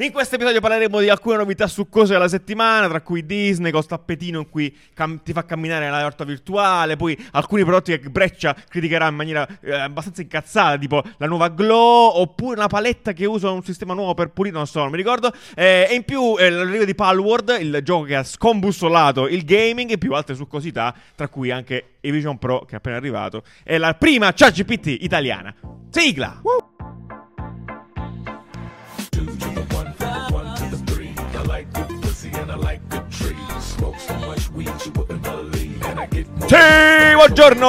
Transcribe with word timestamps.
In 0.00 0.12
questo 0.12 0.36
episodio 0.36 0.60
parleremo 0.60 1.00
di 1.00 1.08
alcune 1.08 1.38
novità 1.38 1.66
succose 1.66 2.12
della 2.12 2.28
settimana, 2.28 2.86
tra 2.86 3.00
cui 3.00 3.26
Disney 3.26 3.72
con 3.72 3.84
tappetino 3.84 4.38
in 4.38 4.48
cui 4.48 4.72
cam- 4.94 5.20
ti 5.24 5.32
fa 5.32 5.44
camminare 5.44 5.86
nella 5.86 5.98
realtà 5.98 6.22
virtuale, 6.22 6.94
poi 6.94 7.18
alcuni 7.32 7.64
prodotti 7.64 7.98
che 7.98 8.08
Breccia 8.08 8.54
criticherà 8.68 9.08
in 9.08 9.16
maniera 9.16 9.44
eh, 9.60 9.74
abbastanza 9.74 10.22
incazzata, 10.22 10.78
tipo 10.78 11.02
la 11.16 11.26
nuova 11.26 11.48
Glow, 11.48 12.12
oppure 12.14 12.58
una 12.58 12.68
paletta 12.68 13.12
che 13.12 13.26
usa 13.26 13.50
un 13.50 13.64
sistema 13.64 13.92
nuovo 13.92 14.14
per 14.14 14.30
pulire, 14.30 14.54
non 14.54 14.68
so, 14.68 14.78
non 14.78 14.92
mi 14.92 14.98
ricordo. 14.98 15.32
Eh, 15.56 15.88
e 15.90 15.94
in 15.96 16.04
più 16.04 16.36
eh, 16.38 16.48
l'arrivo 16.48 16.84
di 16.84 16.94
Palworld, 16.94 17.56
il 17.58 17.80
gioco 17.82 18.04
che 18.04 18.14
ha 18.14 18.22
scombussolato 18.22 19.26
il 19.26 19.44
gaming, 19.44 19.90
e 19.90 19.98
più 19.98 20.14
altre 20.14 20.36
succosità, 20.36 20.94
tra 21.16 21.26
cui 21.26 21.50
anche 21.50 21.94
Evision 22.02 22.38
Pro 22.38 22.60
che 22.60 22.74
è 22.74 22.76
appena 22.76 22.94
arrivato, 22.94 23.42
è 23.64 23.76
la 23.78 23.94
prima 23.94 24.32
ChatGPT 24.32 24.96
italiana. 25.00 25.52
Sigla! 25.90 26.38
Woo! 26.44 26.77
Sì, 34.38 34.54
buongiorno! 37.16 37.66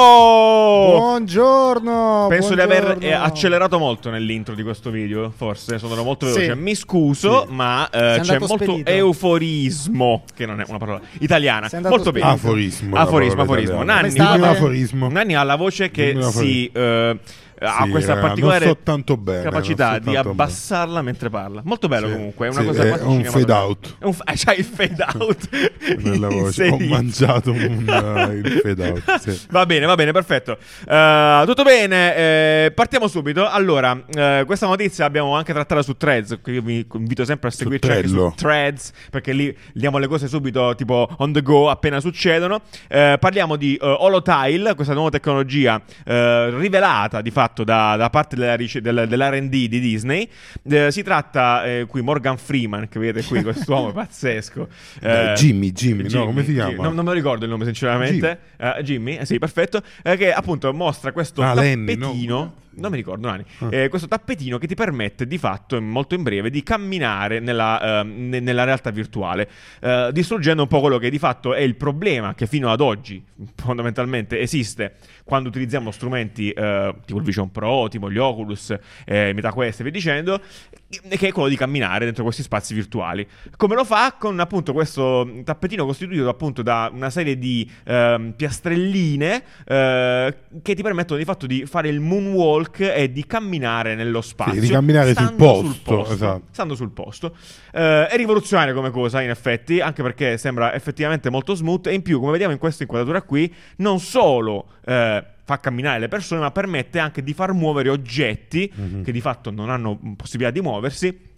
Buongiorno! 0.96 2.26
Penso 2.28 2.50
di 2.50 2.54
buongiorno. 2.54 2.90
aver 2.92 3.04
eh, 3.04 3.12
accelerato 3.12 3.78
molto 3.80 4.08
nell'intro 4.10 4.54
di 4.54 4.62
questo 4.62 4.90
video, 4.90 5.32
forse 5.36 5.78
sono 5.80 6.00
molto 6.04 6.26
veloce. 6.26 6.52
Sì. 6.54 6.58
Mi 6.60 6.76
scuso, 6.76 7.46
Sì. 7.48 7.52
ma 7.52 7.86
eh, 7.90 7.98
c'è 7.98 8.18
andato 8.18 8.46
molto 8.46 8.64
spedito. 8.64 8.88
euforismo, 8.88 10.22
che 10.32 10.46
non 10.46 10.60
è 10.60 10.64
una 10.68 10.78
parola 10.78 11.00
italiana. 11.18 11.68
Andato 11.72 11.94
Molto 11.96 12.12
bene. 12.12 12.26
Aforismo. 12.26 12.96
Aforismo, 12.96 13.42
aforismo. 13.42 13.82
Nanni. 13.82 14.14
Nanni 14.14 15.34
ha 15.34 15.42
la 15.42 15.56
voce 15.56 15.90
che 15.90 16.16
si 16.22 16.70
eh, 16.72 17.18
ha 17.62 17.82
Sì, 17.84 17.90
questa 17.90 18.14
raga, 18.14 18.26
particolare 18.28 18.76
so 19.04 19.16
bene, 19.16 19.42
capacità 19.42 19.94
so 20.02 20.10
di 20.10 20.16
abbassarla 20.16 21.02
mentre 21.02 21.28
parla. 21.30 21.60
Molto 21.64 21.88
bello 21.88 22.06
Sì. 22.08 22.12
comunque, 22.14 22.46
è 22.46 22.50
una 22.50 22.60
Sì, 22.60 22.66
cosa 22.66 22.82
è 22.84 23.02
un 23.02 23.24
fade 23.24 23.52
out. 23.52 23.96
È 23.98 24.04
un 24.04 24.12
fa- 24.12 24.24
c'hai 24.34 24.58
il 24.58 24.64
fade 24.64 25.06
out. 25.18 25.48
Nella 25.98 26.28
voce. 26.28 26.68
Ho 26.68 26.78
mangiato 26.78 27.50
un, 27.50 27.58
uh, 27.86 28.32
il 28.32 28.60
fade 28.62 28.88
out. 28.88 29.46
Va 29.50 29.66
bene, 29.66 29.86
va 29.86 29.94
bene, 29.94 30.12
perfetto. 30.12 30.56
Eh, 30.88 31.42
tutto 31.46 31.62
bene, 31.62 32.16
eh, 32.16 32.72
partiamo 32.74 33.08
subito. 33.08 33.46
Allora, 33.48 34.00
eh, 34.14 34.42
questa 34.46 34.66
notizia 34.66 35.04
abbiamo 35.04 35.34
anche 35.36 35.52
trattata 35.52 35.82
su 35.82 35.96
Threads, 35.96 36.38
che 36.42 36.50
io 36.52 36.62
vi 36.62 36.86
invito 36.94 37.24
sempre 37.24 37.48
a 37.48 37.52
seguirci 37.52 37.90
anche 37.90 38.08
su. 38.08 38.32
Threads, 38.36 38.92
perché 39.10 39.32
lì 39.32 39.54
diamo 39.74 39.98
le 39.98 40.06
cose 40.06 40.28
subito, 40.28 40.74
tipo 40.76 41.08
on 41.18 41.32
the 41.32 41.42
go, 41.42 41.68
appena 41.68 42.00
succedono. 42.00 42.60
Eh, 42.88 43.16
parliamo 43.20 43.56
di 43.56 43.74
eh, 43.74 43.78
Holotile, 43.86 44.74
questa 44.74 44.94
nuova 44.94 45.10
tecnologia 45.10 45.80
eh, 46.04 46.50
rivelata 46.56 47.20
di 47.20 47.30
fatto 47.30 47.49
da, 47.64 47.96
da 47.96 48.10
parte 48.10 48.36
della 48.36 48.54
rice- 48.56 48.80
del- 48.80 49.06
dell'R&D 49.08 49.48
di 49.48 49.80
Disney. 49.80 50.28
Eh, 50.68 50.90
si 50.90 51.02
tratta 51.02 51.64
eh, 51.64 51.86
qui 51.86 52.00
Morgan 52.02 52.36
Freeman, 52.38 52.88
che 52.88 52.98
vedete 52.98 53.26
qui, 53.26 53.42
quest'uomo 53.42 53.92
pazzesco. 53.92 54.68
Eh, 55.00 55.32
Jimmy, 55.36 55.72
Jimmy, 55.72 56.08
no, 56.10 56.24
come 56.26 56.42
si 56.44 56.52
Jimmy. 56.52 56.68
chiama? 56.68 56.82
Non, 56.84 56.94
non 56.94 57.04
me 57.04 57.10
lo 57.10 57.16
ricordo 57.16 57.44
il 57.44 57.50
nome, 57.50 57.64
sinceramente. 57.64 58.38
Eh, 58.56 58.82
Jimmy, 58.82 59.16
eh, 59.16 59.24
sì, 59.26 59.38
perfetto. 59.38 59.82
Eh, 60.02 60.16
che 60.16 60.32
appunto 60.32 60.72
mostra 60.72 61.12
questo 61.12 61.42
Ah, 61.42 61.54
Lenny, 61.54 61.96
tappetino. 61.96 62.34
no? 62.38 62.54
Non 62.80 62.90
mi 62.90 62.96
ricordo, 62.96 63.28
Nani. 63.28 63.44
Ah. 63.58 63.68
Eh, 63.70 63.88
questo 63.88 64.08
tappetino 64.08 64.58
che 64.58 64.66
ti 64.66 64.74
permette 64.74 65.26
di 65.26 65.38
fatto, 65.38 65.80
molto 65.80 66.14
in 66.14 66.22
breve, 66.22 66.50
di 66.50 66.62
camminare 66.62 67.38
nella, 67.38 68.00
ehm, 68.00 68.28
ne- 68.28 68.40
nella 68.40 68.64
realtà 68.64 68.90
virtuale, 68.90 69.48
eh, 69.80 70.10
distruggendo 70.12 70.62
un 70.62 70.68
po' 70.68 70.80
quello 70.80 70.98
che 70.98 71.10
di 71.10 71.18
fatto 71.18 71.54
è 71.54 71.60
il 71.60 71.76
problema 71.76 72.34
che 72.34 72.46
fino 72.46 72.70
ad 72.70 72.80
oggi 72.80 73.22
fondamentalmente 73.56 74.40
esiste 74.40 74.96
quando 75.24 75.48
utilizziamo 75.48 75.90
strumenti 75.90 76.50
eh, 76.50 76.94
tipo 77.04 77.18
il 77.18 77.24
Vision 77.24 77.50
Pro, 77.52 77.86
tipo 77.88 78.10
gli 78.10 78.18
Oculus, 78.18 78.74
eh, 79.04 79.32
MetaQuest 79.32 79.80
e 79.80 79.82
via 79.84 79.92
dicendo, 79.92 80.40
che 80.88 81.28
è 81.28 81.32
quello 81.32 81.48
di 81.48 81.56
camminare 81.56 82.04
dentro 82.04 82.24
questi 82.24 82.42
spazi 82.42 82.74
virtuali. 82.74 83.26
Come 83.56 83.74
lo 83.74 83.84
fa? 83.84 84.16
Con 84.18 84.40
appunto 84.40 84.72
questo 84.72 85.30
tappetino 85.44 85.84
costituito 85.84 86.28
appunto 86.28 86.62
da 86.62 86.90
una 86.92 87.10
serie 87.10 87.38
di 87.38 87.70
ehm, 87.84 88.32
piastrelline 88.36 89.42
eh, 89.66 90.34
che 90.62 90.74
ti 90.74 90.82
permettono 90.82 91.18
di 91.18 91.24
fatto 91.24 91.46
di 91.46 91.64
fare 91.66 91.88
il 91.88 92.00
moonwalk 92.00 92.69
e 92.78 93.10
di 93.12 93.26
camminare 93.26 93.94
nello 93.94 94.20
spazio. 94.20 94.60
di 94.60 94.68
camminare 94.68 95.14
sul 95.14 95.24
stando 95.24 95.36
posto, 95.44 96.12
esatto. 96.12 96.42
Stando 96.50 96.74
sul 96.74 96.90
posto. 96.90 97.34
Eh, 97.72 98.06
è 98.06 98.16
rivoluzionario 98.16 98.74
come 98.74 98.90
cosa, 98.90 99.20
in 99.20 99.30
effetti, 99.30 99.80
anche 99.80 100.02
perché 100.02 100.38
sembra 100.38 100.74
effettivamente 100.74 101.30
molto 101.30 101.54
smooth 101.54 101.86
e 101.88 101.94
in 101.94 102.02
più, 102.02 102.18
come 102.20 102.32
vediamo 102.32 102.52
in 102.52 102.58
questa 102.58 102.82
inquadratura 102.82 103.22
qui, 103.22 103.52
non 103.76 103.98
solo 104.00 104.66
eh, 104.86 105.24
fa 105.44 105.58
camminare 105.58 105.98
le 105.98 106.08
persone, 106.08 106.40
ma 106.40 106.50
permette 106.50 106.98
anche 106.98 107.22
di 107.22 107.32
far 107.34 107.52
muovere 107.52 107.88
oggetti 107.88 108.70
Mhm. 108.74 109.02
che 109.02 109.10
di 109.12 109.20
fatto 109.20 109.50
non 109.50 109.68
hanno 109.70 109.98
possibilità 110.16 110.52
di 110.52 110.60
muoversi 110.60 111.28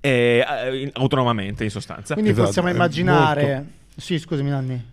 eh, 0.00 0.44
eh, 0.46 0.90
autonomamente, 0.94 1.64
in 1.64 1.70
sostanza. 1.70 2.14
Quindi 2.14 2.32
Esatto, 2.32 2.46
possiamo 2.46 2.68
è 2.68 2.72
immaginare... 2.72 3.66
Sì, 3.96 4.18
scusami 4.18 4.50
Nanni. 4.50 4.88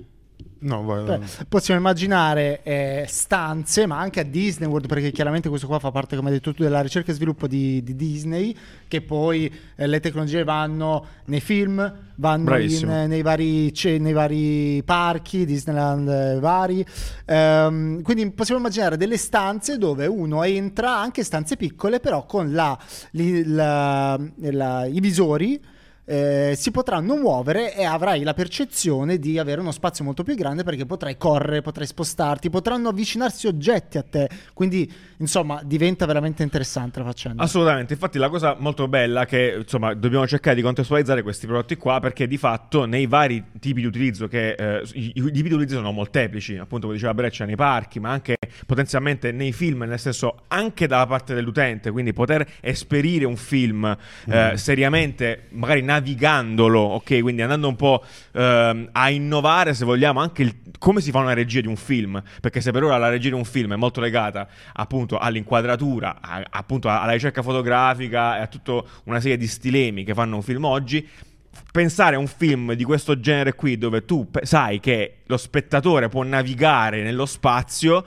No, 0.66 0.82
vai, 0.84 1.04
Beh, 1.04 1.18
vai. 1.18 1.28
possiamo 1.50 1.80
immaginare 1.80 2.62
eh, 2.64 3.06
stanze, 3.08 3.86
ma 3.86 4.00
anche 4.00 4.22
a 4.22 4.24
Disney 4.24 4.68
World, 4.70 4.88
perché 4.88 5.12
chiaramente 5.12 5.50
questo 5.50 5.68
qua 5.68 5.78
fa 5.80 5.92
parte, 5.92 6.16
come 6.16 6.30
hai 6.30 6.36
detto 6.36 6.54
tu, 6.54 6.64
della 6.64 6.80
ricerca 6.82 7.12
e 7.12 7.16
sviluppo 7.16 7.48
di, 7.48 7.84
di 7.84 7.96
Disney, 7.98 8.56
che 8.88 9.02
poi 9.02 9.54
eh, 9.76 9.88
le 9.88 10.00
tecnologie 10.00 10.44
vanno 10.46 11.06
nei 11.26 11.42
film, 11.42 11.80
vanno 12.16 12.44
in- 12.56 13.08
nei, 13.08 13.22
vari, 13.22 13.74
ce- 13.74 13.98
nei 13.98 14.14
vari 14.14 14.82
parchi, 14.86 15.46
Disneyland 15.46 16.08
eh, 16.08 16.40
vari. 16.40 16.86
Ehm, 17.26 18.02
quindi 18.02 18.32
possiamo 18.32 18.60
immaginare 18.62 18.96
delle 18.96 19.18
stanze 19.18 19.78
dove 19.78 20.06
uno 20.06 20.44
entra, 20.44 20.98
anche 20.98 21.24
stanze 21.24 21.58
piccole, 21.58 22.00
però 22.00 22.26
con 22.26 22.54
la- 22.54 22.78
li- 23.12 23.44
la- 23.46 24.18
la- 24.38 24.86
i 24.86 25.00
visori 25.02 25.60
eh, 26.06 26.54
si 26.58 26.72
potranno 26.72 27.16
muovere 27.16 27.76
e 27.76 27.86
avrai 27.86 28.24
la 28.24 28.34
percezione 28.34 29.18
di 29.20 29.40
avere 29.40 29.62
uno 29.62 29.72
spazio 29.72 30.04
molto 30.04 30.24
più 30.24 30.36
grande 30.36 30.64
perché 30.64 30.86
potrai 30.86 31.18
correre, 31.18 31.62
potrai 31.62 31.88
spostarti, 31.88 32.50
potranno 32.50 32.90
avvicinarsi 32.90 33.48
oggetti 33.48 33.98
a 33.98 34.04
te. 34.04 34.30
Quindi, 34.54 34.92
insomma, 35.18 35.62
diventa 35.64 36.06
veramente 36.06 36.44
interessante 36.44 37.00
la 37.00 37.06
faccenda. 37.06 37.44
Assolutamente, 37.44 37.94
infatti 37.94 38.18
la 38.18 38.30
cosa 38.30 38.56
molto 38.60 38.88
bella 38.88 39.22
è 39.22 39.26
che 39.26 39.56
insomma 39.60 39.94
dobbiamo 39.94 40.28
cercare 40.28 40.56
di 40.56 40.62
contestualizzare 40.62 41.22
questi 41.22 41.48
prodotti 41.48 41.76
qua 41.76 42.00
perché 42.00 42.28
di 42.28 42.38
fatto 42.38 42.86
nei 42.86 43.08
vari 43.08 43.44
tipi 43.60 43.82
di 43.82 43.88
utilizzo 43.88 44.28
che 44.28 44.52
eh, 44.52 44.84
i, 44.94 45.12
i 45.16 45.32
tipi 45.32 45.48
di 45.48 45.54
utilizzo 45.54 45.76
sono 45.76 45.92
molteplici, 45.92 46.58
appunto 46.58 46.86
come 46.86 46.94
diceva 46.98 47.14
Breccia 47.14 47.46
nei 47.46 47.56
parchi, 47.56 48.00
ma 48.00 48.12
anche 48.12 48.36
potenzialmente 48.66 49.32
nei 49.32 49.52
film, 49.54 49.84
nel 49.84 50.00
senso 50.00 50.44
anche 50.48 50.88
dalla 50.88 51.08
parte 51.08 51.34
dell'utente, 51.34 51.92
quindi 51.92 52.14
poter 52.14 52.46
esperire 52.62 53.26
un 53.26 53.36
film 53.38 53.86
eh, 53.86 54.52
Mm. 54.54 54.56
seriamente, 54.56 55.44
magari 55.50 55.82
navigandolo, 55.94 56.80
ok, 56.80 57.22
quindi 57.22 57.42
andando 57.42 57.68
un 57.68 57.76
po' 57.76 58.04
ehm, 58.34 58.90
a 58.92 59.10
innovare 59.10 59.74
se 59.74 59.86
vogliamo 59.86 60.20
anche 60.20 60.42
il- 60.42 60.56
come 60.80 61.02
si 61.02 61.12
fa 61.12 61.20
una 61.20 61.34
regia 61.34 61.62
di 61.62 61.68
un 61.68 61.76
film, 61.76 62.22
perché 62.42 62.60
se 62.62 62.72
per 62.72 62.84
ora 62.84 62.98
la 62.98 63.10
regia 63.10 63.30
di 63.30 63.36
un 63.36 63.46
film 63.46 63.74
è 63.74 63.76
molto 63.76 64.02
legata 64.02 64.48
appunto 64.74 65.18
all'inquadratura, 65.18 66.18
a- 66.20 66.44
appunto 66.50 66.90
alla 66.90 67.12
ricerca 67.12 67.42
fotografica 67.42 68.38
e 68.38 68.42
a 68.42 68.48
tutta 68.48 68.84
una 69.06 69.20
serie 69.20 69.38
di 69.38 69.48
stilemi 69.48 70.04
che 70.04 70.14
fanno 70.14 70.36
un 70.36 70.42
film 70.42 70.66
oggi. 70.66 71.08
Pensare 71.72 72.16
a 72.16 72.20
un 72.20 72.28
film 72.28 72.74
di 72.74 72.84
questo 72.84 73.20
genere 73.20 73.54
qui, 73.54 73.78
dove 73.78 74.06
tu 74.06 74.28
sai 74.42 74.80
che 74.80 75.18
lo 75.26 75.38
spettatore 75.38 76.10
può 76.10 76.24
navigare 76.24 77.04
nello 77.04 77.26
spazio, 77.26 78.04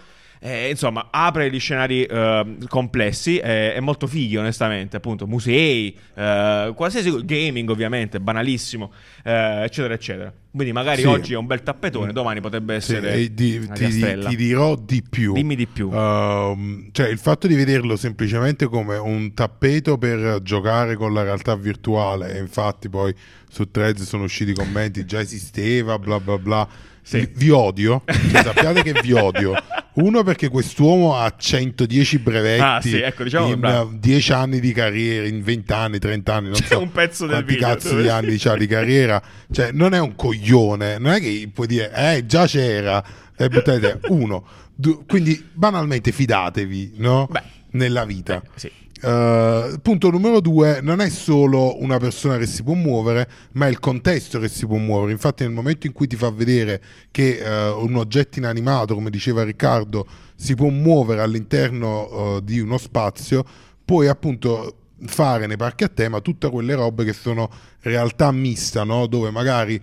eh, 0.46 0.70
insomma, 0.70 1.08
apre 1.10 1.50
gli 1.50 1.58
scenari 1.58 2.04
eh, 2.04 2.56
complessi, 2.68 3.38
eh, 3.38 3.74
è 3.74 3.80
molto 3.80 4.06
fighi, 4.06 4.36
onestamente. 4.36 4.96
Appunto, 4.96 5.26
musei, 5.26 5.96
eh, 6.14 6.72
qualsiasi 6.74 7.24
gaming, 7.24 7.68
ovviamente, 7.68 8.20
banalissimo, 8.20 8.92
eh, 9.24 9.62
eccetera, 9.64 9.94
eccetera. 9.94 10.32
Quindi, 10.52 10.72
magari 10.72 11.00
Sì. 11.02 11.06
oggi 11.08 11.32
è 11.34 11.36
un 11.36 11.46
bel 11.46 11.62
tappetone, 11.62 12.12
domani 12.12 12.40
potrebbe 12.40 12.80
Sì, 12.80 12.94
essere 12.94 13.12
e 13.14 13.34
di- 13.34 13.68
ti, 13.74 13.88
ti 14.28 14.36
dirò 14.36 14.76
di 14.76 15.02
più. 15.02 15.32
Dimmi 15.34 15.56
di 15.56 15.66
più. 15.66 15.90
Ehm, 15.92 16.88
cioè, 16.92 17.08
il 17.08 17.18
fatto 17.18 17.46
di 17.46 17.54
vederlo 17.56 17.96
semplicemente 17.96 18.66
come 18.66 18.96
un 18.96 19.34
tappeto 19.34 19.98
per 19.98 20.40
giocare 20.42 20.94
con 20.94 21.12
la 21.12 21.24
realtà 21.24 21.56
virtuale, 21.56 22.36
e 22.36 22.38
infatti 22.38 22.88
poi 22.88 23.12
su 23.50 23.68
Threads 23.70 24.04
sono 24.04 24.22
usciti 24.24 24.52
commenti, 24.54 25.04
già 25.04 25.20
esisteva, 25.20 25.98
bla 25.98 26.20
bla 26.20 26.38
bla. 26.38 26.68
Sì. 27.02 27.18
Vi, 27.20 27.30
vi 27.34 27.50
odio, 27.50 28.02
cioè, 28.06 28.42
sappiate 28.42 28.82
che 28.82 28.92
vi 29.00 29.12
odio. 29.12 29.52
Uno 29.96 30.22
perché 30.22 30.48
quest'uomo 30.48 31.16
ha 31.16 31.32
110 31.36 32.18
brevetti 32.18 32.62
Ah, 32.62 32.80
sì, 32.82 33.00
ecco, 33.00 33.22
diciamo 33.24 33.48
in 33.48 33.60
bravo. 33.60 33.92
eh, 33.92 33.98
10 33.98 34.32
anni 34.32 34.60
di 34.60 34.72
carriera, 34.72 35.26
in 35.26 35.42
20 35.42 35.72
anni, 35.72 35.98
30 35.98 36.34
anni, 36.34 36.48
non 36.50 36.58
C'è 36.58 36.66
so 36.74 36.80
un 36.80 36.92
pezzo 36.92 37.24
del 37.26 37.36
quanti 37.36 37.52
video 37.54 37.68
cazzo 37.68 37.88
dove- 37.90 38.02
di 38.02 38.08
anni 38.08 38.36
c'ha 38.38 38.56
di 38.56 38.66
carriera. 38.66 39.22
Cioè, 39.50 39.70
non 39.72 39.94
è 39.94 39.98
un 39.98 40.14
coglione, 40.14 40.98
non 40.98 41.12
è 41.12 41.20
che 41.20 41.48
puoi 41.52 41.66
dire, 41.66 41.90
eh, 41.94 42.26
già 42.26 42.46
c'era, 42.46 43.02
e 43.36 43.48
buttate 43.48 44.00
uno. 44.08 44.46
Du- 44.74 45.06
quindi, 45.06 45.48
banalmente, 45.52 46.12
fidatevi, 46.12 46.92
no? 46.96 47.26
Beh. 47.30 47.42
Nella 47.70 48.04
vita. 48.04 48.36
Eh, 48.42 48.48
sì. 48.54 48.70
Eh, 49.02 49.78
punto 49.82 50.10
numero 50.10 50.40
due, 50.40 50.80
non 50.80 51.00
è 51.00 51.10
solo 51.10 51.80
una 51.82 51.98
persona 51.98 52.38
che 52.38 52.46
si 52.46 52.62
può 52.62 52.74
muovere, 52.74 53.28
ma 53.52 53.66
è 53.66 53.68
il 53.68 53.78
contesto 53.78 54.38
che 54.38 54.48
si 54.48 54.66
può 54.66 54.76
muovere. 54.76 55.12
Infatti, 55.12 55.44
nel 55.44 55.52
momento 55.52 55.86
in 55.86 55.92
cui 55.92 56.06
ti 56.06 56.16
fa 56.16 56.30
vedere 56.30 56.82
che 57.10 57.38
eh, 57.38 57.68
un 57.68 57.96
oggetto 57.96 58.38
inanimato, 58.38 58.94
come 58.94 59.10
diceva 59.10 59.44
Riccardo, 59.44 60.06
si 60.34 60.54
può 60.54 60.68
muovere 60.68 61.20
all'interno 61.20 62.08
eh, 62.08 62.40
di 62.42 62.58
uno 62.58 62.78
spazio, 62.78 63.44
puoi 63.84 64.08
appunto 64.08 64.76
fare 65.04 65.46
nei 65.46 65.58
parchi 65.58 65.84
a 65.84 65.88
tema 65.88 66.20
tutte 66.20 66.48
quelle 66.48 66.74
robe 66.74 67.04
che 67.04 67.12
sono 67.12 67.50
realtà 67.80 68.32
mista, 68.32 68.82
no? 68.82 69.06
dove 69.06 69.30
magari 69.30 69.78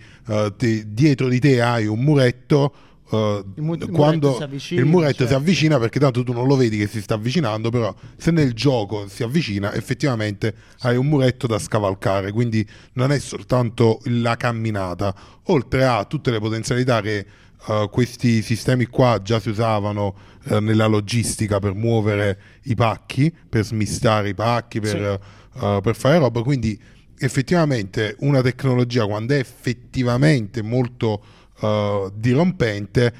te- 0.56 0.84
dietro 0.88 1.28
di 1.28 1.38
te 1.38 1.62
hai 1.62 1.86
un 1.86 2.00
muretto. 2.00 2.74
Eh, 3.10 3.44
Il 3.56 3.62
mu- 3.62 3.90
quando 3.90 4.36
avvicina, 4.38 4.80
il 4.80 4.86
muretto 4.86 5.12
si 5.22 5.28
certo. 5.28 5.34
avvicina 5.36 5.78
perché 5.78 5.98
tanto 5.98 6.22
tu 6.22 6.32
non 6.32 6.46
lo 6.46 6.56
vedi 6.56 6.78
che 6.78 6.86
si 6.86 7.00
sta 7.02 7.14
avvicinando 7.14 7.70
però 7.70 7.94
se 8.16 8.30
nel 8.30 8.52
gioco 8.54 9.06
si 9.08 9.22
avvicina 9.22 9.72
effettivamente 9.74 10.54
hai 10.80 10.96
un 10.96 11.06
muretto 11.06 11.46
da 11.46 11.58
scavalcare 11.58 12.32
quindi 12.32 12.66
non 12.94 13.12
è 13.12 13.18
soltanto 13.18 14.00
la 14.04 14.36
camminata 14.36 15.14
oltre 15.44 15.84
a 15.84 16.04
tutte 16.04 16.30
le 16.30 16.38
potenzialità 16.40 17.00
che 17.00 17.26
eh, 17.66 17.88
questi 17.90 18.42
sistemi 18.42 18.86
qua 18.86 19.20
già 19.22 19.38
si 19.40 19.48
usavano 19.50 20.14
eh, 20.44 20.60
nella 20.60 20.86
logistica 20.86 21.58
per 21.58 21.74
muovere 21.74 22.38
i 22.64 22.74
pacchi 22.74 23.34
per 23.48 23.64
smistare 23.64 24.30
i 24.30 24.34
pacchi 24.34 24.80
per, 24.80 25.20
Sì. 25.52 25.80
per 25.82 25.94
fare 25.94 26.18
roba 26.18 26.42
quindi 26.42 26.76
effettivamente 27.18 28.16
una 28.20 28.42
tecnologia 28.42 29.06
quando 29.06 29.34
è 29.34 29.38
effettivamente 29.38 30.62
molto 30.62 31.22
eh, 31.60 32.10
dirompente 32.14 33.12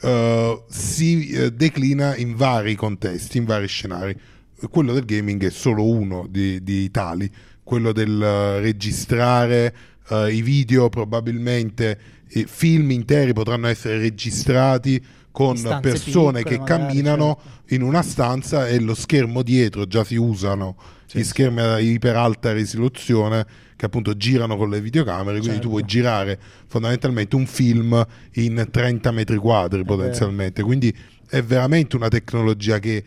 eh, 0.00 0.64
si 0.68 1.30
eh, 1.30 1.52
declina 1.52 2.16
in 2.16 2.34
vari 2.34 2.74
contesti, 2.74 3.38
in 3.38 3.44
vari 3.44 3.68
scenari. 3.68 4.18
Quello 4.70 4.92
del 4.92 5.04
gaming 5.04 5.42
è 5.44 5.50
solo 5.50 5.86
uno 5.86 6.26
di, 6.28 6.62
di 6.62 6.90
tali, 6.90 7.30
quello 7.62 7.92
del 7.92 8.58
registrare 8.60 9.74
i 10.10 10.42
video 10.42 10.88
probabilmente, 10.88 11.98
film 12.26 12.90
interi 12.90 13.32
potranno 13.32 13.68
essere 13.68 13.98
registrati 13.98 15.00
con 15.30 15.56
Stanze 15.56 15.80
persone 15.80 16.42
piccole, 16.42 16.42
che 16.42 16.58
magari, 16.58 16.86
camminano 16.86 17.38
certo. 17.42 17.74
in 17.74 17.82
una 17.82 18.02
stanza 18.02 18.68
e 18.68 18.80
lo 18.80 18.94
schermo 18.94 19.42
dietro 19.42 19.86
già 19.86 20.04
si 20.04 20.16
usano 20.16 20.76
gli 21.12 21.24
schermi 21.24 21.60
a 21.60 21.78
iper 21.80 22.16
alta 22.16 22.52
risoluzione 22.52 23.46
che 23.76 23.86
appunto 23.86 24.14
girano 24.16 24.56
con 24.56 24.68
le 24.68 24.80
videocamere, 24.80 25.38
quindi 25.38 25.46
Certo. 25.46 25.62
tu 25.62 25.68
puoi 25.70 25.84
girare 25.84 26.38
fondamentalmente 26.66 27.34
un 27.34 27.46
film 27.46 28.06
in 28.34 28.68
30 28.70 29.10
metri 29.10 29.36
quadri 29.38 29.84
potenzialmente, 29.84 30.62
quindi 30.62 30.94
è 31.28 31.42
veramente 31.42 31.96
una 31.96 32.08
tecnologia 32.08 32.78
che 32.78 33.02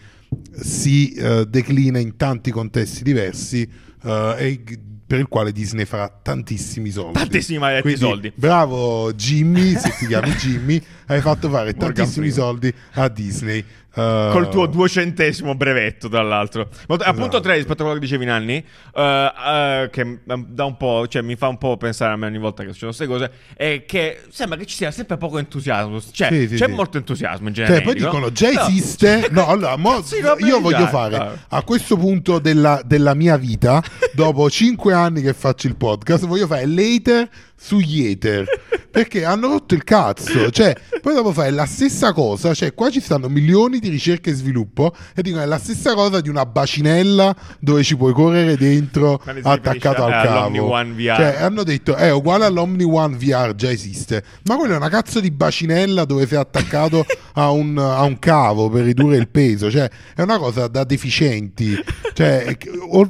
si 0.51 1.11
eh, 1.11 1.45
declina 1.47 1.99
in 1.99 2.15
tanti 2.17 2.49
contesti 2.49 3.03
diversi 3.03 3.69
eh, 4.03 4.35
e 4.37 4.63
per 5.05 5.19
il 5.19 5.27
quale 5.27 5.51
Disney 5.51 5.85
farà 5.85 6.09
tantissimi 6.09 6.89
soldi. 6.89 7.19
Tantissimi 7.19 7.95
soldi. 7.95 8.31
Bravo 8.33 9.13
Jimmy, 9.13 9.77
se 9.77 9.93
ti 9.99 10.07
chiami 10.07 10.31
Jimmy, 10.41 10.81
hai 11.07 11.21
fatto 11.21 11.49
fare 11.49 11.73
tantissimi 11.73 12.29
soldi 12.29 12.73
a 12.93 13.07
Disney. 13.09 13.63
Eh, 13.95 14.29
Col 14.31 14.49
tuo 14.49 14.65
duecentesimo 14.65 15.53
brevetto, 15.53 16.09
tra 16.09 16.23
l'altro. 16.23 16.67
Ma 16.87 16.97
t- 16.97 17.01
Appunto 17.01 17.27
Esatto. 17.37 17.41
3 17.41 17.55
rispetto 17.57 17.81
a 17.83 17.85
quello 17.85 17.93
che 17.93 17.99
dicevi 17.99 18.25
Nanni, 18.25 18.55
eh, 18.95 19.31
eh, 19.47 19.89
che 19.91 20.19
da 20.25 20.63
un 20.65 20.77
po', 20.77 21.07
cioè 21.07 21.21
mi 21.21 21.35
fa 21.35 21.47
un 21.47 21.59
po' 21.59 21.77
pensare 21.77 22.11
a 22.13 22.15
me 22.15 22.25
ogni 22.25 22.39
volta 22.39 22.63
che 22.63 22.73
succedono 22.73 22.95
queste 22.97 23.07
cose, 23.37 23.53
è 23.55 23.83
che 23.85 24.21
sembra 24.31 24.57
che 24.57 24.65
ci 24.65 24.75
sia 24.77 24.89
sempre 24.89 25.17
poco 25.17 25.37
entusiasmo. 25.37 26.01
Cioè, 26.11 26.29
Sì, 26.31 26.47
sì, 26.47 26.55
c'è 26.55 26.65
sì. 26.65 26.71
molto 26.71 26.97
entusiasmo 26.97 27.47
in 27.49 27.53
genere. 27.53 27.75
Cioè, 27.75 27.83
poi 27.83 27.93
dicono 27.93 28.31
già 28.31 28.49
esiste. 28.49 29.27
No, 29.33 29.45
allora, 29.47 29.75
mo- 29.77 30.03
io 30.39 30.59
voglio 30.59 30.87
fare 30.87 31.17
dai. 31.17 31.37
a 31.49 31.61
questo 31.61 31.95
punto 31.95 32.39
della, 32.39 32.81
della 32.83 33.13
mia 33.13 33.37
vita, 33.37 33.79
dopo 34.13 34.49
cinque 34.49 34.93
anni 34.93 35.21
che 35.21 35.33
faccio 35.33 35.67
il 35.67 35.75
podcast, 35.75 36.25
voglio 36.25 36.47
fare 36.47 36.65
l'hater 36.65 37.29
sugli 37.55 38.07
hater. 38.09 38.45
Perché 38.93 39.25
hanno 39.25 39.47
rotto 39.47 39.73
il 39.73 39.83
cazzo. 39.83 40.51
Cioè, 40.53 40.75
poi 41.01 41.15
dopo 41.15 41.31
fare 41.33 41.49
la 41.49 41.65
stessa 41.65 42.13
cosa. 42.13 42.53
Cioè, 42.53 42.75
qua 42.75 42.91
ci 42.91 43.01
stanno 43.01 43.27
milioni 43.27 43.79
di 43.79 43.89
ricerca 43.89 44.29
e 44.29 44.33
sviluppo. 44.33 44.93
E 45.15 45.23
dicono 45.23 45.41
è 45.41 45.47
la 45.47 45.57
stessa 45.57 45.95
cosa 45.95 46.21
di 46.21 46.29
una 46.29 46.45
bacinella 46.45 47.35
dove 47.59 47.81
ci 47.81 47.97
puoi 47.97 48.13
correre 48.13 48.55
dentro 48.55 49.19
attaccato 49.41 50.03
al 50.03 50.11
cavo. 50.11 50.67
Cioè, 51.15 51.41
hanno 51.41 51.63
detto 51.63 51.95
è 51.95 52.11
uguale 52.11 52.45
all'Omni 52.45 52.83
One 52.83 53.15
VR, 53.17 53.55
già 53.55 53.71
esiste. 53.71 54.23
Ma 54.43 54.57
quella 54.57 54.75
è 54.75 54.77
una 54.77 54.89
cazzo 54.89 55.19
di 55.19 55.31
bacinella 55.31 56.05
dove 56.05 56.27
sei 56.27 56.37
attaccato 56.37 57.03
a 57.33 57.51
un, 57.51 57.77
a 57.77 58.01
un 58.03 58.19
cavo 58.19 58.69
per 58.69 58.83
ridurre 58.83 59.17
il 59.17 59.27
peso. 59.27 59.69
Cioè, 59.71 59.89
è 60.15 60.21
una 60.21 60.37
cosa 60.37 60.67
da 60.67 60.83
deficienti. 60.83 61.75
Cioè, 62.13 62.57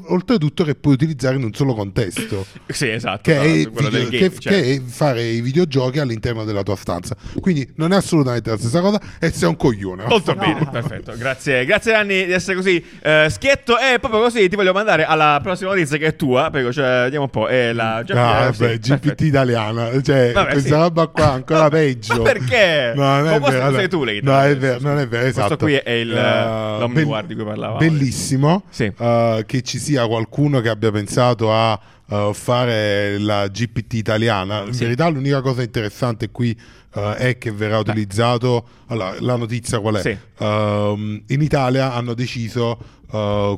oltretutto 0.08 0.64
che 0.64 0.76
puoi 0.76 0.94
utilizzare 0.94 1.36
in 1.36 1.44
un 1.44 1.54
solo 1.54 1.74
contesto. 1.74 2.46
Sì, 2.68 2.90
esatto. 2.90 3.22
Che 3.24 3.40
è, 3.40 3.44
video- 3.44 3.90
game, 3.90 4.10
che- 4.10 4.32
cioè. 4.38 4.54
che 4.54 4.76
è 4.76 4.82
fare 4.86 5.24
i 5.24 5.42
videogiochi 5.42 6.00
all'interno 6.00 6.44
della 6.44 6.64
tua 6.64 6.76
stanza. 6.76 7.16
Quindi 7.40 7.70
non 7.76 7.92
è 7.94 7.96
assolutamente 7.96 8.50
la 8.50 8.58
stessa 8.58 8.82
cosa 8.82 9.00
e 9.20 9.32
sei 9.32 9.50
un 9.50 9.56
coglione. 9.58 10.06
Molto 10.08 10.34
No. 10.34 10.40
bene, 10.42 10.68
perfetto. 10.72 11.14
Grazie, 11.18 11.66
grazie 11.66 11.94
Anni 11.94 12.26
di 12.26 12.32
essere 12.32 12.56
così 12.56 12.84
eh, 13.02 13.28
schietto. 13.30 13.78
E 13.78 14.00
proprio 14.00 14.22
così 14.22 14.48
ti 14.50 14.56
voglio 14.56 14.74
mandare 14.74 15.06
alla 15.06 15.40
prossima 15.44 15.72
notizia 15.72 15.98
che 15.98 16.08
è 16.08 16.16
tua. 16.16 16.50
Prego, 16.50 16.72
cioè, 16.72 17.04
vediamo 17.04 17.26
un 17.26 17.30
po'. 17.30 17.48
È 17.48 17.72
la 17.74 18.04
Ah, 18.14 18.52
sì, 18.54 18.78
GPT 18.80 19.22
italiana, 19.22 20.02
cioè 20.02 20.32
Vabbè, 20.34 20.52
questa 20.52 20.76
sì. 20.76 20.82
roba 20.82 21.08
qua 21.08 21.32
ancora 21.34 21.68
peggio. 21.70 22.16
Ma 22.18 22.22
perché? 22.24 22.94
No, 22.96 23.22
non 23.22 23.28
è 23.28 23.40
vero. 23.40 23.74
sei 23.76 23.88
tu, 23.90 24.04
lei, 24.04 24.13
No, 24.22 24.32
tra 24.32 24.48
è 24.48 24.58
vero, 24.58 24.80
non 24.82 24.98
è 25.00 25.08
vero, 25.08 25.24
Questo 25.24 25.40
esatto. 25.42 25.66
qui 25.66 25.74
è 25.74 25.90
il, 25.92 26.12
Eh, 26.12 26.80
l'Omniware 26.80 27.28
di 27.28 27.36
cui 27.36 27.44
parlavamo. 27.44 27.78
Bellissimo 27.80 28.64
Sì. 28.70 28.92
eh, 28.98 29.44
che 29.46 29.62
ci 29.62 29.80
sia 29.80 30.06
qualcuno 30.08 30.60
che 30.62 30.70
abbia 30.70 30.92
pensato 30.92 31.54
a 31.54 31.80
eh, 32.10 32.32
fare 32.34 33.18
la 33.18 33.48
GPT 33.48 33.94
italiana. 33.94 34.64
In 34.64 34.74
Sì. 34.74 34.84
verità 34.84 35.08
l'unica 35.08 35.42
cosa 35.42 35.62
interessante 35.62 36.30
qui 36.30 36.58
è 36.94 37.38
che 37.40 37.52
verrà 37.52 37.80
utilizzato... 37.80 38.68
Allora, 38.90 39.16
la 39.20 39.36
notizia 39.36 39.80
qual 39.80 39.96
è? 39.96 40.02
Sì. 40.02 40.16
Ehm, 40.38 41.24
in 41.28 41.42
Italia 41.42 41.92
hanno 41.94 42.14
deciso 42.14 42.78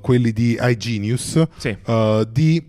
quelli 0.01 0.31
di 0.31 0.57
iGenius 0.61 1.41
di 2.29 2.65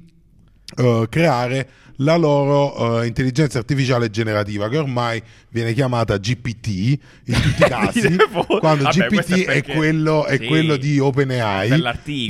creare 1.08 1.68
la 2.00 2.16
loro 2.16 3.00
eh, 3.02 3.06
intelligenza 3.06 3.58
artificiale 3.58 4.10
generativa 4.10 4.68
che 4.68 4.76
ormai 4.78 5.22
viene 5.50 5.72
chiamata 5.72 6.18
GPT 6.18 6.66
in 6.68 6.98
tutti 7.40 7.62
i 7.62 7.68
casi 7.68 8.16
quando 8.60 8.84
Vabbè, 8.84 9.06
GPT 9.08 9.30
è 9.32 9.40
è 9.40 9.44
perché- 9.44 9.74
quello, 9.74 10.26
è 10.26 10.36
Sì. 10.38 10.46
quello 10.46 10.76
di 10.76 10.98
OpenAI 10.98 11.80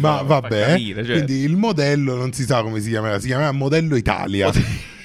ma 0.00 0.22
vabbè 0.22 0.66
capire, 0.68 1.04
cioè. 1.04 1.12
quindi 1.14 1.42
il 1.42 1.56
modello 1.56 2.14
non 2.16 2.32
si 2.32 2.44
sa 2.44 2.62
come 2.62 2.80
si 2.80 2.90
chiamerà 2.90 3.18
si 3.18 3.26
chiamerà 3.26 3.50
modello 3.52 3.96
Italia 3.96 4.50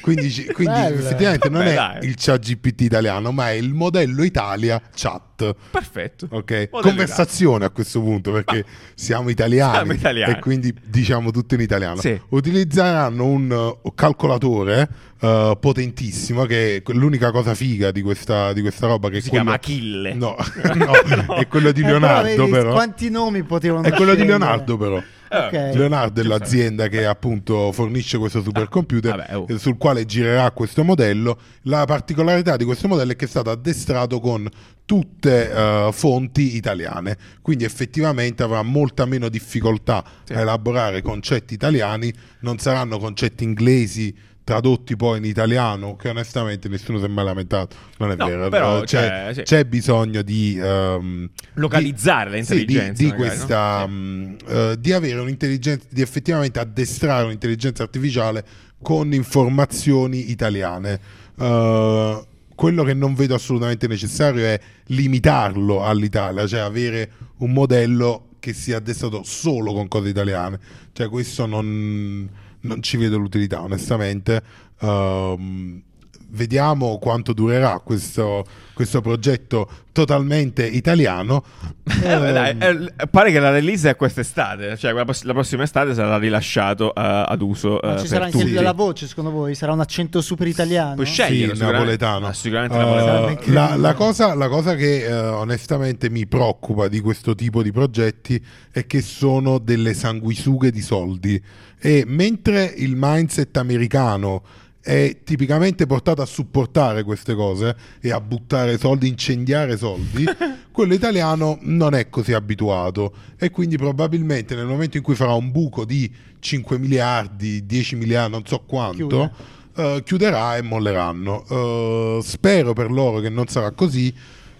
quindi, 0.01 0.45
quindi 0.53 0.80
effettivamente 0.80 1.50
non 1.50 1.63
Vabbè, 1.63 1.71
è 1.71 1.75
dai. 2.00 2.06
il 2.09 2.15
chat 2.18 2.39
GPT 2.42 2.81
italiano 2.81 3.31
ma 3.31 3.50
è 3.50 3.53
il 3.53 3.74
modello 3.74 4.24
Italia 4.24 4.81
chat 4.94 5.30
Perfetto. 5.71 6.27
Ok, 6.30 6.51
Modello 6.71 6.80
conversazione 6.81 7.65
a 7.65 7.69
questo 7.71 8.00
punto 8.00 8.31
perché 8.31 8.63
siamo 8.94 9.30
italiani, 9.30 9.75
Siamo 9.75 9.94
italiani. 9.94 10.33
e 10.33 10.39
quindi 10.39 10.75
diciamo 10.86 11.31
tutto 11.31 11.56
in 11.56 11.62
italiano. 11.62 12.00
Sì. 12.00 12.19
Utilizzeranno 12.30 13.25
un 13.25 13.80
uh, 13.81 13.94
calcolatore 13.95 14.88
uh, 15.19 15.57
potentissimo 15.59 16.46
che 16.46 16.77
è 16.77 16.91
l'unica 16.91 17.31
cosa 17.31 17.55
figa 17.55 17.91
di 17.91 18.01
questa, 18.03 18.53
di 18.53 18.62
questa 18.62 18.86
roba 18.88 19.10
che 19.10 19.22
Si 19.22 19.29
quello... 19.29 19.43
chiama 19.46 19.58
Achille. 19.58 20.13
No, 20.13 20.36
no, 20.75 21.36
è 21.36 21.48
quello 21.48 21.72
di 21.72 21.81
Eh, 21.81 21.86
però 21.86 21.98
Leonardo 22.00 22.27
vedi 22.43 22.51
però. 22.51 22.72
Quanti 22.74 23.10
nomi 23.10 23.43
potevano 23.43 23.84
È 23.88 23.91
quello 23.91 24.12
di 24.13 24.17
scegliere? 24.22 24.38
Leonardo 24.38 24.77
però. 24.77 25.03
Ok. 25.33 25.51
Leonardo 25.73 26.19
è 26.19 26.23
l'azienda 26.25 26.89
che 26.89 27.05
appunto 27.05 27.71
fornisce 27.71 28.17
questo 28.17 28.41
supercomputer 28.41 29.15
vabbè, 29.15 29.38
oh. 29.38 29.45
eh, 29.47 29.57
sul 29.57 29.77
quale 29.77 30.05
girerà 30.05 30.51
questo 30.51 30.83
modello. 30.83 31.38
La 31.63 31.85
particolarità 31.85 32.57
di 32.57 32.65
questo 32.65 32.89
modello 32.89 33.13
è 33.13 33.15
che 33.15 33.25
è 33.25 33.27
stato 33.29 33.50
addestrato 33.50 34.19
con 34.19 34.50
tutte 34.83 35.50
eh, 35.50 35.89
fonti 35.93 36.57
italiane, 36.57 37.17
quindi 37.41 37.63
effettivamente 37.63 38.43
avrà 38.43 38.61
molta 38.61 39.05
meno 39.05 39.29
difficoltà 39.29 40.03
Sì. 40.25 40.33
a 40.33 40.41
elaborare 40.41 41.01
concetti 41.01 41.53
italiani, 41.53 42.13
non 42.41 42.57
saranno 42.57 43.00
concetti 43.00 43.45
inglesi 43.45 44.13
tradotti 44.43 44.95
poi 44.95 45.19
in 45.19 45.25
italiano, 45.25 45.95
che 45.95 46.10
onestamente 46.10 46.67
nessuno 46.67 46.98
si 46.98 47.05
è 47.05 47.07
mai 47.07 47.25
lamentato, 47.25 47.75
non 47.98 48.12
è 48.12 48.15
No, 48.15 48.25
vero, 48.25 48.50
però, 48.50 48.81
Eh, 48.81 48.86
c'è, 48.86 49.07
cioè, 49.07 49.33
sì. 49.33 49.41
c'è 49.43 49.65
bisogno 49.65 50.21
di... 50.24 50.60
ehm, 50.62 51.29
Localizzare 51.53 52.29
le 52.31 52.43
sì, 52.43 52.65
di- 52.65 52.65
di, 52.65 52.75
magari, 52.75 53.07
no? 53.07 53.15
questa 53.15 53.86
Sì. 53.86 53.91
mh, 53.91 54.36
eh, 54.48 54.75
di 54.79 54.91
avere 54.93 55.19
un'intelligenza 55.19 55.86
di 55.89 56.01
effettivamente 56.01 56.60
addestrare 56.60 57.25
un'intelligenza 57.25 57.83
artificiale 57.83 58.43
con 58.81 59.13
informazioni 59.13 60.31
italiane 60.31 61.00
Eh, 61.39 62.25
quello 62.55 62.83
che 62.83 62.93
non 62.93 63.13
vedo 63.15 63.33
assolutamente 63.36 63.88
necessario 63.88 64.45
è 64.45 64.60
limitarlo 64.88 65.83
all'Italia 65.83 66.45
cioè 66.48 66.60
avere 66.60 67.10
un 67.38 67.51
modello 67.53 68.27
che 68.39 68.53
sia 68.53 68.77
addestrato 68.77 69.21
solo 69.24 69.74
con 69.74 69.88
cose 69.88 70.10
italiane 70.10 70.60
cioè 70.93 71.10
questo 71.10 71.45
non, 71.45 72.29
non 72.62 72.82
ci 72.82 72.98
vedo 72.98 73.18
l'utilità 73.18 73.62
onestamente. 73.62 74.41
Ehm, 74.80 75.84
vediamo 76.31 76.97
quanto 76.97 77.33
durerà 77.33 77.79
questo, 77.83 78.45
questo 78.73 79.01
progetto 79.01 79.69
totalmente 79.91 80.65
italiano. 80.65 81.43
Eh, 81.83 82.17
beh, 82.17 82.31
dai, 82.31 82.57
eh, 82.57 83.07
pare 83.07 83.31
che 83.31 83.39
la 83.39 83.50
release 83.50 83.89
è 83.89 83.95
quest'estate, 83.95 84.77
cioè 84.77 84.93
la, 84.93 85.05
la 85.05 85.33
prossima 85.33 85.63
estate 85.63 85.93
sarà 85.93 86.17
rilasciato 86.17 86.88
uh, 86.88 86.91
ad 86.95 87.41
uso. 87.41 87.79
Ma 87.81 87.95
uh, 87.95 88.00
ci 88.00 88.07
sarà 88.07 88.25
anche 88.25 88.61
la 88.61 88.73
voce, 88.73 89.07
secondo 89.07 89.31
voi? 89.31 89.55
Sarà 89.55 89.73
un 89.73 89.81
accento 89.81 90.21
super 90.21 90.47
italiano? 90.47 90.95
Puoi 90.95 91.05
scegliere, 91.05 91.55
sì, 91.55 91.61
napoletano. 91.61 92.27
Ah, 92.27 92.33
sicuramente 92.33 92.75
Uh, 92.75 92.79
napoletano. 92.79 93.38
la, 93.53 93.75
la 93.75 93.93
cosa, 93.93 94.33
la 94.33 94.47
cosa 94.47 94.75
che 94.75 95.11
onestamente 95.11 96.09
mi 96.09 96.25
preoccupa 96.25 96.88
di 96.88 97.00
questo 97.01 97.35
tipo 97.35 97.61
di 97.61 97.71
progetti 97.71 98.43
è 98.71 98.85
che 98.85 99.01
sono 99.01 99.57
delle 99.57 99.93
sanguisughe 99.93 100.71
di 100.71 100.81
soldi 100.81 101.41
e 101.79 102.03
mentre 102.07 102.63
il 102.77 102.93
mindset 102.95 103.57
americano 103.57 104.43
è 104.81 105.17
tipicamente 105.23 105.85
portato 105.85 106.23
a 106.23 106.25
supportare 106.25 107.03
queste 107.03 107.35
cose 107.35 107.75
e 108.01 108.11
a 108.11 108.19
buttare 108.19 108.79
soldi, 108.79 109.07
incendiare 109.07 109.77
soldi, 109.77 110.25
quello 110.71 110.93
italiano 110.95 111.59
non 111.61 111.93
è 111.93 112.09
così 112.09 112.33
abituato 112.33 113.13
e 113.38 113.51
quindi 113.51 113.77
probabilmente 113.77 114.55
nel 114.55 114.65
momento 114.65 114.97
in 114.97 115.03
cui 115.03 115.15
farà 115.15 115.33
un 115.33 115.51
buco 115.51 115.85
di 115.85 116.11
5 116.39 116.79
miliardi, 116.79 117.65
10 117.65 117.95
miliardi, 117.95 118.31
non 118.31 118.45
so 118.45 118.63
quanto, 118.65 119.31
eh, 119.75 120.01
chiuderà 120.03 120.57
e 120.57 120.63
molleranno. 120.63 121.45
Eh, 121.47 122.19
spero 122.23 122.73
per 122.73 122.89
loro 122.91 123.19
che 123.19 123.29
non 123.29 123.47
sarà 123.47 123.71
così, 123.71 124.11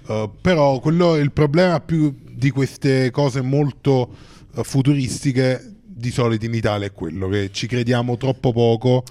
eh, 0.08 0.30
però 0.40 0.80
quello, 0.80 1.16
il 1.16 1.32
problema 1.32 1.80
più 1.80 2.16
di 2.30 2.52
queste 2.52 3.10
cose 3.10 3.42
molto 3.42 4.30
futuristiche 4.54 5.76
di 5.84 6.12
solito 6.12 6.46
in 6.46 6.54
Italia 6.54 6.88
è 6.88 6.92
quello 6.92 7.30
che 7.30 7.52
ci 7.52 7.68
crediamo 7.68 8.18
troppo 8.18 8.52
poco 8.52 9.04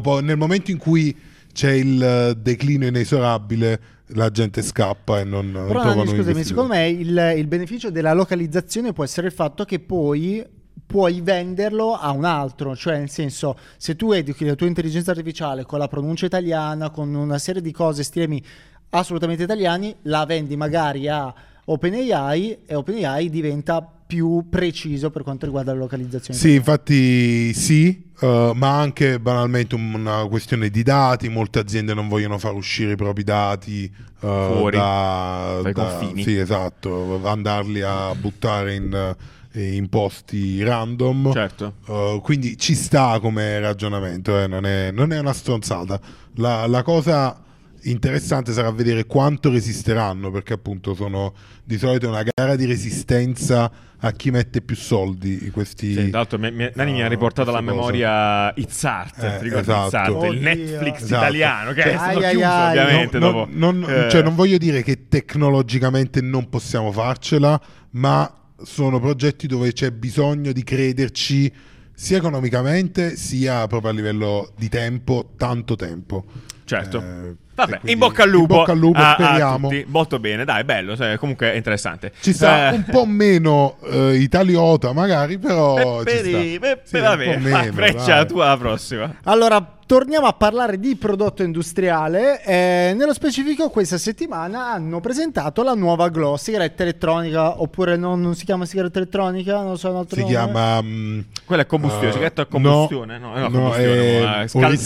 po- 0.00 0.20
nel 0.20 0.36
momento 0.36 0.70
in 0.70 0.78
cui 0.78 1.16
c'è 1.52 1.72
il 1.72 2.02
eh, 2.02 2.34
declino 2.36 2.86
inesorabile 2.86 3.80
la 4.14 4.30
gente 4.30 4.62
scappa 4.62 5.20
e 5.20 5.24
non 5.24 5.52
Però 5.52 5.80
trovano 5.80 6.04
scusami, 6.04 6.18
investitori. 6.18 6.44
secondo 6.44 6.74
me 6.74 6.88
il, 6.88 7.38
il 7.38 7.46
beneficio 7.46 7.90
della 7.90 8.12
localizzazione 8.12 8.92
può 8.92 9.04
essere 9.04 9.28
il 9.28 9.32
fatto 9.32 9.64
che 9.64 9.80
poi 9.80 10.44
puoi 10.84 11.22
venderlo 11.22 11.94
a 11.94 12.10
un 12.10 12.24
altro, 12.24 12.76
cioè 12.76 12.98
nel 12.98 13.08
senso 13.08 13.56
se 13.78 13.96
tu 13.96 14.12
educhi 14.12 14.44
la 14.44 14.54
tua 14.54 14.66
intelligenza 14.66 15.12
artificiale 15.12 15.64
con 15.64 15.78
la 15.78 15.88
pronuncia 15.88 16.26
italiana, 16.26 16.90
con 16.90 17.14
una 17.14 17.38
serie 17.38 17.62
di 17.62 17.72
cose, 17.72 18.02
stilemi 18.02 18.42
assolutamente 18.90 19.42
italiani, 19.42 19.94
la 20.02 20.26
vendi 20.26 20.54
magari 20.56 21.08
a 21.08 21.32
OpenAI 21.64 22.58
e 22.66 22.74
OpenAI 22.74 23.30
diventa 23.30 24.01
più 24.12 24.46
preciso 24.50 25.08
per 25.08 25.22
quanto 25.22 25.46
riguarda 25.46 25.72
la 25.72 25.78
localizzazione. 25.78 26.38
Sì, 26.38 26.52
infatti 26.52 27.54
sì, 27.54 28.10
eh, 28.20 28.52
ma 28.54 28.78
anche 28.78 29.18
banalmente 29.18 29.74
una 29.74 30.26
questione 30.28 30.68
di 30.68 30.82
dati, 30.82 31.30
molte 31.30 31.60
aziende 31.60 31.94
non 31.94 32.08
vogliono 32.08 32.36
far 32.36 32.52
uscire 32.52 32.92
i 32.92 32.96
propri 32.96 33.24
dati 33.24 33.84
eh, 33.84 33.90
Fuori, 34.18 34.76
da, 34.76 35.60
dai 35.62 35.72
da- 35.72 35.82
confini. 35.82 36.22
Sì, 36.22 36.36
esatto, 36.36 37.26
andarli 37.26 37.80
a 37.80 38.14
buttare 38.14 38.74
in, 38.74 39.16
eh, 39.52 39.76
in 39.76 39.88
posti 39.88 40.62
random. 40.62 41.32
Certo. 41.32 41.76
Uh, 41.86 42.20
quindi 42.20 42.58
ci 42.58 42.74
sta 42.74 43.18
come 43.18 43.60
ragionamento, 43.60 44.38
eh, 44.38 44.46
non, 44.46 44.66
è, 44.66 44.90
non 44.90 45.14
è 45.14 45.18
una 45.18 45.32
stronzata. 45.32 45.98
La, 46.34 46.66
la 46.66 46.82
cosa 46.82 47.42
interessante 47.84 48.52
sarà 48.52 48.70
vedere 48.70 49.06
quanto 49.06 49.50
resisteranno, 49.50 50.30
perché 50.30 50.52
appunto 50.52 50.94
sono 50.94 51.34
di 51.64 51.78
solito 51.78 52.08
una 52.08 52.22
gara 52.22 52.56
di 52.56 52.64
resistenza 52.64 53.70
a 54.04 54.10
chi 54.12 54.30
mette 54.30 54.62
più 54.62 54.74
soldi. 54.76 55.50
Questi, 55.52 55.92
Sì, 55.94 56.08
tra 56.10 56.18
l'altro 56.18 56.38
mi- 56.38 56.50
mi- 56.50 56.70
Nani 56.74 56.92
mi 56.92 57.02
ha 57.02 57.06
uh, 57.06 57.10
riportato 57.10 57.50
alla 57.50 57.60
memoria 57.60 58.52
It's 58.54 58.82
Art, 58.84 59.22
Eh, 59.22 59.46
esatto. 59.58 59.86
It's 59.86 59.94
Art, 59.94 60.32
il. 60.32 60.40
Netflix 60.40 60.94
Esatto. 61.02 61.14
italiano 61.22 61.72
che 61.72 61.82
è 61.82 61.84
Cioè, 61.84 61.92
stato 61.94 62.18
ai, 62.18 62.24
ai, 62.24 62.30
chiuso 62.32 62.46
ai. 62.46 62.78
ovviamente 62.78 63.18
Non- 63.18 63.32
dopo. 63.32 63.48
non, 63.52 63.84
eh, 63.88 64.10
cioè, 64.10 64.22
non 64.22 64.34
voglio 64.34 64.58
dire 64.58 64.82
che 64.82 65.08
tecnologicamente 65.08 66.20
non 66.20 66.48
possiamo 66.48 66.90
farcela, 66.92 67.60
ma 67.92 68.32
sono 68.62 68.98
progetti 69.00 69.46
dove 69.46 69.72
c'è 69.72 69.90
bisogno 69.90 70.52
di 70.52 70.62
crederci 70.64 71.52
sia 71.94 72.16
economicamente 72.16 73.16
sia 73.16 73.66
proprio 73.66 73.90
a 73.90 73.94
livello 73.94 74.52
di 74.56 74.68
tempo, 74.68 75.32
tanto 75.36 75.76
tempo. 75.76 76.24
Certo. 76.64 77.00
Eh, 77.00 77.36
Vabbè, 77.54 77.70
quindi 77.80 77.92
in 77.92 77.98
bocca 77.98 78.22
al 78.22 78.30
lupo. 78.30 78.52
In 78.54 78.58
bocca 78.60 78.72
al 78.72 78.78
lupo, 78.78 78.98
a- 78.98 79.10
a 79.10 79.14
speriamo. 79.14 79.68
tutti. 79.68 79.84
Molto 79.88 80.18
bene, 80.18 80.44
dai, 80.44 80.64
bello, 80.64 80.96
cioè, 80.96 81.16
comunque 81.18 81.52
è 81.52 81.56
interessante. 81.56 82.12
Ci 82.20 82.32
sta 82.32 82.70
Eh, 82.70 82.74
un 82.76 82.84
po' 82.90 83.04
meno 83.04 83.76
eh, 83.84 84.14
italiota 84.16 84.92
magari, 84.92 85.38
però 85.38 85.98
ci 85.98 86.04
Pepperi, 86.04 86.50
sta. 86.54 86.58
Peppe, 86.66 86.80
Sì, 86.84 86.98
vabbè, 86.98 87.36
meno, 87.38 87.72
freccia 87.72 88.14
dai. 88.16 88.26
tua 88.26 88.46
la 88.46 88.56
prossima. 88.56 89.14
Allora, 89.24 89.64
torniamo 89.92 90.26
a 90.26 90.32
parlare 90.32 90.78
di 90.78 90.96
prodotto 90.96 91.42
industriale. 91.42 92.42
Eh, 92.44 92.94
nello 92.96 93.12
specifico, 93.12 93.68
questa 93.68 93.98
settimana 93.98 94.70
hanno 94.72 95.00
presentato 95.00 95.62
la 95.62 95.74
nuova 95.74 96.08
Glow, 96.08 96.36
sigaretta 96.36 96.82
elettronica, 96.82 97.60
oppure 97.60 97.96
non, 97.96 98.18
non 98.22 98.34
si 98.34 98.46
chiama 98.46 98.64
sigaretta 98.64 99.00
elettronica, 99.00 99.60
non 99.60 99.76
so 99.76 99.90
un 99.90 99.96
altro 99.96 100.16
Si 100.16 100.22
nome. 100.22 100.32
chiama 100.32 100.80
mm, 100.80 101.20
Quella 101.44 101.60
è 101.60 101.66
combustione, 101.66 102.08
eh, 102.08 102.12
sigaretta 102.12 102.40
a 102.40 102.46
combustione, 102.46 103.18
no, 103.18 103.34
no, 103.34 103.38
no, 103.38 103.50
combustione, 103.50 104.18
è, 104.18 104.48
ma 104.54 104.68
è 104.68 104.76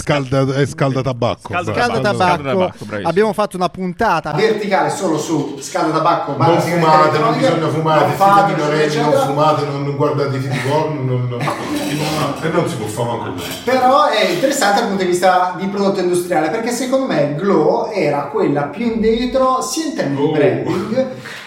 è 0.61 0.67
scaldatabacco. 0.67 1.53
Scalda-. 1.53 1.73
Scalda 1.73 2.15
Scalda 2.15 2.51
tabacco. 2.51 2.73
Abbiamo 3.05 3.33
fatto 3.33 3.57
una 3.57 3.69
puntata 3.69 4.33
verticale 4.33 4.91
solo 4.91 5.19
su 5.19 5.57
scalda 5.61 5.99
tabacco. 5.99 6.37
Non 6.37 6.61
fumate, 6.61 7.19
non 7.21 7.39
bisogna 7.39 7.69
fumare, 7.69 8.07
Non 8.07 8.15
fate, 8.17 8.55
minorenni, 8.55 8.97
non 8.97 9.13
fumate, 9.13 9.67
non 9.67 9.95
guardate 9.95 10.37
i 10.37 10.41
film 10.41 10.57
porno, 10.69 11.01
non, 11.03 11.29
non- 11.29 11.41
e 12.43 12.49
non 12.49 12.69
si 12.69 12.75
può 12.75 12.87
fare 12.87 13.19
manco. 13.19 13.43
Però 13.63 14.09
è 14.09 14.31
interessante 14.31 14.96
punto 14.97 15.05
di 15.05 15.11
vista 15.11 15.55
di 15.59 15.67
prodotto 15.67 16.01
industriale 16.01 16.49
perché 16.49 16.71
secondo 16.71 17.07
me 17.07 17.35
Glow 17.37 17.91
era 17.93 18.29
quella 18.33 18.63
più 18.63 18.87
indietro 18.87 19.61
sia 19.61 19.85
in 19.87 19.95
termini 19.95 20.23
Oh. 20.23 20.33
di 20.33 20.39
branding 20.39 20.97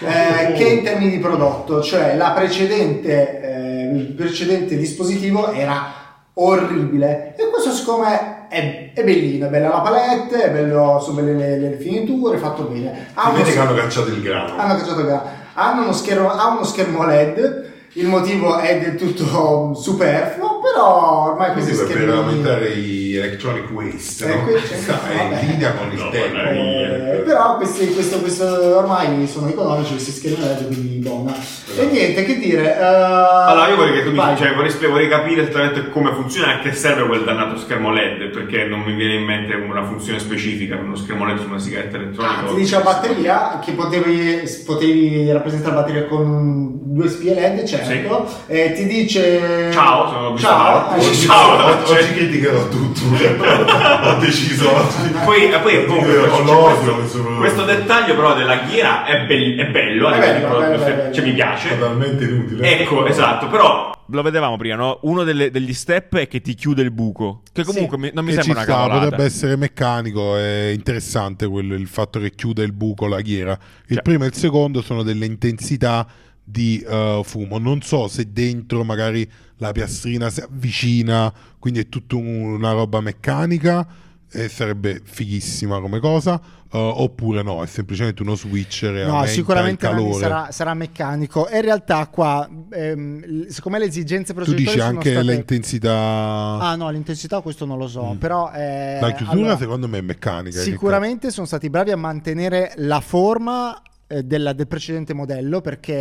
eh, 0.00 0.52
Oh. 0.52 0.56
che 0.56 0.64
in 0.64 0.82
termini 0.84 1.10
di 1.10 1.18
prodotto, 1.18 1.82
cioè 1.82 2.14
la 2.16 2.30
precedente, 2.30 3.40
eh, 3.42 3.90
il 3.96 4.12
precedente 4.12 4.76
dispositivo 4.76 5.50
era 5.52 5.98
orribile 6.34 7.34
e 7.36 7.48
questo 7.50 7.72
secondo 7.72 8.06
me 8.06 8.46
è, 8.48 8.92
è 8.94 9.04
bellino, 9.04 9.46
è 9.46 9.48
bella 9.48 9.68
la 9.68 9.80
palette, 9.80 10.42
è 10.42 10.50
bello, 10.50 11.00
sono 11.02 11.20
belle 11.20 11.34
le, 11.34 11.58
le 11.58 11.76
finiture, 11.76 12.36
è 12.36 12.40
fatto 12.40 12.62
bene. 12.64 13.08
Vedi 13.34 13.52
che 13.52 13.58
hanno 13.58 13.74
cacciato 13.74 14.08
il 14.08 14.22
grano. 14.22 14.56
hanno 14.56 14.76
cacciato 14.76 15.04
via. 15.04 15.22
Hanno 15.54 15.82
uno 15.82 15.92
schermo, 15.92 16.30
ha 16.30 16.48
uno 16.48 16.64
schermo 16.64 17.04
LED. 17.04 17.69
Il 17.94 18.06
motivo 18.06 18.56
è 18.58 18.78
del 18.78 18.94
tutto 18.94 19.74
superfluo, 19.74 20.60
però 20.60 21.30
ormai 21.32 21.52
questi 21.52 21.72
è 21.72 21.86
per 21.86 22.08
aumentare 22.08 22.68
i 22.68 23.16
electronic 23.16 23.68
waste, 23.72 24.26
Eh, 24.30 24.34
no? 24.36 24.44
que- 24.44 24.60
in 25.42 25.48
linea 25.48 25.72
con 25.74 25.90
il 25.90 25.98
No, 25.98 26.08
tempo. 26.10 26.38
Eh, 26.38 27.22
però 27.24 27.56
questi, 27.56 27.92
questo, 27.92 28.20
questo 28.20 28.76
ormai 28.76 29.26
sono 29.26 29.48
economici 29.48 29.92
questi 29.92 30.12
schermi 30.12 30.38
LED 30.38 30.66
quindi 30.66 30.96
buona 30.98 31.34
e 31.80 31.86
niente 31.86 32.24
che 32.24 32.38
dire 32.38 32.76
eh, 32.78 32.82
Allora, 32.82 33.68
io 33.68 33.76
vorrei 33.76 33.92
che 33.94 34.04
tu 34.04 34.10
mi 34.10 34.18
cioè, 34.36 34.54
vorrei, 34.54 34.72
vorrei 34.88 35.08
capire 35.08 35.42
esattamente 35.42 35.88
come 35.90 36.12
funziona 36.12 36.52
e 36.52 36.54
a 36.56 36.58
che 36.60 36.72
serve 36.72 37.06
quel 37.06 37.24
dannato 37.24 37.56
schermo 37.56 37.92
LED, 37.92 38.28
perché 38.30 38.64
non 38.64 38.80
mi 38.80 38.92
viene 38.92 39.14
in 39.14 39.24
mente 39.24 39.54
una 39.54 39.84
funzione 39.84 40.18
specifica 40.18 40.76
per 40.76 40.84
uno 40.84 40.96
schermo 40.96 41.24
LED 41.26 41.38
su 41.38 41.46
una 41.48 41.58
sigaretta 41.58 41.96
elettronica. 41.96 42.40
Ah, 42.40 42.48
ti 42.48 42.54
dice 42.54 42.76
la 42.76 42.82
batteria 42.82 43.58
che 43.64 43.72
potevi, 43.72 44.42
potevi 44.66 45.32
rappresentare 45.32 45.74
la 45.74 45.80
batteria 45.80 46.04
con 46.06 46.78
due 46.92 47.08
spie 47.08 47.34
LED 47.34 47.64
certo 47.64 48.28
e 48.46 48.72
ti 48.72 48.86
dice 48.86 49.70
Ciao, 49.72 50.08
sono 50.08 50.20
ciao, 50.20 50.30
Gustavo. 50.32 50.94
eh, 50.94 50.98
Oggi, 50.98 51.14
Ciao, 51.26 51.64
oggi 51.66 51.86
cioè- 51.86 52.12
criticherò 52.14 52.68
tutto. 52.68 53.00
Ho 54.08 54.14
deciso 54.18 54.68
oggi. 54.74 55.10
Poi, 55.24 55.50
e 55.50 55.58
poi 55.58 55.86
comunque, 55.86 56.12
Io 56.12 56.20
questo, 56.28 56.94
questo 56.94 57.22
questo 57.38 57.64
dettaglio 57.64 58.14
però 58.14 58.34
della 58.34 58.56
ghiera 58.68 59.04
è, 59.04 59.20
bell- 59.26 59.58
è 59.58 59.66
bello, 59.66 60.08
È 60.10 60.18
bello, 60.18 60.48
bello, 60.58 60.78
cioè, 60.78 60.92
bello, 60.94 61.14
cioè, 61.14 61.24
mi 61.24 61.32
piace. 61.32 61.69
Totalmente 61.78 62.24
inutile. 62.24 62.80
Ecco, 62.80 63.06
esatto, 63.06 63.48
però 63.48 63.88
Lo 64.12 64.22
vedevamo 64.22 64.56
prima, 64.56 64.74
no? 64.74 64.98
Uno 65.02 65.22
delle- 65.22 65.52
degli 65.52 65.72
step 65.72 66.16
è 66.16 66.26
che 66.26 66.40
ti 66.40 66.54
chiude 66.54 66.82
il 66.82 66.90
buco. 66.90 67.42
Che 67.52 67.62
comunque 67.62 67.96
mi- 67.96 68.10
non 68.12 68.24
mi 68.24 68.32
sembra 68.32 68.42
ci 68.42 68.50
una 68.50 68.62
sta, 68.62 68.72
cavolata. 68.72 69.00
potrebbe 69.04 69.24
essere 69.24 69.54
meccanico, 69.56 70.36
è 70.36 70.70
interessante 70.74 71.46
quello, 71.46 71.74
il 71.76 71.86
fatto 71.86 72.18
che 72.18 72.32
chiude 72.32 72.64
il 72.64 72.72
buco 72.72 73.06
la 73.06 73.20
ghiera. 73.20 73.52
Il 73.86 73.94
Cioè- 73.94 74.02
primo 74.02 74.24
e 74.24 74.26
il 74.26 74.34
secondo 74.34 74.82
sono 74.82 75.04
delle 75.04 75.26
intensità 75.26 76.04
di 76.42 76.84
eh, 76.84 77.20
fumo. 77.22 77.58
Non 77.58 77.82
so 77.82 78.08
se 78.08 78.32
dentro 78.32 78.82
magari 78.82 79.30
la 79.58 79.70
piastrina 79.70 80.28
si 80.28 80.40
avvicina, 80.40 81.32
quindi 81.60 81.78
è 81.78 81.88
tutta 81.88 82.16
un- 82.16 82.54
una 82.54 82.72
roba 82.72 83.00
meccanica 83.00 83.86
e 84.32 84.48
sarebbe 84.48 85.00
fighissima 85.02 85.80
come 85.80 85.98
cosa, 85.98 86.40
eh, 86.72 86.78
oppure 86.78 87.42
no, 87.42 87.62
è 87.62 87.66
semplicemente 87.66 88.22
uno 88.22 88.36
switcher 88.36 89.06
No, 89.06 89.24
sicuramente 89.26 89.88
sarà, 90.18 90.52
sarà 90.52 90.74
meccanico. 90.74 91.48
E 91.48 91.56
in 91.56 91.62
realtà 91.62 92.06
qua, 92.06 92.48
ehm, 92.70 93.20
l- 93.24 93.46
secondo 93.48 93.78
me 93.78 93.84
le 93.84 93.90
esigenze 93.90 94.32
tu 94.32 94.40
proceditori 94.40 94.76
dici 94.76 94.86
anche 94.86 95.10
state... 95.10 95.26
l'intensità... 95.26 95.92
Ah 95.92 96.76
no, 96.76 96.90
l'intensità 96.90 97.40
questo 97.40 97.64
non 97.64 97.78
lo 97.78 97.88
so, 97.88 98.14
però... 98.18 98.52
eh, 98.52 98.98
la 99.00 99.12
chiusura 99.12 99.38
allora, 99.38 99.56
secondo 99.56 99.88
me 99.88 99.98
è 99.98 100.02
meccanica. 100.02 100.60
Sicuramente 100.60 101.30
sono 101.30 101.46
stati 101.46 101.68
bravi 101.68 101.90
a 101.90 101.96
mantenere 101.96 102.72
la 102.76 103.00
forma 103.00 103.80
eh, 104.10 104.24
della- 104.24 104.52
del 104.52 104.66
precedente 104.66 105.14
modello 105.14 105.60
perché 105.60 105.92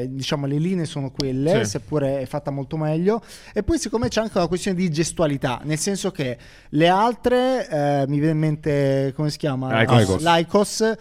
eh, 0.00 0.06
diciamo 0.10 0.46
le 0.46 0.58
linee 0.58 0.86
sono 0.86 1.10
quelle, 1.12 1.64
Sì. 1.64 1.70
seppure 1.70 2.20
è 2.20 2.26
fatta 2.26 2.50
molto 2.50 2.76
meglio. 2.76 3.22
E 3.52 3.62
poi 3.62 3.78
siccome 3.78 4.08
c'è 4.08 4.20
anche 4.20 4.36
una 4.38 4.48
questione 4.48 4.76
di 4.76 4.90
gestualità, 4.90 5.60
nel 5.62 5.78
senso 5.78 6.10
che 6.10 6.36
le 6.70 6.88
altre, 6.88 7.68
eh, 7.68 8.04
mi 8.08 8.16
viene 8.18 8.32
in 8.32 8.38
mente, 8.38 9.12
come 9.14 9.30
si 9.30 9.38
chiama? 9.38 9.80
Lycos. 9.84 10.20
Lycos. 10.20 10.94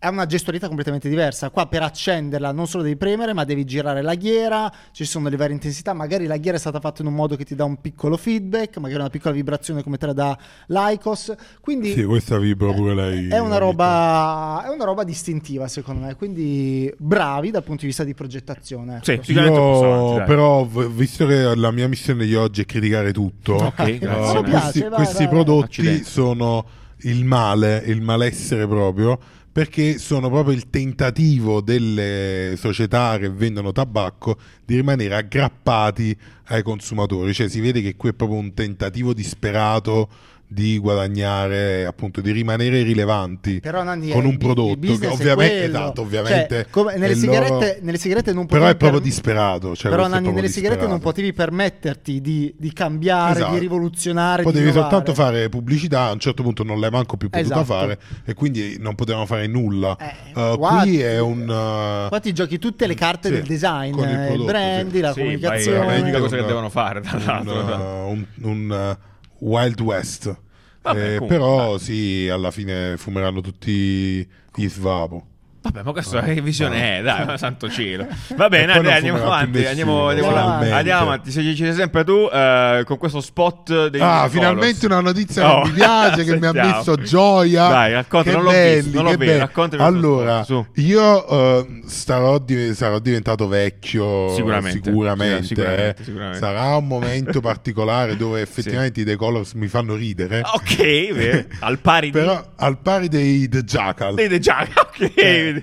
È 0.00 0.06
una 0.06 0.26
gestualità 0.26 0.68
completamente 0.68 1.08
diversa. 1.08 1.50
Qua 1.50 1.66
per 1.66 1.82
accenderla 1.82 2.52
non 2.52 2.68
solo 2.68 2.84
devi 2.84 2.94
premere, 2.94 3.32
ma 3.32 3.42
devi 3.42 3.64
girare 3.64 4.00
la 4.00 4.14
ghiera. 4.14 4.72
Ci 4.92 5.04
sono 5.04 5.28
le 5.28 5.36
varie 5.36 5.54
intensità. 5.54 5.92
Magari 5.92 6.26
la 6.26 6.36
ghiera 6.36 6.56
è 6.56 6.60
stata 6.60 6.78
fatta 6.78 7.02
in 7.02 7.08
un 7.08 7.14
modo 7.14 7.34
che 7.34 7.44
ti 7.44 7.56
dà 7.56 7.64
un 7.64 7.80
piccolo 7.80 8.16
feedback, 8.16 8.76
magari 8.76 9.00
una 9.00 9.10
piccola 9.10 9.34
vibrazione 9.34 9.82
come 9.82 9.96
te 9.96 10.06
la 10.06 10.12
dà 10.12 10.38
l'Icos. 10.68 11.34
Quindi 11.60 11.90
Sì, 11.94 12.04
questa 12.04 12.38
vibra 12.38 12.72
pure 12.72 12.94
lei. 12.94 13.26
è 13.26 13.40
una 13.40 13.58
roba, 13.58 14.62
è 14.64 14.68
una 14.72 14.84
roba 14.84 15.02
distintiva, 15.02 15.66
secondo 15.66 16.06
me. 16.06 16.14
Quindi 16.14 16.94
bravi 16.96 17.50
dal 17.50 17.64
punto 17.64 17.80
di 17.80 17.86
vista 17.88 18.04
di 18.04 18.14
progettazione. 18.14 19.00
Sì, 19.02 19.10
ecco. 19.14 19.24
sicuramente 19.24 19.58
Io, 19.58 20.22
però, 20.26 20.64
v- 20.64 20.92
visto 20.92 21.26
che 21.26 21.56
la 21.56 21.72
mia 21.72 21.88
missione 21.88 22.24
di 22.24 22.36
oggi 22.36 22.60
è 22.60 22.66
criticare 22.66 23.12
tutto, 23.12 23.54
Ok, 23.54 23.78
eh, 23.80 23.98
grazie. 23.98 24.42
Mi 24.42 24.50
questi, 24.50 24.50
piace, 24.50 24.88
vai, 24.90 24.96
questi 24.98 25.24
vai. 25.24 25.28
prodotti 25.28 25.64
Accidenti. 25.80 26.04
sono 26.04 26.64
il 26.98 27.24
male, 27.24 27.82
il 27.86 28.00
malessere 28.00 28.68
proprio, 28.68 29.18
perché 29.58 29.98
sono 29.98 30.30
proprio 30.30 30.54
il 30.54 30.70
tentativo 30.70 31.60
delle 31.60 32.54
società 32.56 33.18
che 33.18 33.28
vendono 33.28 33.72
tabacco 33.72 34.38
di 34.64 34.76
rimanere 34.76 35.16
aggrappati 35.16 36.16
ai 36.44 36.62
consumatori. 36.62 37.34
Cioè, 37.34 37.48
si 37.48 37.58
vede 37.58 37.82
che 37.82 37.96
qui 37.96 38.10
è 38.10 38.12
proprio 38.12 38.38
un 38.38 38.54
tentativo 38.54 39.12
disperato 39.12 40.08
di 40.50 40.78
guadagnare, 40.78 41.84
appunto, 41.84 42.22
di 42.22 42.30
rimanere 42.32 42.82
rilevanti 42.82 43.60
Però 43.60 43.82
Nanni, 43.82 44.10
con 44.10 44.22
eh, 44.22 44.26
un 44.26 44.32
il 44.32 44.38
prodotto 44.38 44.70
che 44.80 44.86
business 44.86 45.10
è 45.10 45.12
ovviamente, 45.12 45.64
esatto, 45.64 46.00
ovviamente 46.00 46.54
Cioè, 46.62 46.66
come 46.70 46.96
nelle, 46.96 47.14
sigarette, 47.14 47.52
loro- 47.52 47.76
nelle 47.82 47.98
sigarette 47.98 48.32
non 48.32 48.46
però 48.46 48.60
potevi 48.62 48.74
è 48.74 48.78
proprio 48.78 49.00
per- 49.00 49.08
disperato. 49.10 49.76
Cioè 49.76 49.90
Però 49.90 50.02
Nanni, 50.04 50.12
proprio 50.22 50.32
nelle 50.34 50.48
sigarette 50.48 50.80
non 50.86 50.92
disperato. 50.96 51.14
potevi 51.16 51.32
permetterti 51.34 52.20
di, 52.22 52.54
di 52.56 52.72
cambiare, 52.72 53.32
Esatto. 53.40 53.52
di 53.52 53.58
rivoluzionare. 53.58 54.42
Potevi 54.42 54.64
di 54.64 54.72
soltanto 54.72 55.12
fare 55.14 55.48
pubblicità, 55.50 56.04
a 56.04 56.12
un 56.12 56.18
certo 56.18 56.42
punto 56.42 56.62
non 56.64 56.80
l'hai 56.80 56.90
manco 56.90 57.16
più 57.18 57.28
potuta 57.28 57.54
Esatto. 57.60 57.64
fare 57.66 57.98
e 58.24 58.32
quindi 58.34 58.76
non 58.80 58.94
potevano 58.94 59.26
fare 59.26 59.46
nulla. 59.46 59.96
Eh, 60.00 60.26
Uh, 60.38 60.56
guarda- 60.56 60.82
qui 60.82 61.00
è 61.00 61.18
un... 61.20 61.40
uh, 61.42 62.08
Qua 62.08 62.20
ti 62.20 62.32
giochi 62.32 62.58
tutte 62.58 62.86
le 62.86 62.94
carte 62.94 63.28
Sì, 63.28 63.34
del 63.34 63.42
design, 63.44 63.92
con 63.92 64.08
il 64.08 64.14
eh, 64.14 64.20
il, 64.20 64.26
prodotto, 64.28 64.44
brand, 64.46 64.90
sì. 64.92 65.00
la 65.00 65.12
Sì, 65.12 65.18
comunicazione. 65.18 65.94
è 65.94 65.98
l'unica 65.98 66.18
cosa 66.20 66.34
un- 66.36 66.40
che 66.40 66.46
devono 66.46 66.68
fare, 66.70 67.00
tra 67.00 67.16
un, 67.18 67.24
l'altro. 67.24 68.06
un- 68.08 68.26
un, 68.42 68.70
uh, 68.70 69.06
Wild 69.38 69.80
West. 69.80 70.36
Vabbè, 70.82 71.16
Eh, 71.16 71.22
però 71.22 71.78
sì, 71.78 72.28
alla 72.30 72.50
fine 72.50 72.96
fumeranno 72.96 73.40
tutti 73.40 74.26
gli 74.54 74.68
svapo. 74.68 75.26
Vabbè, 75.60 75.82
ma 75.82 75.92
questa 75.92 76.22
che 76.22 76.40
visione 76.40 76.98
è? 76.98 77.02
Dai, 77.02 77.36
santo 77.36 77.68
cielo. 77.68 78.06
Va 78.36 78.48
bene, 78.48 78.80
dai, 78.80 78.92
andiamo 78.96 79.22
avanti. 79.22 79.64
Andiamo, 79.66 80.08
andiamo, 80.08 80.34
andiamo 80.34 81.02
avanti. 81.02 81.30
Se 81.32 81.42
ci 81.42 81.56
sei 81.56 81.72
sempre 81.74 82.04
tu 82.04 82.28
eh, 82.32 82.82
con 82.86 82.96
questo 82.96 83.20
spot 83.20 83.88
dei 83.88 84.00
Ah, 84.00 84.12
Colors. 84.14 84.32
finalmente 84.32 84.86
una 84.86 85.00
notizia 85.00 85.56
Oh, 85.58 85.62
che 85.62 85.68
mi 85.68 85.74
piace, 85.74 86.24
che 86.24 86.38
mi 86.38 86.46
ha 86.46 86.52
messo 86.76 86.96
gioia. 86.96 87.68
Dai, 87.68 87.92
racconta, 87.92 88.30
non 88.32 88.44
l'ho 88.44 88.50
belli, 88.50 88.82
visto, 88.82 89.02
non 89.02 89.12
l'ho 89.12 89.18
visto, 89.18 89.82
Allora, 89.82 90.46
io 90.74 91.28
eh, 91.28 91.82
starò 91.86 92.38
di- 92.38 92.74
sarò 92.74 92.98
diventato 93.00 93.48
vecchio 93.48 94.34
Sicuramente, 94.34 94.80
sicuramente, 94.90 95.44
sicuramente, 95.46 96.00
eh. 96.00 96.04
sicuramente. 96.04 96.38
Sarà 96.38 96.76
un 96.76 96.86
momento 96.86 97.40
particolare 97.42 98.16
dove 98.16 98.40
effettivamente 98.40 99.00
i 99.00 99.04
The 99.04 99.16
Colors 99.16 99.52
mi 99.54 99.66
fanno 99.66 99.96
ridere. 99.96 100.40
Ok, 100.44 101.12
beh, 101.12 101.46
al 101.60 101.78
pari 101.80 102.10
Però 102.10 102.42
al 102.56 102.78
pari 102.78 103.08
dei 103.08 103.48
The 103.48 103.64
Jackal. 103.64 104.14
Dei 104.14 104.38
già, 104.40 104.66
ok. 104.72 105.12
Eh. 105.14 105.57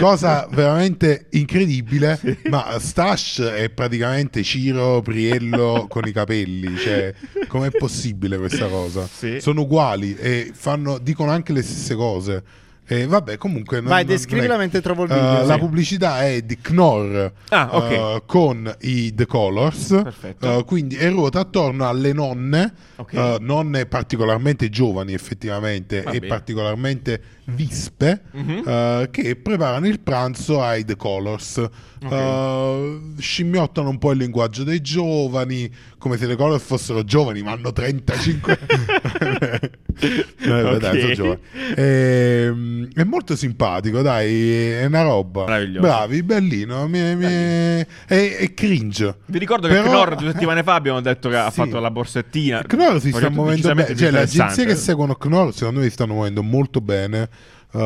Cosa 0.00 0.48
veramente 0.50 1.26
incredibile, 1.30 2.18
ma 2.50 2.78
Stash 2.78 3.40
è 3.42 3.70
praticamente 3.70 4.42
Ciro 4.42 5.02
Priello 5.02 5.86
con 5.88 6.06
i 6.06 6.12
capelli. 6.12 6.76
Cioè, 6.76 7.14
com'è 7.46 7.70
possibile 7.70 8.38
questa 8.38 8.66
cosa? 8.66 9.06
Sì. 9.06 9.40
Sono 9.40 9.62
uguali 9.62 10.16
e 10.16 10.50
fanno, 10.52 10.98
dicono 10.98 11.30
anche 11.30 11.52
le 11.52 11.62
stesse 11.62 11.94
cose. 11.94 12.42
E 12.90 13.06
vabbè, 13.06 13.36
comunque. 13.36 13.80
non- 13.80 13.88
Vai, 13.90 14.04
non- 14.06 14.14
descrivila 14.14 14.48
non 14.54 14.58
mentre 14.60 14.80
trovo 14.80 15.04
il 15.04 15.10
Eh, 15.10 15.14
video. 15.14 15.44
la 15.46 15.54
Sì. 15.54 15.60
pubblicità 15.60 16.24
è 16.24 16.40
di 16.40 16.56
Knorr 16.56 17.32
Ah, 17.50 17.68
ok. 17.70 17.90
eh, 17.92 18.22
con 18.24 18.74
i 18.80 19.14
The 19.14 19.26
Colors. 19.26 20.02
Eh, 20.40 20.64
quindi 20.64 20.96
e 20.96 21.10
ruota 21.10 21.40
attorno 21.40 21.86
alle 21.86 22.14
nonne, 22.14 22.72
Ok. 22.96 23.12
eh, 23.12 23.36
nonne 23.40 23.84
particolarmente 23.84 24.70
giovani, 24.70 25.12
effettivamente, 25.12 26.00
Va 26.00 26.12
e 26.12 26.18
bene. 26.20 26.26
particolarmente 26.28 27.20
vispe, 27.50 28.22
Mhm. 28.32 28.62
eh, 28.66 29.08
che 29.10 29.36
preparano 29.36 29.86
il 29.86 30.00
pranzo 30.00 30.62
ai 30.62 30.84
The 30.84 30.96
Colors. 30.96 31.66
Eh, 32.00 32.98
scimmiottano 33.18 33.88
un 33.88 33.98
po' 33.98 34.12
il 34.12 34.18
linguaggio 34.18 34.62
dei 34.64 34.80
giovani, 34.80 35.68
come 35.98 36.16
se 36.16 36.26
The 36.28 36.36
Colors 36.36 36.62
fossero 36.62 37.02
giovani, 37.02 37.42
ma 37.42 37.52
hanno 37.52 37.72
35 37.72 38.58
No, 40.44 40.58
Ok. 40.70 40.76
dai, 40.78 41.00
sono 41.00 41.14
giovani. 41.14 41.40
Ehm, 41.74 42.88
è 42.94 43.02
molto 43.02 43.34
simpatico, 43.34 44.00
dai, 44.00 44.52
è 44.52 44.84
una 44.84 45.02
roba. 45.02 45.44
Bravi, 45.44 46.22
bellino, 46.22 46.86
mi- 46.86 47.16
mi- 47.16 47.24
è, 47.24 47.86
è 48.06 48.54
cringe. 48.54 49.16
Vi 49.26 49.38
ricordo 49.38 49.66
che 49.66 49.74
Però- 49.74 49.88
Knorr 49.90 50.14
due 50.14 50.30
settimane 50.32 50.62
fa 50.62 50.74
abbiamo 50.74 51.00
detto 51.00 51.28
che 51.28 51.36
ha 51.36 51.50
Sì. 51.50 51.56
fatto 51.62 51.80
la 51.80 51.90
borsettina. 51.90 52.62
Knorr 52.62 53.00
si 53.00 53.10
sta 53.10 53.28
muovendo 53.28 53.74
bene, 53.74 53.96
cioè 53.96 54.10
le 54.12 54.20
agenzie 54.20 54.66
che 54.66 54.76
seguono 54.76 55.16
Knorr 55.16 55.52
secondo 55.52 55.80
me 55.80 55.86
si 55.86 55.92
stanno 55.92 56.12
muovendo 56.12 56.42
molto 56.44 56.80
bene. 56.80 57.28
Uh, 57.70 57.78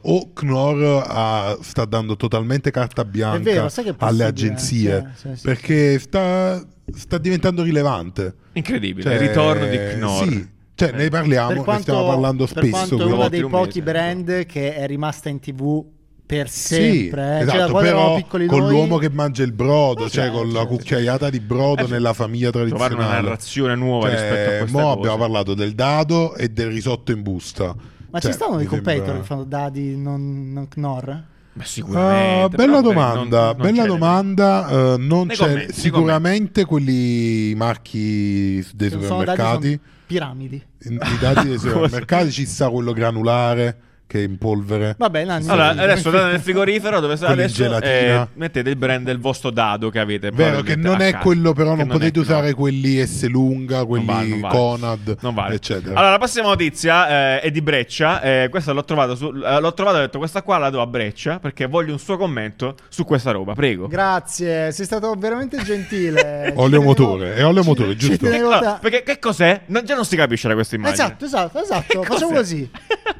o 0.00 0.30
Knorr 0.32 1.02
ha- 1.06 1.58
sta 1.60 1.84
dando 1.84 2.16
totalmente 2.16 2.70
carta 2.70 3.04
bianca 3.04 3.38
vero, 3.50 3.68
alle 3.98 4.24
agenzie 4.24 5.10
sì, 5.14 5.28
sì, 5.28 5.36
sì. 5.36 5.42
perché 5.42 5.98
sta, 5.98 6.64
sta 6.94 7.18
diventando 7.18 7.62
rilevante. 7.62 8.34
Incredibile, 8.52 9.02
Cioè, 9.02 9.12
il 9.20 9.28
ritorno 9.28 9.66
di 9.66 9.76
Knorr. 9.76 10.28
Sì, 10.28 10.48
cioè 10.74 10.92
ne 10.92 11.08
parliamo, 11.10 11.48
per 11.48 11.56
ne 11.58 11.64
quanto, 11.64 11.82
stiamo 11.82 12.06
parlando 12.06 12.46
per 12.46 12.56
spesso. 12.64 12.70
quanto 12.70 12.98
è 12.98 13.12
uno 13.12 13.28
dei 13.28 13.42
un 13.42 13.50
pochi 13.50 13.80
mese. 13.80 13.82
brand 13.92 14.46
che 14.46 14.74
è 14.74 14.86
rimasta 14.86 15.28
in 15.28 15.38
tv 15.38 15.84
per 16.24 16.48
Sì, 16.48 16.74
sempre. 16.74 17.20
eh. 17.40 17.46
Cioè, 17.46 17.56
esatto, 17.56 17.80
eravamo 17.80 17.80
però 17.80 18.26
con 18.26 18.40
noi- 18.46 18.70
l'uomo 18.70 18.96
che 18.96 19.10
mangia 19.10 19.42
il 19.42 19.52
brodo, 19.52 20.06
Eh, 20.06 20.10
cioè 20.10 20.24
certo, 20.24 20.38
con 20.38 20.48
la 20.48 20.60
certo. 20.60 20.76
cucchiaiata 20.76 21.28
di 21.30 21.40
brodo 21.40 21.84
Eh, 21.84 21.88
nella 21.88 22.14
famiglia 22.14 22.48
Trovare 22.50 22.70
tradizionale. 22.74 23.10
una 23.10 23.20
narrazione 23.20 23.74
nuova 23.74 24.08
Cioè, 24.08 24.18
rispetto 24.18 24.50
a 24.54 24.58
questa 24.60 24.78
mo 24.78 24.84
cosa. 24.84 24.96
abbiamo 24.98 25.16
parlato 25.18 25.52
del 25.54 25.74
dado 25.74 26.34
e 26.36 26.48
del 26.48 26.68
risotto 26.68 27.12
in 27.12 27.20
busta. 27.20 27.74
Ma 28.16 28.22
Cioè, 28.22 28.30
ci 28.30 28.36
stanno 28.38 28.56
dei 28.56 28.66
competitor 28.66 29.04
sembra- 29.04 29.20
che 29.20 29.26
fanno 29.26 29.44
dadi 29.44 29.94
non, 29.96 30.52
non 30.52 30.68
Knorr? 30.68 31.08
Ma 31.52 31.64
sicuramente. 31.64 32.56
Però 32.56 32.66
bella 32.66 32.80
domanda, 32.80 33.46
non- 33.46 33.56
non 33.56 33.66
bella 33.66 33.82
c'è- 33.82 33.88
domanda. 33.88 34.68
eh, 34.68 34.96
non 34.98 35.26
c'è 35.28 35.36
commenti, 35.36 35.72
sicuramente 35.74 36.64
quelli 36.64 37.54
marchi 37.54 38.66
dei 38.74 38.90
supermercati. 38.90 39.68
sono 39.68 39.80
piramidi. 40.06 40.62
In- 40.84 40.94
I 41.02 41.18
dati 41.18 41.48
dei 41.48 41.58
supermercati 41.58 42.30
ci 42.30 42.46
sta 42.46 42.68
quello 42.70 42.92
granulare 42.92 43.76
che 44.06 44.20
è 44.20 44.22
in 44.22 44.38
polvere. 44.38 44.94
Vabbè, 44.96 45.24
Nanni. 45.24 45.48
Allora, 45.48 45.70
adesso 45.70 46.08
andate 46.08 46.30
nel 46.30 46.40
frigorifero 46.40 47.00
dove 47.00 47.16
sta 47.16 47.28
adesso 47.28 47.64
eh, 47.80 48.26
mettete 48.34 48.70
il 48.70 48.76
brand 48.76 49.04
del 49.04 49.18
vostro 49.18 49.50
dado 49.50 49.90
che 49.90 49.98
avete. 49.98 50.30
Vero 50.30 50.62
che 50.62 50.76
non 50.76 51.00
è 51.00 51.10
casa. 51.10 51.22
quello, 51.24 51.52
però 51.52 51.70
Che 51.72 51.78
non 51.78 51.88
potete 51.88 52.18
è- 52.18 52.22
usare 52.22 52.50
no. 52.50 52.54
quelli 52.56 53.04
S 53.04 53.26
lunga, 53.26 53.78
Non 53.78 53.86
quelli 53.88 54.04
vale, 54.06 54.28
non 54.28 54.40
vale. 54.40 54.54
Conad, 54.54 55.16
Non 55.20 55.34
vale. 55.34 55.54
eccetera. 55.56 55.94
Allora, 55.96 56.10
la 56.12 56.18
prossima 56.18 56.46
notizia 56.46 57.36
eh, 57.36 57.40
è 57.40 57.50
di 57.50 57.60
Breccia. 57.62 58.20
eh, 58.22 58.46
questa 58.50 58.72
l'ho 58.72 58.84
trovata 58.84 59.14
su, 59.16 59.26
eh, 59.26 59.60
l'ho 59.60 59.74
trovata 59.74 59.96
e 59.96 60.00
ho 60.00 60.04
detto 60.04 60.18
questa 60.18 60.42
qua 60.42 60.58
la 60.58 60.70
do 60.70 60.80
a 60.80 60.86
Breccia 60.86 61.38
perché 61.40 61.66
voglio 61.66 61.92
un 61.92 61.98
suo 61.98 62.16
commento 62.16 62.76
su 62.88 63.04
questa 63.04 63.32
roba. 63.32 63.54
Prego. 63.54 63.88
Grazie, 63.88 64.70
sei 64.72 64.84
stato 64.84 65.12
veramente 65.18 65.60
gentile. 65.64 66.52
Olio 66.56 66.80
motore, 66.80 67.34
è 67.34 67.44
olio 67.44 67.64
motore, 67.64 67.90
ci 67.98 68.08
giusto? 68.08 68.26
tenevo 68.26 68.50
No, 68.60 68.78
perché 68.80 69.02
che 69.02 69.18
cos'è? 69.18 69.62
Non- 69.66 69.84
già 69.84 69.94
non 69.96 70.04
si 70.04 70.14
capisce 70.16 70.46
da 70.48 70.54
questa 70.54 70.76
immagine. 70.76 71.02
Esatto, 71.04 71.24
esatto, 71.24 71.60
esatto. 71.62 72.02
Facciamo 72.06 72.32
così. 72.32 72.70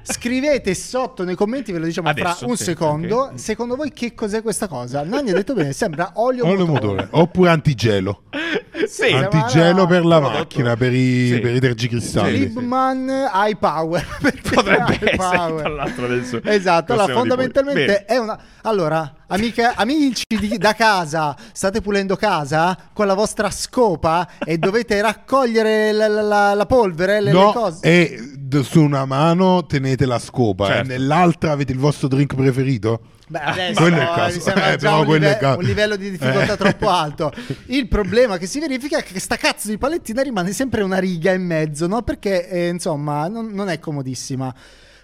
Scrivete 0.03 0.75
sotto 0.77 1.25
nei 1.25 1.35
commenti, 1.35 1.73
ve 1.73 1.79
lo 1.79 1.87
diciamo 1.87 2.09
Adesso, 2.09 2.35
fra 2.37 2.47
un 2.47 2.57
sì, 2.57 2.65
secondo. 2.65 3.17
ok. 3.17 3.39
Secondo 3.41 3.75
voi 3.77 3.93
che 3.93 4.15
cos'è 4.15 4.43
questa 4.43 4.69
cosa? 4.69 5.03
Nanni 5.03 5.31
ha 5.31 5.35
detto 5.35 5.55
bene, 5.55 5.73
sembra 5.73 6.13
olio, 6.15 6.47
Olio 6.47 6.67
motore 6.67 7.09
oppure 7.11 7.51
antigelo. 7.51 8.23
Sì. 8.87 9.11
Antigelo 9.11 9.87
per 9.87 10.05
la 10.05 10.19
Prodotto. 10.19 10.39
macchina, 10.39 10.77
per 10.77 10.93
i, 10.93 11.29
Sì. 11.33 11.41
per 11.41 11.55
i 11.57 11.61
tergicristalli. 11.61 12.37
Sì. 12.37 12.43
Libman 12.45 13.09
High 13.33 13.57
Power. 13.59 14.07
Potrebbe 14.21 14.93
High 14.93 15.03
essere, 15.03 15.17
Power? 15.17 15.61
tra 15.63 15.69
l'altro, 15.71 16.05
adesso 16.05 16.41
Esatto, 16.45 16.93
allora 16.93 17.13
fondamentalmente 17.15 18.05
è 18.05 18.19
una... 18.19 18.39
Allora, 18.63 19.25
amiche, 19.29 19.63
amici 19.63 20.25
di- 20.29 20.59
da 20.59 20.75
casa, 20.75 21.35
state 21.53 21.81
pulendo 21.81 22.17
casa 22.17 22.77
con 22.93 23.07
la 23.07 23.15
vostra 23.15 23.51
scopa 23.51 24.29
e 24.45 24.59
dovete 24.59 25.01
raccogliere 25.01 25.91
la, 25.93 26.07
la- 26.09 26.23
la- 26.23 26.55
la 26.55 26.67
polvere, 26.67 27.21
le, 27.21 27.33
le 27.33 27.39
No, 27.43 27.53
cose. 27.53 27.79
e 27.83 28.33
su 28.63 28.81
una 28.83 29.05
mano 29.05 29.65
tenete 29.67 30.07
la 30.07 30.19
scopa 30.19 30.67
Certo. 30.67 30.83
e 30.93 30.97
nell'altra 30.99 31.53
avete 31.53 31.73
il 31.73 31.79
vostro 31.79 32.09
drink 32.09 32.35
preferito. 32.35 33.01
Beh, 33.29 33.39
adesso 33.41 33.81
quello 33.83 33.97
è 33.97 34.03
il 34.03 34.11
caso. 34.15 34.37
mi 34.37 34.43
sembra 34.43 34.73
Eh, 34.73 34.77
già 34.77 34.89
però 34.89 35.01
un, 35.01 35.07
quello 35.07 35.25
è 35.25 35.29
il 35.29 35.33
live- 35.35 35.41
caso. 35.47 35.59
un 35.59 35.65
livello 35.65 35.97
di 35.97 36.11
difficoltà 36.11 36.53
Eh. 36.53 36.57
troppo 36.57 36.89
alto. 36.91 37.33
Il 37.67 37.89
problema 37.89 38.37
che 38.39 38.47
si 38.47 38.61
verifica 38.61 38.99
è 38.99 39.03
che 39.03 39.19
sta 39.19 39.37
cazzo 39.37 39.69
di 39.69 39.79
palettina 39.79 40.23
rimane 40.23 40.53
sempre 40.53 40.83
una 40.83 40.99
riga 40.99 41.33
in 41.33 41.45
mezzo, 41.45 41.87
no? 41.87 42.03
Perché 42.03 42.49
eh, 42.49 42.69
insomma 42.69 43.27
non, 43.29 43.47
non 43.49 43.69
è 43.69 43.79
comodissima. 43.79 44.55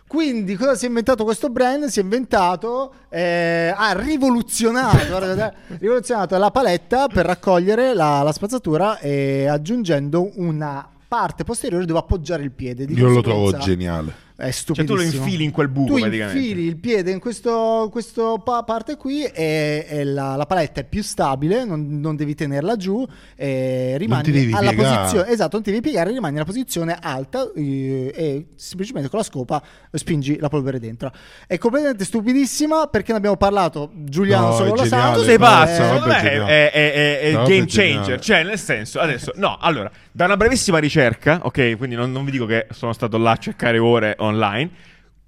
Quindi 0.06 0.56
cosa 0.56 0.74
si 0.74 0.84
è 0.84 0.88
inventato 0.88 1.24
questo 1.24 1.48
brand? 1.48 1.84
Si 1.86 1.98
è 1.98 2.02
inventato, 2.02 2.92
eh, 3.08 3.72
ha 3.74 3.94
rivoluzionato, 3.98 5.06
guardate, 5.06 5.54
rivoluzionato 5.78 6.36
la 6.36 6.50
paletta 6.50 7.06
per 7.08 7.24
raccogliere 7.24 7.94
la, 7.94 8.22
la 8.22 8.32
spazzatura 8.32 8.98
e 8.98 9.46
aggiungendo 9.46 10.32
una 10.34 10.86
parte 11.12 11.44
posteriore 11.44 11.84
dove 11.84 11.98
appoggiare 11.98 12.42
il 12.42 12.52
piede. 12.52 12.86
Di 12.86 12.94
Io 12.94 13.10
lo 13.10 13.20
trovo 13.20 13.54
geniale. 13.58 14.30
È 14.34 14.50
Cioè 14.50 14.74
tu 14.84 14.94
lo 14.94 15.00
stupidissimo. 15.00 15.24
infili 15.24 15.44
in 15.44 15.50
quel 15.50 15.68
buco 15.68 15.94
tu 15.94 16.00
praticamente. 16.00 16.38
infili 16.40 16.66
il 16.66 16.76
piede 16.76 17.10
in 17.10 17.18
questo, 17.20 17.88
questo 17.92 18.40
pa- 18.44 18.62
parte 18.64 18.96
qui 18.96 19.24
e, 19.24 19.86
e 19.88 20.04
la, 20.04 20.34
la 20.36 20.46
paletta 20.46 20.80
è 20.80 20.84
più 20.84 21.02
stabile, 21.02 21.64
non, 21.64 22.00
non 22.00 22.16
devi 22.16 22.34
tenerla 22.34 22.76
giù 22.76 23.06
e 23.36 23.94
rimani 23.98 24.22
ti 24.24 24.30
devi 24.32 24.52
alla 24.52 24.70
piegare. 24.72 24.96
posizione 25.02 25.30
esatto, 25.30 25.50
non 25.52 25.62
ti 25.62 25.70
devi 25.70 25.82
piegare, 25.82 26.10
rimani 26.10 26.32
nella 26.32 26.44
posizione 26.44 26.96
alta 27.00 27.48
eh, 27.54 28.12
e 28.14 28.46
semplicemente 28.56 29.08
con 29.08 29.18
la 29.18 29.24
scopa 29.24 29.62
spingi 29.92 30.38
la 30.38 30.48
polvere 30.48 30.80
dentro. 30.80 31.12
È 31.46 31.58
completamente 31.58 32.04
stupidissima 32.04 32.86
perché 32.86 33.12
ne 33.12 33.18
abbiamo 33.18 33.36
parlato, 33.36 33.90
Giuliano 33.94 34.46
No, 34.48 34.52
solo 34.54 34.74
lo 34.74 34.84
sa. 34.84 35.12
Tu 35.12 35.22
sei 35.22 35.38
pazzo, 35.38 35.82
me 35.82 35.98
vabbè, 35.98 36.22
è, 36.22 36.70
è- 36.70 36.92
è- 36.92 37.20
è 37.20 37.26
il 37.26 37.34
No, 37.34 37.44
game 37.44 37.64
changer. 37.68 38.18
Cioè, 38.20 38.42
nel 38.44 38.58
senso, 38.58 38.98
adesso, 38.98 39.32
no, 39.36 39.56
allora, 39.60 39.90
da 40.10 40.24
una 40.24 40.36
brevissima 40.36 40.78
ricerca, 40.78 41.40
ok, 41.42 41.76
quindi 41.76 41.94
non, 41.94 42.10
non 42.12 42.24
vi 42.24 42.30
dico 42.30 42.46
che 42.46 42.66
sono 42.70 42.92
stato 42.92 43.18
là 43.18 43.32
a 43.32 43.36
cercare 43.36 43.78
ore 43.78 44.14
online. 44.22 44.70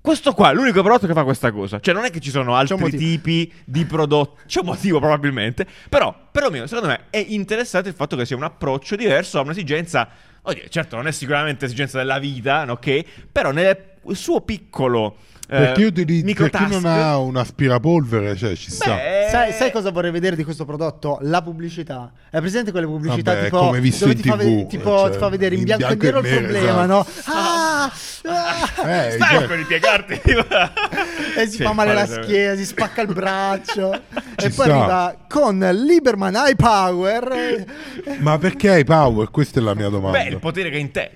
Questo 0.00 0.35
qua 0.35 0.50
è 0.50 0.54
l'unico 0.54 0.83
prodotto 0.83 1.07
che 1.07 1.14
fa 1.14 1.24
questa 1.24 1.50
cosa. 1.50 1.80
Cioè, 1.80 1.94
non 1.94 2.04
è 2.04 2.11
che 2.11 2.20
ci 2.20 2.28
sono 2.28 2.54
altri 2.54 2.90
tipi 2.90 3.50
di 3.64 3.87
prodotti. 3.87 4.42
C'è 4.46 4.61
un 4.61 4.66
motivo, 4.66 4.98
probabilmente. 4.98 5.66
Però, 5.88 6.14
perlomeno, 6.30 6.66
secondo 6.66 6.90
me, 6.90 7.04
è 7.09 7.24
interessante 7.26 7.88
il 7.88 7.94
fatto 7.94 8.14
che 8.14 8.26
sia 8.26 8.37
un 8.37 8.42
approccio 8.42 8.96
diverso 8.96 9.38
a 9.38 9.42
un'esigenza. 9.42 10.07
Oddio, 10.42 10.68
certo, 10.68 10.96
non 10.96 11.07
è 11.07 11.11
sicuramente 11.11 11.64
esigenza 11.64 11.96
della 11.96 12.18
vita, 12.18 12.66
ok? 12.68 13.30
Però 13.33 13.50
nel 13.50 13.94
suo 14.12 14.42
piccolo. 14.42 15.16
Eh, 15.46 15.57
Perché 15.59 15.80
io 15.83 15.92
ti 15.92 16.04
dico, 16.04 16.48
per 16.48 16.50
chi 16.50 16.66
non 16.70 16.87
ha 16.87 17.18
un 17.18 17.37
aspirapolvere, 17.37 18.35
cioè 18.37 18.54
ci 18.54 18.70
sta. 18.70 18.94
Beh, 18.94 19.28
Sai, 19.30 19.52
sai 19.52 19.70
cosa 19.70 19.90
vorrei 19.90 20.11
vedere 20.11 20.37
di 20.37 20.44
questo 20.44 20.64
prodotto? 20.64 21.18
La 21.22 21.42
pubblicità. 21.42 22.11
È 22.30 22.38
presente 22.40 22.70
quelle 22.70 22.87
pubblicità 22.87 23.35
Vabbè, 23.35 23.44
tipo 23.44 23.59
come 23.59 23.80
visto 23.80 24.07
dove 24.07 24.16
in 24.16 24.22
ti, 24.22 24.28
fa, 24.28 24.37
TV, 24.37 24.42
ve- 24.44 24.66
tipo, 24.68 24.98
cioè, 24.98 25.11
ti 25.11 25.18
fa 25.18 25.28
vedere 25.28 25.54
in 25.54 25.61
in 25.61 25.66
bianco, 25.66 25.96
bianco 25.96 26.04
e 26.04 26.07
nero 26.11 26.18
il 26.20 26.24
nero, 26.24 26.40
problema, 26.40 26.85
esatto. 26.85 26.87
no? 26.87 27.07
Ah, 27.35 27.85
ah. 27.85 28.90
Eh, 28.90 29.11
Stai 29.12 29.37
cioè- 29.37 29.46
per 29.46 29.57
ripiegarti. 29.59 30.20
e 31.37 31.46
si 31.46 31.57
Sì, 31.57 31.62
fa 31.62 31.72
male 31.72 31.92
la 31.94 32.07
schiena, 32.07 32.54
si 32.57 32.64
spacca 32.64 33.02
il 33.02 33.12
braccio 33.12 33.92
e 34.37 34.50
poi 34.50 34.50
sta. 34.50 34.64
arriva 34.74 35.16
con 35.28 35.59
Liberman 35.59 36.35
High 36.35 36.57
Power. 36.57 37.64
Ma 38.20 38.38
perché 38.38 38.70
hai 38.70 38.85
power? 38.85 39.30
Questa 39.30 39.61
è 39.61 39.62
la 39.62 39.74
mia 39.74 39.88
domanda. 39.88 40.18
Beh, 40.22 40.28
il 40.28 40.38
potere 40.38 40.70
che 40.70 40.76
hai 40.76 40.80
in 40.83 40.90
te. 40.90 41.11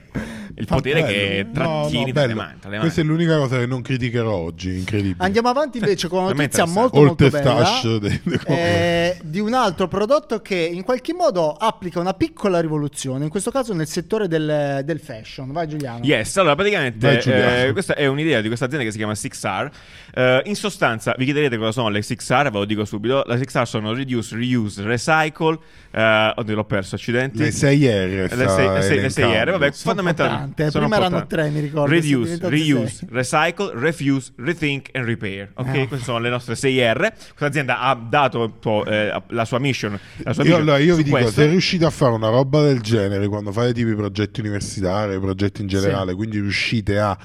Il 0.57 0.67
Fa 0.67 0.75
potere 0.75 1.03
bello. 1.03 1.13
che 1.13 1.47
No, 1.47 1.53
trattieni 1.53 2.07
no, 2.07 2.13
tra 2.13 2.27
le 2.27 2.35
mani. 2.35 2.59
Questa 2.81 3.01
è 3.01 3.05
l'unica 3.05 3.37
cosa 3.37 3.59
che 3.59 3.67
non 3.67 3.81
criticherò 4.19 4.35
oggi, 4.35 4.79
incredibile. 4.79 5.17
Andiamo 5.19 5.49
avanti 5.49 5.79
invece 5.79 6.09
con 6.09 6.25
una 6.25 6.33
notizia 6.33 6.65
molto 6.67 7.01
molto 7.01 7.29
bella 7.29 7.81
dei- 8.01 8.21
eh, 8.47 9.19
di 9.23 9.41
un 9.41 9.55
altro 9.55 9.89
prodotto 9.89 10.41
che 10.41 10.57
in 10.57 10.83
qualche 10.83 11.15
modo 11.15 11.53
applica 11.53 12.01
una 12.01 12.15
piccola 12.15 12.61
rivoluzione, 12.61 13.25
in 13.25 13.31
questo 13.31 13.51
caso 13.51 13.73
nel 13.73 13.87
settore 13.87 14.29
del, 14.29 14.83
del 14.85 15.01
fashion. 15.01 15.53
Vai 15.53 15.69
Giuliano. 15.69 16.05
Yes, 16.05 16.37
allora 16.37 16.55
praticamente 16.55 17.07
Vai, 17.07 17.21
Giuliano. 17.21 17.69
eh, 17.69 17.73
questa 17.73 17.95
è 17.95 18.07
un'idea 18.07 18.41
di 18.41 18.47
questa 18.49 18.67
azienda 18.67 18.85
che 18.85 18.91
si 18.93 18.99
chiama 18.99 19.13
6R. 19.13 19.71
Eh, 20.19 20.43
in 20.47 20.57
sostanza, 20.57 21.15
vi 21.17 21.27
chiederete 21.27 21.57
cosa 21.59 21.71
sono 21.71 21.91
le 21.91 22.01
6R, 22.01 22.51
ve 22.51 22.59
lo 22.59 22.65
dico 22.65 22.85
subito. 22.85 23.23
Le 23.25 23.37
6R 23.37 23.63
sono 23.67 23.93
Reduce, 23.95 24.35
Reuse, 24.35 24.83
Recycle. 24.83 25.57
Eh, 25.93 26.33
oddio, 26.35 26.55
l'ho 26.57 26.65
perso, 26.65 26.97
accidenti. 26.97 27.39
Le 27.39 27.51
6R. 27.53 28.09
Le 28.23 28.29
sta 28.29 28.49
sei- 28.49 28.69
le 28.69 28.83
sei- 28.83 29.01
le 29.01 29.11
sei 29.11 29.25
R, 29.25 29.29
elencando. 29.29 29.53
vabbè, 29.59 29.71
Sono 29.73 29.95
fondamentalmente 29.95 30.39
importanti, 30.49 30.63
eh. 30.63 30.71
sono 30.73 30.89
Prima 30.89 31.07
erano 31.07 31.27
tre, 31.29 31.51
mi 31.51 31.61
ricordo, 31.61 31.95
Reduce, 31.95 32.39
reuse, 32.49 32.89
sei. 32.89 33.09
recycle, 33.13 33.71
refuse, 33.75 34.33
rethink 34.39 34.89
and 34.93 35.05
repair. 35.05 35.51
Ok, 35.55 35.67
Ah. 35.69 35.87
queste 35.87 36.05
sono 36.05 36.19
le 36.19 36.31
nostre 36.31 36.57
6R. 36.57 36.99
Questa 37.13 37.47
azienda 37.47 37.79
ha 37.79 37.95
dato 37.95 38.57
eh, 38.87 39.23
la 39.29 39.45
sua 39.45 39.61
mission. 39.61 39.93
La 40.25 40.33
sua 40.33 40.43
Io, 40.43 40.49
mission 40.49 40.61
allora, 40.63 40.79
io 40.79 40.97
vi 40.97 41.05
dico, 41.05 41.17
questo. 41.17 41.41
se 41.43 41.47
riuscite 41.47 41.85
a 41.85 41.91
fare 41.91 42.13
una 42.13 42.29
roba 42.29 42.61
del 42.63 42.81
genere 42.81 43.29
quando 43.29 43.53
fate 43.53 43.73
tipo 43.73 43.89
i 43.91 43.95
progetti 43.95 44.41
universitari, 44.41 45.17
progetti 45.21 45.61
in 45.63 45.69
generale, 45.69 46.15
quindi 46.15 46.41
riuscite 46.41 46.99
a 46.99 47.17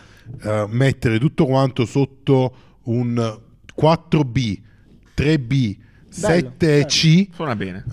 eh, 0.43 0.65
mettere 0.69 1.17
tutto 1.17 1.45
quanto 1.47 1.85
sotto 1.85 2.53
un 2.83 3.39
4B, 3.75 4.61
3B, 5.15 5.77
7C, 6.09 7.29
Suona 7.33 7.55
bene. 7.55 7.83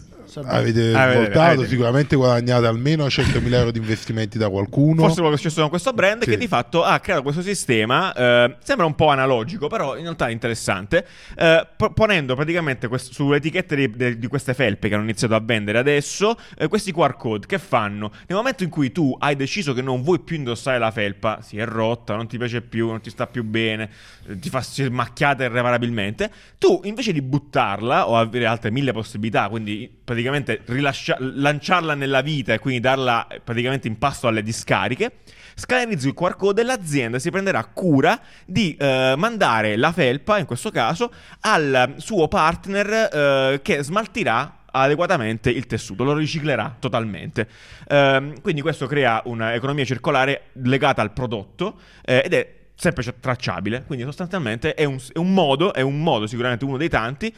Avete 0.44 0.92
voltato, 0.92 1.40
avete- 1.40 1.66
sicuramente 1.68 2.16
guadagnate 2.16 2.66
almeno 2.66 3.06
100.000 3.06 3.52
euro 3.54 3.70
di 3.70 3.78
investimenti 3.78 4.38
da 4.38 4.48
qualcuno. 4.48 5.00
Forse 5.02 5.14
quello 5.16 5.30
che 5.30 5.34
è 5.34 5.38
successo 5.38 5.60
con 5.60 5.70
questo 5.70 5.92
brand 5.92 6.22
Sì. 6.22 6.30
che 6.30 6.36
di 6.36 6.46
fatto 6.48 6.82
ha 6.84 6.98
creato 7.00 7.22
questo 7.22 7.42
sistema, 7.42 8.12
eh, 8.14 8.56
sembra 8.62 8.86
un 8.86 8.94
po' 8.94 9.08
analogico, 9.08 9.66
però 9.68 9.96
in 9.96 10.02
realtà 10.02 10.28
è 10.28 10.30
interessante, 10.30 11.06
eh, 11.36 11.66
po- 11.76 11.92
ponendo 11.92 12.34
praticamente 12.34 12.88
quest- 12.88 13.12
sulle 13.12 13.36
etichette 13.38 13.74
di, 13.76 13.90
de- 13.90 14.18
di 14.18 14.26
queste 14.28 14.54
felpe 14.54 14.88
che 14.88 14.94
hanno 14.94 15.04
iniziato 15.04 15.34
a 15.34 15.40
vendere 15.40 15.78
adesso, 15.78 16.36
eh, 16.56 16.68
questi 16.68 16.92
QR 16.92 17.16
code 17.16 17.46
che 17.46 17.58
fanno 17.58 18.10
nel 18.26 18.36
momento 18.36 18.62
in 18.62 18.70
cui 18.70 18.92
tu 18.92 19.16
hai 19.18 19.34
deciso 19.36 19.72
che 19.74 19.82
non 19.82 20.02
vuoi 20.02 20.20
più 20.20 20.36
indossare 20.36 20.78
la 20.78 20.90
felpa, 20.90 21.40
si 21.42 21.58
è 21.58 21.64
rotta, 21.64 22.14
non 22.14 22.26
ti 22.28 22.38
piace 22.38 22.60
più, 22.62 22.86
non 22.88 23.00
ti 23.00 23.10
sta 23.10 23.26
più 23.26 23.42
bene, 23.44 23.90
eh, 24.28 24.38
ti 24.38 24.48
fa 24.48 24.62
macchiata 24.90 25.44
irreparabilmente, 25.44 26.30
tu 26.58 26.80
invece 26.84 27.12
di 27.12 27.22
buttarla 27.22 28.08
o 28.08 28.16
avere 28.16 28.46
altre 28.46 28.70
mille 28.70 28.92
possibilità, 28.92 29.48
quindi 29.48 29.90
praticamente 30.04 30.18
rilascia- 30.66 31.16
lanciarla 31.18 31.94
nella 31.94 32.20
vita 32.20 32.52
e 32.52 32.58
quindi 32.58 32.80
darla 32.80 33.26
eh, 33.28 33.40
praticamente 33.40 33.88
in 33.88 33.98
pasto 33.98 34.26
alle 34.26 34.42
discariche, 34.42 35.12
scannerizzi 35.54 36.08
il 36.08 36.14
QR 36.14 36.36
code 36.36 36.60
e 36.60 36.64
l'azienda 36.64 37.18
si 37.18 37.30
prenderà 37.30 37.64
cura 37.64 38.20
di 38.44 38.76
eh, 38.76 39.14
mandare 39.16 39.76
la 39.76 39.92
felpa, 39.92 40.38
in 40.38 40.46
questo 40.46 40.70
caso, 40.70 41.12
al 41.40 41.94
suo 41.96 42.28
partner 42.28 42.88
eh, 43.12 43.60
che 43.62 43.82
smaltirà 43.82 44.56
adeguatamente 44.72 45.50
il 45.50 45.66
tessuto, 45.66 46.04
lo 46.04 46.14
riciclerà 46.14 46.76
totalmente. 46.78 47.48
Ehm, 47.88 48.40
quindi 48.40 48.60
questo 48.60 48.86
crea 48.86 49.22
un'economia 49.24 49.84
circolare 49.84 50.50
legata 50.54 51.02
al 51.02 51.12
prodotto 51.12 51.78
eh, 52.04 52.22
ed 52.24 52.34
è 52.34 52.54
sempre 52.80 53.04
tracciabile, 53.20 53.84
quindi 53.86 54.04
sostanzialmente 54.06 54.72
è 54.72 54.84
un, 54.84 54.98
è 55.12 55.18
un 55.18 55.34
modo, 55.34 55.74
è 55.74 55.82
un 55.82 56.02
modo 56.02 56.26
sicuramente 56.26 56.64
uno 56.64 56.78
dei 56.78 56.88
tanti 56.88 57.32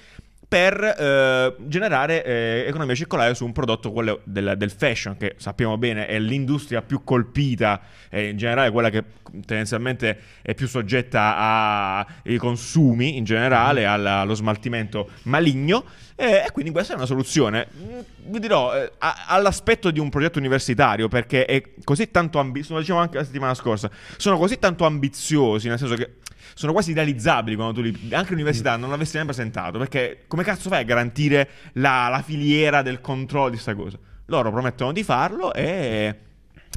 per 0.53 0.85
eh, 0.85 1.55
generare 1.61 2.23
eh, 2.23 2.65
economia 2.67 2.95
circolare 2.95 3.35
su 3.35 3.47
un 3.47 3.53
prodotto 3.53 3.91
quello 3.91 4.21
del, 4.25 4.53
del 4.59 4.71
fashion 4.71 5.17
che 5.17 5.33
sappiamo 5.39 5.79
bene 5.79 6.07
è 6.07 6.19
l'industria 6.19 6.83
più 6.83 7.05
colpita 7.05 7.81
e 8.11 8.29
in 8.29 8.37
generale 8.37 8.71
quella 8.71 8.91
che 8.91 9.03
tendenzialmente 9.47 10.19
è 10.43 10.53
più 10.53 10.69
soggetta 10.69 12.05
ai 12.27 12.37
consumi 12.37 13.17
in 13.17 13.25
generale 13.25 13.87
alla- 13.87 14.21
allo 14.21 14.35
smaltimento 14.35 15.09
maligno. 15.23 15.85
eh, 15.85 16.12
e 16.15 16.49
quindi 16.53 16.71
questa 16.71 16.93
è 16.93 16.97
una 16.97 17.07
soluzione. 17.07 17.69
Mm, 17.77 17.99
vi 18.27 18.39
dirò 18.39 18.75
eh, 18.75 18.93
all'aspetto 18.99 19.91
di 19.91 19.99
un 19.99 20.09
progetto 20.11 20.39
universitario 20.39 21.09
perché 21.09 21.45
è 21.45 21.63
così 21.85 22.11
tanto 22.11 22.39
ambizioso 22.39 22.75
lo 22.75 22.81
diciamo 22.81 23.01
anche 23.01 23.17
la 23.17 23.25
settimana 23.25 23.55
scorsa 23.55 23.91
sono 24.17 24.39
così 24.39 24.59
tanto 24.59 24.85
ambiziosi 24.85 25.69
nel 25.69 25.79
senso 25.79 25.95
che 25.95 26.17
sono 26.55 26.73
quasi 26.73 26.91
irrealizzabili 26.93 27.57
quando 27.57 27.75
tu 27.75 27.81
li, 27.81 28.15
anche 28.15 28.31
l'università 28.31 28.77
non 28.77 28.91
l'avresti 28.91 29.17
mai 29.17 29.27
presentato 29.27 29.79
perché 29.79 30.25
come 30.29 30.45
cazzo 30.45 30.69
fai 30.69 30.81
a 30.81 30.85
garantire 30.85 31.49
la, 31.75 32.09
la 32.09 32.23
filiera 32.23 32.83
del 32.83 33.01
controllo 33.01 33.47
di 33.51 33.53
questa 33.53 33.75
cosa? 33.75 33.99
Loro 34.27 34.51
promettono 34.51 34.93
di 34.93 35.03
farlo 35.03 35.53
e 35.53 36.17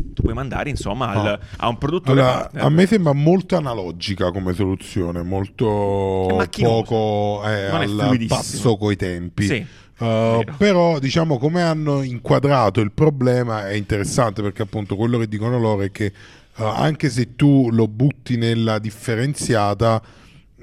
tu 0.03 0.21
puoi 0.21 0.33
mandare 0.33 0.69
insomma 0.69 1.07
al- 1.09 1.23
No. 1.23 1.39
a 1.57 1.67
un 1.67 1.77
produttore 1.77 2.19
Allora, 2.21 2.37
partner. 2.39 2.63
a 2.63 2.69
me 2.69 2.85
sembra 2.85 3.13
molto 3.13 3.55
analogica 3.55 4.31
come 4.31 4.53
soluzione, 4.53 5.21
molto 5.23 5.65
poco 6.61 7.41
eh, 7.45 7.65
al 7.67 8.25
passo 8.27 8.77
coi 8.77 8.95
tempi. 8.95 9.45
Sì, 9.45 9.65
Uh, 9.97 10.43
però 10.57 10.99
diciamo 10.99 11.37
come 11.37 11.61
hanno 11.61 12.01
inquadrato 12.01 12.81
il 12.81 12.91
problema 12.91 13.69
è 13.69 13.75
interessante 13.75 14.41
perché 14.41 14.63
appunto 14.63 14.97
quello 14.97 15.17
che 15.17 15.29
dicono 15.29 15.57
loro 15.57 15.83
è 15.83 15.91
che 15.91 16.11
uh, 16.57 16.63
anche 16.63 17.09
se 17.09 17.37
tu 17.37 17.69
lo 17.71 17.87
butti 17.87 18.35
nella 18.35 18.77
differenziata 18.77 20.01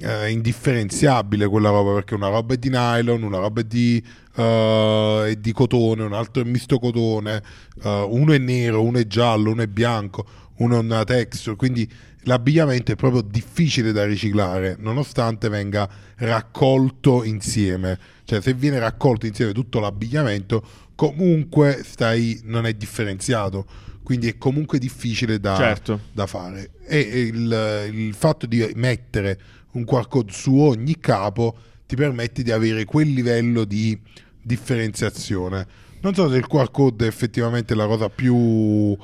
è 0.02 0.26
indifferenziabile 0.26 1.46
quella 1.46 1.70
roba 1.70 1.94
perché 1.94 2.14
una 2.14 2.28
roba 2.28 2.54
è 2.54 2.56
di 2.56 2.68
nylon, 2.68 3.22
una 3.22 3.38
roba 3.38 3.60
è 3.60 3.64
di, 3.64 4.02
uh, 4.36 5.22
è 5.22 5.36
di 5.38 5.52
cotone, 5.52 6.02
un 6.02 6.12
altro 6.12 6.42
è 6.42 6.44
misto 6.44 6.78
cotone, 6.78 7.42
uh, 7.84 7.88
uno 7.88 8.32
è 8.32 8.38
nero, 8.38 8.82
uno 8.82 8.98
è 8.98 9.06
giallo, 9.06 9.52
uno 9.52 9.62
è 9.62 9.66
bianco, 9.66 10.26
uno 10.56 10.76
è 10.76 10.78
una 10.78 11.04
texture, 11.04 11.56
quindi 11.56 11.88
l'abbigliamento 12.24 12.92
è 12.92 12.96
proprio 12.96 13.22
difficile 13.22 13.92
da 13.92 14.04
riciclare 14.04 14.76
nonostante 14.78 15.48
venga 15.48 15.88
raccolto 16.16 17.24
insieme, 17.24 17.98
cioè 18.24 18.40
se 18.40 18.54
viene 18.54 18.78
raccolto 18.78 19.26
insieme 19.26 19.52
tutto 19.52 19.80
l'abbigliamento 19.80 20.62
comunque 20.94 21.80
stai, 21.84 22.40
non 22.44 22.66
è 22.66 22.74
differenziato, 22.74 23.66
quindi 24.02 24.28
è 24.28 24.38
comunque 24.38 24.78
difficile 24.78 25.40
da, 25.40 25.56
Certo. 25.56 26.00
da 26.12 26.26
fare. 26.26 26.70
E 26.86 26.98
e 26.98 27.20
il, 27.20 27.90
il 27.92 28.14
fatto 28.14 28.46
di 28.46 28.70
mettere 28.74 29.38
un 29.72 29.84
code 29.84 30.32
su 30.32 30.56
ogni 30.56 30.98
capo 30.98 31.56
ti 31.86 31.96
permette 31.96 32.42
di 32.42 32.50
avere 32.50 32.84
quel 32.84 33.12
livello 33.12 33.64
di 33.64 33.98
differenziazione. 34.40 35.66
Non 36.00 36.14
so 36.14 36.28
se 36.28 36.36
il 36.36 36.46
QR 36.46 36.70
code 36.70 37.04
è 37.04 37.08
effettivamente 37.08 37.74
la 37.74 37.86
cosa 37.86 38.08
più 38.08 38.34
uh, 38.34 38.98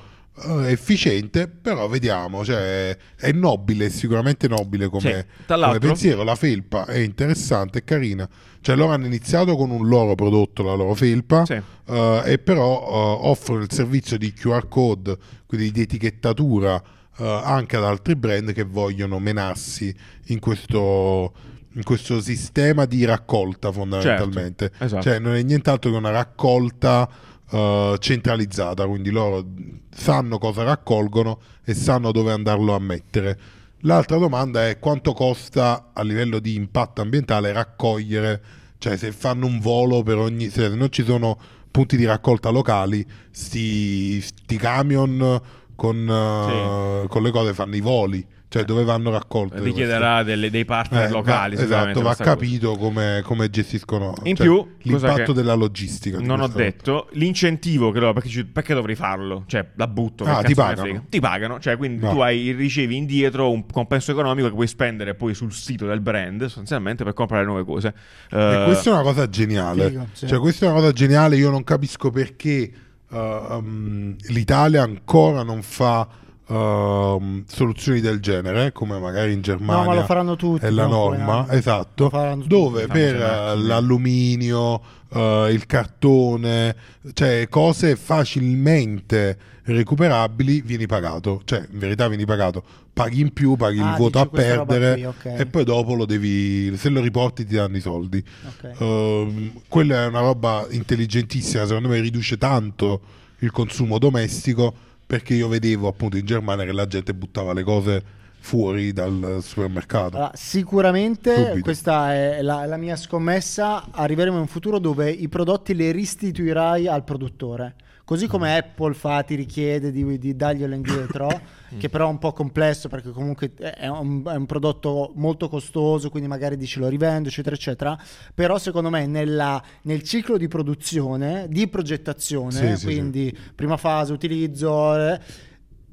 eh, 0.47 0.71
efficiente, 0.71 1.49
però 1.49 1.87
vediamo, 1.89 2.45
cioè, 2.45 2.97
è 3.17 3.33
nobile, 3.33 3.91
sicuramente 3.91 4.49
nobile 4.49 4.89
come, 4.89 5.27
tra 5.47 5.59
come 5.59 5.79
pensiero. 5.79 6.23
La 6.23 6.35
felpa 6.35 6.87
è 6.87 6.99
interessante, 6.99 7.81
è 7.81 7.85
carina. 7.85 8.29
Cioè, 8.61 8.75
loro 8.75 8.93
hanno 8.93 9.07
iniziato 9.07 9.57
con 9.57 9.71
un 9.71 9.87
loro 9.87 10.15
prodotto, 10.15 10.63
la 10.63 10.75
loro 10.75 10.95
felpa, 10.95 11.45
Sì. 11.45 11.61
eh, 11.87 12.23
e 12.25 12.39
però 12.39 12.81
eh, 12.81 13.29
offrono 13.29 13.63
il 13.63 13.73
servizio 13.73 14.19
di 14.19 14.33
QR 14.33 14.69
code, 14.69 15.17
quindi 15.47 15.71
di 15.71 15.83
etichettatura 15.83 16.83
eh, 17.19 17.41
anche 17.45 17.77
ad 17.77 17.85
altri 17.85 18.15
brand 18.17 18.53
che 18.53 18.65
vogliono 18.65 19.19
menarsi 19.19 19.95
in 20.27 20.39
questo, 20.39 21.33
in 21.75 21.83
questo 21.83 22.21
sistema 22.21 22.85
di 22.85 23.05
raccolta 23.05 23.73
fondamentalmente. 23.73 24.69
Certo, 24.71 24.85
esatto. 24.85 25.03
Cioè 25.03 25.19
non 25.19 25.35
è 25.35 25.43
nient'altro 25.43 25.91
che 25.91 25.97
una 25.97 26.11
raccolta 26.11 27.09
eh, 27.51 27.97
centralizzata, 27.99 28.87
quindi 28.87 29.11
loro 29.11 29.45
sanno 29.91 30.39
cosa 30.39 30.63
raccolgono 30.63 31.41
e 31.65 31.75
sanno 31.75 32.13
dove 32.13 32.33
andarlo 32.33 32.75
a 32.75 32.79
mettere. 32.79 33.39
L'altra 33.83 34.17
domanda 34.17 34.69
è 34.69 34.79
quanto 34.79 35.13
costa 35.13 35.91
a 35.93 36.03
livello 36.03 36.41
di 36.41 36.55
impatto 36.55 37.01
ambientale 37.01 37.53
raccogliere, 37.53 38.43
cioè 38.79 38.97
se 38.97 39.13
fanno 39.13 39.47
un 39.47 39.61
volo 39.61 40.03
per 40.03 40.19
ogni, 40.19 40.51
se 40.51 40.69
non 40.69 40.91
ci 40.91 41.05
sono 41.05 41.39
punti 41.71 41.97
di 41.97 42.05
raccolta 42.05 42.51
locali, 42.51 43.07
sti, 43.31 44.21
sti 44.21 44.57
camion 44.57 45.41
con, 45.79 46.09
eh, 46.09 47.07
con 47.07 47.23
le 47.23 47.31
cose 47.31 47.55
fanno 47.55 47.77
i 47.77 47.81
voli, 47.81 48.27
cioè 48.49 48.64
dove 48.64 48.83
vanno 48.83 49.11
raccolte. 49.11 49.61
richiederà 49.61 50.25
delle- 50.25 50.51
dei 50.51 50.64
partner 50.64 51.05
Eh, 51.05 51.11
locali. 51.11 51.55
va- 51.55 51.62
esatto, 51.62 52.01
va 52.03 52.17
capito 52.17 52.77
come, 52.77 53.21
come 53.23 53.49
gestiscono 53.49 54.12
In 54.25 54.35
cioè, 54.35 54.45
più, 54.47 54.67
l'impatto 54.83 55.33
della 55.33 55.55
logistica. 55.55 56.19
Non 56.19 56.41
ho 56.41 56.47
roba. 56.47 56.55
detto 56.59 57.09
l'incentivo 57.12 57.93
che 57.93 58.01
loro, 58.01 58.12
perché, 58.12 58.45
perché 58.45 58.75
dovrei 58.75 58.97
farlo? 58.97 59.45
Cioè, 59.47 59.69
la 59.77 59.87
butto. 59.87 60.25
Ah, 60.25 60.43
ti 60.43 60.55
pagano. 60.57 61.05
Ti 61.09 61.21
pagano, 61.21 61.61
cioè, 61.61 61.77
quindi 61.77 62.03
No. 62.03 62.11
tu 62.11 62.19
hai, 62.23 62.51
ricevi 62.51 62.97
indietro 62.97 63.49
un 63.49 63.64
compenso 63.71 64.11
economico 64.11 64.49
che 64.49 64.55
puoi 64.55 64.67
spendere 64.67 65.14
poi 65.14 65.33
sul 65.33 65.53
sito 65.53 65.87
del 65.87 66.01
brand, 66.01 66.41
sostanzialmente, 66.43 67.05
per 67.05 67.12
comprare 67.12 67.45
nuove 67.45 67.64
cose. 67.64 67.95
E 68.31 68.37
Eh, 68.37 68.64
questa 68.64 68.91
è 68.91 68.93
una 68.95 69.03
cosa 69.03 69.29
geniale. 69.29 69.91
Figo, 69.91 70.07
sì. 70.11 70.27
Cioè, 70.27 70.41
questa 70.41 70.67
è 70.67 70.71
una 70.71 70.81
cosa 70.81 70.91
geniale. 70.93 71.37
Io 71.37 71.51
non 71.51 71.62
capisco 71.62 72.11
perché 72.11 72.73
uh, 73.11 73.16
um, 73.55 74.16
l'Italia 74.29 74.83
ancora 74.83 75.42
non 75.42 75.62
fa 75.62 76.07
um, 76.49 77.45
soluzioni 77.47 78.01
del 78.01 78.21
genere, 78.21 78.73
come 78.73 78.99
magari 78.99 79.33
in 79.33 79.41
Germania. 79.41 79.83
No, 79.83 79.89
ma 79.89 79.95
lo 79.95 80.05
faranno 80.05 80.37
tutti. 80.37 80.65
È 80.65 80.71
la 80.71 80.87
no, 80.87 81.09
poi, 81.09 81.19
norma, 81.19 81.47
no. 81.47 81.49
esatto. 81.51 82.09
Faranno 82.09 82.43
tutti. 82.43 82.49
Dove 82.49 82.87
Fanno 82.87 82.93
per 82.93 83.15
uh, 83.17 83.61
l'alluminio, 83.61 84.81
uh, 85.09 85.47
il 85.49 85.65
cartone, 85.67 86.77
cioè 87.13 87.47
cose 87.49 87.97
facilmente 87.97 89.39
recuperabili, 89.65 90.63
vieni 90.63 90.87
pagato. 90.87 91.43
Cioè, 91.45 91.67
in 91.71 91.79
verità 91.79 92.09
vieni 92.09 92.25
pagato. 92.25 92.63
Paghi 92.93 93.21
in 93.21 93.33
più, 93.33 93.55
paghi 93.55 93.79
Ah, 93.79 93.91
il 93.91 93.97
voto 93.97 94.19
dici 94.19 94.25
a 94.25 94.27
perdere 94.27 94.95
qui, 94.95 95.05
ok. 95.05 95.41
e 95.41 95.47
poi 95.47 95.63
dopo 95.63 95.95
lo 95.95 96.05
devi, 96.05 96.77
se 96.77 96.89
lo 96.89 97.01
riporti 97.01 97.47
ti 97.47 97.55
danno 97.55 97.77
i 97.77 97.81
soldi. 97.81 98.23
Ok. 98.47 98.81
Ehm, 98.81 99.53
quella 99.69 100.03
è 100.03 100.07
una 100.07 100.19
roba 100.19 100.67
intelligentissima, 100.71 101.65
secondo 101.65 101.89
me 101.89 102.01
riduce 102.01 102.37
tanto 102.39 103.01
il 103.39 103.53
consumo 103.53 103.99
domestico 103.99 104.75
perché 105.09 105.33
io 105.33 105.49
vedevo 105.49 105.88
appunto 105.88 106.18
in 106.18 106.27
Germania 106.27 106.66
che 106.66 106.73
la 106.73 106.87
gente 106.87 107.14
buttava 107.14 107.55
le 107.55 107.62
cose 107.62 108.03
fuori 108.40 108.92
dal 108.92 109.38
supermercato. 109.40 110.16
Allora, 110.16 110.33
sicuramente 110.35 111.35
Subito. 111.35 111.61
questa 111.62 112.12
è 112.12 112.42
la, 112.42 112.66
la 112.66 112.77
mia 112.77 112.94
scommessa. 112.94 113.87
Arriveremo 113.90 114.37
in 114.37 114.42
un 114.42 114.49
futuro 114.49 114.79
dove 114.79 115.11
i 115.11 115.27
prodotti 115.29 115.75
li 115.75 115.90
restituirai 115.90 116.87
al 116.87 117.05
produttore. 117.05 117.75
Così 118.09 118.27
come 118.27 118.57
Apple 118.57 118.94
fa, 118.94 119.23
ti 119.23 119.35
richiede 119.35 119.92
di, 119.92 120.16
di 120.16 120.35
darglielo 120.35 120.75
indietro, 120.75 121.29
che 121.77 121.90
però 121.90 122.07
è 122.07 122.11
un 122.11 122.16
po' 122.16 122.33
complesso 122.33 122.88
perché 122.88 123.11
comunque 123.11 123.53
è 123.55 123.87
un, 123.87 124.23
è 124.25 124.35
un 124.35 124.47
prodotto 124.47 125.12
molto 125.16 125.51
costoso, 125.51 126.09
quindi 126.09 126.27
magari 126.27 126.57
dici 126.57 126.79
lo 126.79 126.88
rivendo, 126.88 127.29
eccetera, 127.29 127.55
eccetera. 127.55 127.99
Però 128.33 128.57
secondo 128.57 128.88
me 128.88 129.07
nella- 129.07 129.62
nel 129.83 130.03
ciclo 130.05 130.38
di 130.38 130.49
produzione, 130.49 131.49
di 131.51 131.68
progettazione, 131.68 132.51
Sì, 132.51 132.77
sì, 132.79 132.85
quindi 132.85 133.37
prima 133.55 133.77
fase, 133.77 134.14
utilizzo, 134.14 134.97
eh, 134.97 135.21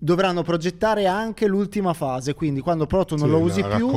dovranno 0.06 0.44
progettare 0.44 1.08
anche 1.08 1.48
l'ultima 1.48 1.94
fase, 1.94 2.36
quindi 2.36 2.62
quando 2.62 2.84
il 2.84 2.88
prodotto 2.89 3.15
non 3.15 3.26
Sì, 3.26 3.32
lo 3.32 3.39
la 3.39 3.44
usi 3.44 3.63
più 3.63 3.89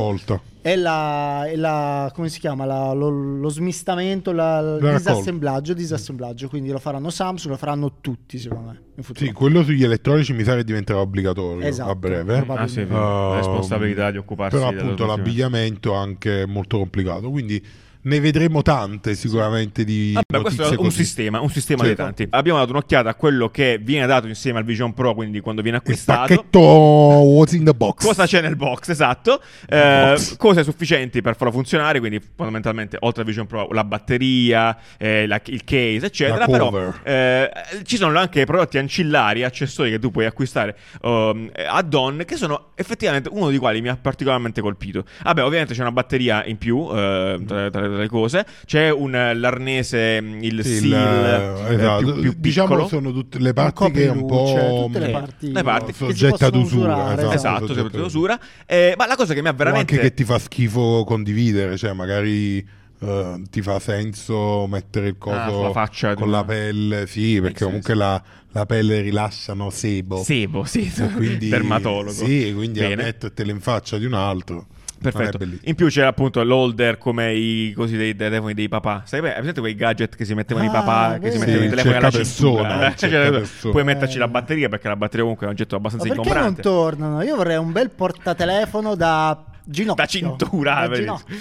è 0.62 0.75
la, 0.75 1.44
è 1.44 1.55
la- 1.55 2.11
come 2.14 2.31
si 2.31 2.40
chiama 2.40 2.64
la- 2.64 2.92
lo, 2.94 3.11
lo 3.11 3.49
smistamento, 3.51 4.33
la- 4.33 4.79
il 4.81 4.90
disassemblaggio, 4.97 5.75
disassemblaggio, 5.75 6.49
quindi 6.49 6.71
lo 6.71 6.79
faranno 6.79 7.11
Samsung, 7.11 7.53
lo 7.53 7.59
faranno 7.59 7.92
tutti 8.01 8.38
secondo 8.38 8.71
me 8.71 8.81
in 8.97 9.03
futuro. 9.03 9.27
Sì, 9.27 9.33
quello 9.33 9.62
sugli 9.62 9.85
elettronici 9.85 10.33
mi 10.33 10.44
sa 10.44 10.55
che 10.57 10.64
diventerà 10.64 10.99
obbligatorio 10.99 11.66
Esatto, 11.66 11.90
a 11.90 11.94
breve. 11.94 12.44
Ah, 12.49 12.66
sì, 12.66 12.81
Ehm, 12.81 12.90
la 12.90 13.35
responsabilità 13.37 14.11
di 14.11 14.16
occuparsi 14.16 14.57
Però 14.57 14.68
appunto 14.71 15.05
l'abbigliamento 15.05 15.92
è 15.92 15.97
anche 15.97 16.47
molto 16.47 16.79
complicato, 16.79 17.29
quindi 17.31 17.62
ne 18.09 18.21
vedremo 18.21 18.62
tante 18.62 19.14
sicuramente 19.14 19.85
di 19.85 20.12
Vabbè, 20.14 20.40
questo 20.42 20.62
notizie 20.62 20.77
è 20.77 20.79
un 20.79 20.85
così. 20.85 21.05
sistema, 21.05 21.40
un 21.40 21.51
sistema 21.51 21.81
Sì. 21.83 21.87
dei 21.88 21.97
tanti. 21.97 22.27
Abbiamo 22.31 22.59
dato 22.59 22.71
un'occhiata 22.71 23.11
a 23.11 23.14
quello 23.14 23.51
che 23.51 23.79
viene 23.83 24.07
dato 24.07 24.27
insieme 24.27 24.59
al 24.59 24.64
Vision 24.64 24.94
Pro, 24.94 25.14
quindi 25.14 25.40
quando 25.40 25.62
viene 25.62 25.77
Il 25.77 25.83
acquistato. 25.85 26.21
pacchetto 26.35 26.59
what's 26.61 27.53
in 27.53 27.64
the 27.64 27.75
box. 27.75 28.05
Cosa 28.05 28.27
c'è 28.27 28.40
nel 28.40 28.57
box, 28.57 28.88
esatto. 28.88 29.40
Eh, 29.68 29.77
Box. 30.14 30.37
cose 30.37 30.64
sufficienti 30.64 31.21
per 31.21 31.37
farlo 31.37 31.53
funzionare, 31.53 31.99
quindi 31.99 32.21
fondamentalmente 32.35 32.97
oltre 33.01 33.23
al 33.23 33.27
Vision 33.29 33.47
Pro 33.47 33.68
la 33.73 33.85
batteria, 33.85 34.77
eh, 34.97 35.27
la- 35.27 35.40
il 35.47 35.64
case, 35.64 36.07
eccetera. 36.07 36.47
Però 36.47 36.94
eh, 37.03 37.51
ci 37.85 37.97
sono 37.97 38.18
anche 38.18 38.44
prodotti 38.47 38.79
ancillari, 38.79 39.44
accessori 39.44 39.90
che 39.90 39.99
tu 39.99 40.11
puoi 40.11 40.25
acquistare 40.27 40.77
um, 41.03 41.51
add-on, 41.55 42.23
che 42.27 42.37
sono 42.37 42.68
effettivamente 42.75 43.29
uno 43.33 43.49
dei 43.51 43.59
quali 43.59 43.81
mi 43.81 43.88
ha 43.88 43.97
particolarmente 44.01 44.61
colpito. 44.61 45.05
Vabbè, 45.23 45.44
ovviamente 45.44 45.75
c'è 45.75 45.81
una 45.81 45.92
batteria 45.92 46.44
in 46.47 46.57
più 46.59 46.88
eh, 46.90 47.40
tra, 47.47 47.71
tra 47.71 47.97
le 48.02 48.08
cose, 48.08 48.46
c'è 48.66 48.90
un, 48.90 49.14
eh, 49.14 49.34
l'arnese, 49.34 50.20
mm, 50.20 50.42
il 50.42 50.64
Sì, 50.64 50.78
seal 50.78 51.64
eh, 51.68 51.74
esatto. 51.74 52.02
più, 52.12 52.20
più 52.20 52.34
diciamo 52.38 52.68
piccolo. 52.68 52.88
sono 52.88 53.12
tutte 53.12 53.38
le 53.38 53.48
Un 53.48 53.54
parti 53.54 53.90
che 53.90 54.06
un 54.08 54.26
po' 54.26 54.84
tutte 54.87 54.98
le 54.98 55.06
Sì. 55.06 55.12
parti, 55.12 55.52
Le 55.52 55.62
parti. 55.62 55.92
Soggette 55.92 56.44
ad 56.44 56.54
usura, 56.54 56.92
usurare, 56.94 57.12
esatto. 57.14 57.34
Esatto, 57.34 57.58
soggetto 57.66 57.74
sempre 57.82 57.98
ad 58.00 58.04
usura. 58.06 58.40
Eh, 58.66 58.94
ma 58.96 59.06
la 59.06 59.16
cosa 59.16 59.34
che 59.34 59.42
mi 59.42 59.48
ha 59.48 59.52
O 59.52 59.54
veramente... 59.54 59.94
anche 59.94 60.08
che 60.08 60.14
ti 60.14 60.24
fa 60.24 60.38
schifo 60.38 61.04
condividere, 61.06 61.76
cioè 61.76 61.92
magari 61.92 62.66
eh, 63.00 63.42
ti 63.50 63.62
fa 63.62 63.78
senso 63.78 64.66
mettere 64.68 65.08
il 65.08 65.18
coso 65.18 65.66
Ah, 65.66 65.72
faccia 65.72 66.14
di 66.14 66.20
con 66.20 66.30
la 66.30 66.44
pelle, 66.44 67.06
sì, 67.06 67.40
perché 67.40 67.64
comunque 67.64 67.94
la, 67.94 68.20
la 68.52 68.66
pelle 68.66 69.00
rilasciano 69.00 69.70
sebo. 69.70 70.22
Sebo, 70.24 70.64
sì, 70.64 70.90
quindi, 71.14 71.46
dermatologo. 71.50 72.11
Sì, 72.11 72.52
quindi 72.54 72.80
a 72.82 72.88
Bene. 72.88 73.04
mettertele 73.04 73.52
in 73.52 73.61
faccia 73.61 73.98
di 73.98 74.04
un 74.04 74.14
altro. 74.14 74.66
Perfetto. 75.00 75.38
In 75.62 75.74
più 75.74 75.87
c'è 75.88 76.02
appunto 76.04 76.42
l'holder 76.42 76.98
come 76.98 77.32
i 77.34 77.72
cosi 77.74 77.96
dei, 77.96 78.14
dei 78.16 78.28
telefoni 78.28 78.54
dei 78.54 78.68
papà. 78.68 79.02
Sai, 79.04 79.20
beh, 79.20 79.32
presente 79.32 79.61
quei 79.61 79.74
gadget 79.74 80.16
che 80.16 80.24
si 80.24 80.34
mettevano 80.34 80.66
i 80.66 80.68
Ah, 80.68 80.72
papà, 80.72 81.18
che 81.18 81.30
si 81.30 81.38
mettevano 81.38 81.64
i 81.64 81.68
Sì, 81.68 81.70
telefoni 81.70 81.94
alla 81.96 82.11
cintura? 82.11 82.62
persona, 82.66 82.94
cerca 82.96 83.22
cioè, 83.22 83.30
persona. 83.30 83.72
puoi 83.72 83.84
metterci 83.84 84.18
la 84.18 84.28
batteria 84.28 84.68
perché 84.68 84.88
la 84.88 84.96
batteria 84.96 85.20
comunque 85.22 85.46
è 85.46 85.48
un 85.48 85.54
oggetto 85.54 85.74
Ma 85.78 85.80
abbastanza 85.88 86.14
perché 86.22 86.40
non 86.40 86.54
tornano? 86.56 87.22
Io 87.22 87.37
vorrei 87.37 87.56
un 87.56 87.72
bel 87.72 87.90
portatelefono 87.90 88.94
da 88.94 89.44
ginocchio. 89.64 90.02
Da 90.04 90.06
cintura, 90.08 90.87
Da 90.88 90.94
ginocchio. 90.96 91.37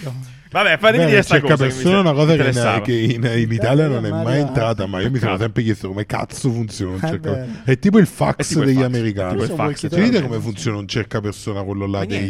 Vabbè, 0.49 0.77
fatemi 0.77 1.03
Beh, 1.03 1.10
dire 1.10 1.21
sta 1.21 1.36
cerca 1.36 1.49
cosa. 1.51 1.63
persona 1.65 1.97
è 1.97 1.99
una 1.99 2.13
cosa 2.13 2.25
che, 2.27 2.31
interessava. 2.33 2.81
che 2.81 2.93
in, 2.93 3.23
in 3.23 3.51
Italia 3.51 3.88
non 3.88 4.05
è 4.05 4.10
mai 4.10 4.39
entrata, 4.39 4.86
ma 4.86 5.01
io 5.01 5.12
mi 5.12 5.19
sono 5.19 5.38
sempre 5.38 5.63
chiesto 5.63 5.88
come 5.89 6.05
cazzo 6.05 6.49
funziona 6.51 6.91
un 6.93 6.99
Eh 7.03 7.07
cerca 7.07 7.31
beh. 7.31 7.45
È 7.65 7.79
tipo 7.79 7.97
il 7.99 8.07
fax 8.07 8.47
tipo 8.47 8.60
il 8.62 8.65
degli 8.67 8.75
fax, 8.77 8.86
americani. 8.86 9.31
tipo 9.31 9.43
il 9.43 9.49
fax. 9.49 9.77
Ci 9.79 9.88
dite 9.88 9.99
volchito- 10.01 10.21
come 10.27 10.39
funziona 10.39 10.77
un 10.77 10.88
cercapersona, 10.88 11.63
quello 11.63 11.86
là 11.86 12.05
dei, 12.05 12.23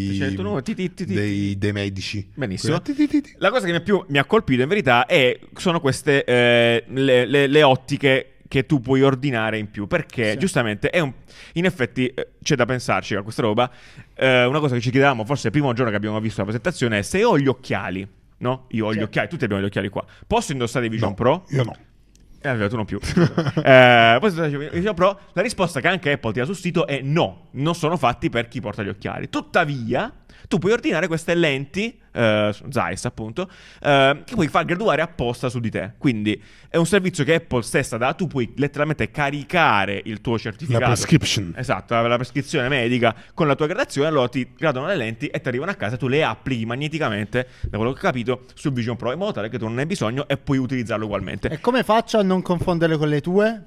il 1.54 1.58
medici? 1.72 2.28
Benissimo. 2.34 2.82
La 3.38 3.50
cosa 3.50 3.66
che 3.66 3.72
mi 3.72 3.78
ha 3.78 3.82
più 3.82 4.04
mi 4.10 4.18
ha 4.18 4.26
colpito 4.26 4.62
in 4.62 4.68
verità 4.68 5.06
è, 5.06 5.40
sono 5.56 5.80
queste 5.80 6.24
eh, 6.24 6.84
le, 6.88 7.26
le- 7.26 7.48
le 7.48 7.64
ottiche 7.64 8.32
che 8.48 8.66
tu 8.66 8.80
puoi 8.80 9.02
ordinare 9.02 9.58
in 9.58 9.70
più 9.70 9.88
perché 9.88 10.32
Sì. 10.32 10.38
giustamente 10.38 10.90
è 10.90 11.00
un, 11.00 11.12
in 11.54 11.66
effetti 11.66 12.08
eh, 12.08 12.32
c'è 12.42 12.56
da 12.56 12.66
pensarci 12.66 13.16
a 13.16 13.22
questa 13.22 13.42
roba 13.42 13.70
Eh, 14.16 14.46
una 14.46 14.60
cosa 14.60 14.76
che 14.76 14.82
ci 14.82 14.90
chiedevamo 14.92 15.26
forse 15.26 15.48
il 15.48 15.52
primo 15.54 15.74
giorno 15.74 15.92
che 15.92 15.98
abbiamo 15.98 16.20
visto 16.20 16.38
la 16.40 16.46
presentazione 16.46 17.00
è 17.00 17.02
se 17.02 17.24
ho 17.24 17.38
gli 17.38 17.48
occhiali 17.48 18.08
no? 18.40 18.66
io 18.70 18.86
ho 18.86 18.92
gli 18.94 18.98
Sì. 18.98 19.04
occhiali 19.04 19.28
tutti 19.28 19.44
abbiamo 19.44 19.62
gli 19.64 19.66
occhiali 19.68 19.90
qua 19.90 20.06
posso 20.26 20.52
indossare 20.54 20.86
i 20.86 20.90
Vision 20.90 21.10
No, 21.10 21.16
Pro? 21.16 21.46
Io 21.50 21.64
no. 21.64 21.76
Eh, 22.40 22.50
allora, 22.50 22.70
tu 22.70 22.76
non 22.76 22.86
più. 22.86 23.00
eh, 23.64 24.18
poi 24.20 24.70
Vision 24.72 24.94
Pro, 24.94 25.20
la 25.34 25.42
risposta 25.42 25.82
che 25.82 25.88
anche 25.88 26.12
Apple 26.12 26.32
ti 26.34 26.40
ha 26.40 26.46
sul 26.46 26.56
sito 26.56 26.86
è 26.86 27.02
no, 27.02 27.48
non 27.54 27.74
sono 27.74 27.98
fatti 27.98 28.30
per 28.30 28.48
chi 28.48 28.62
porta 28.62 28.84
gli 28.84 28.90
occhiali. 28.90 29.28
Tuttavia, 29.28 30.14
tu 30.48 30.58
puoi 30.58 30.72
ordinare 30.72 31.08
queste 31.08 31.36
lenti, 31.36 31.98
eh, 32.12 32.54
Zeiss 32.70 33.06
appunto, 33.06 33.50
eh, 33.82 34.22
che 34.26 34.34
puoi 34.34 34.48
far 34.48 34.66
graduare 34.66 35.02
apposta 35.02 35.50
su 35.50 35.60
di 35.60 35.70
te. 35.70 35.94
Quindi 35.98 36.42
è 36.70 36.78
un 36.78 36.86
servizio 36.86 37.24
che 37.24 37.36
Apple 37.36 37.62
stessa 37.62 37.98
dà, 37.98 38.14
tu 38.14 38.28
puoi 38.28 38.54
letteralmente 38.58 39.10
caricare 39.12 40.02
il 40.06 40.22
tuo 40.22 40.34
La 40.34 40.40
certificato. 40.40 40.86
prescription. 40.86 41.54
Esatto, 41.56 41.94
la, 41.94 42.08
la 42.08 42.16
prescrizione 42.16 42.68
medica 42.70 43.16
con 43.34 43.48
la 43.48 43.56
tua 43.56 43.68
gradazione, 43.68 44.08
allora 44.08 44.28
ti 44.28 44.54
gradano 44.58 44.88
le 44.88 44.96
lenti 44.96 45.28
e 45.28 45.40
ti 45.42 45.48
arrivano 45.48 45.72
a 45.72 45.76
casa, 45.76 45.98
tu 45.98 46.08
le 46.08 46.24
applichi 46.24 46.66
magneticamente, 46.66 47.48
da 47.64 47.78
quello 47.78 47.94
che 47.94 48.00
ho 48.00 48.02
capito, 48.02 48.46
sul 48.54 48.74
Vision 48.74 48.96
Pro, 48.96 49.12
in 49.12 49.18
modo 49.18 49.34
tale 49.34 49.50
che 49.50 49.58
tu 49.58 49.66
non 49.66 49.76
ne 49.76 49.82
hai 49.82 49.88
bisogno 49.88 50.28
e 50.28 50.38
puoi 50.38 50.58
utilizzarlo 50.58 51.06
ugualmente. 51.06 51.50
E 51.50 51.60
come 51.60 51.84
faccio 51.84 52.18
a 52.18 52.24
non 52.24 52.42
confonderle 52.42 52.98
con 52.98 53.10
le 53.10 53.22
tue? 53.22 53.62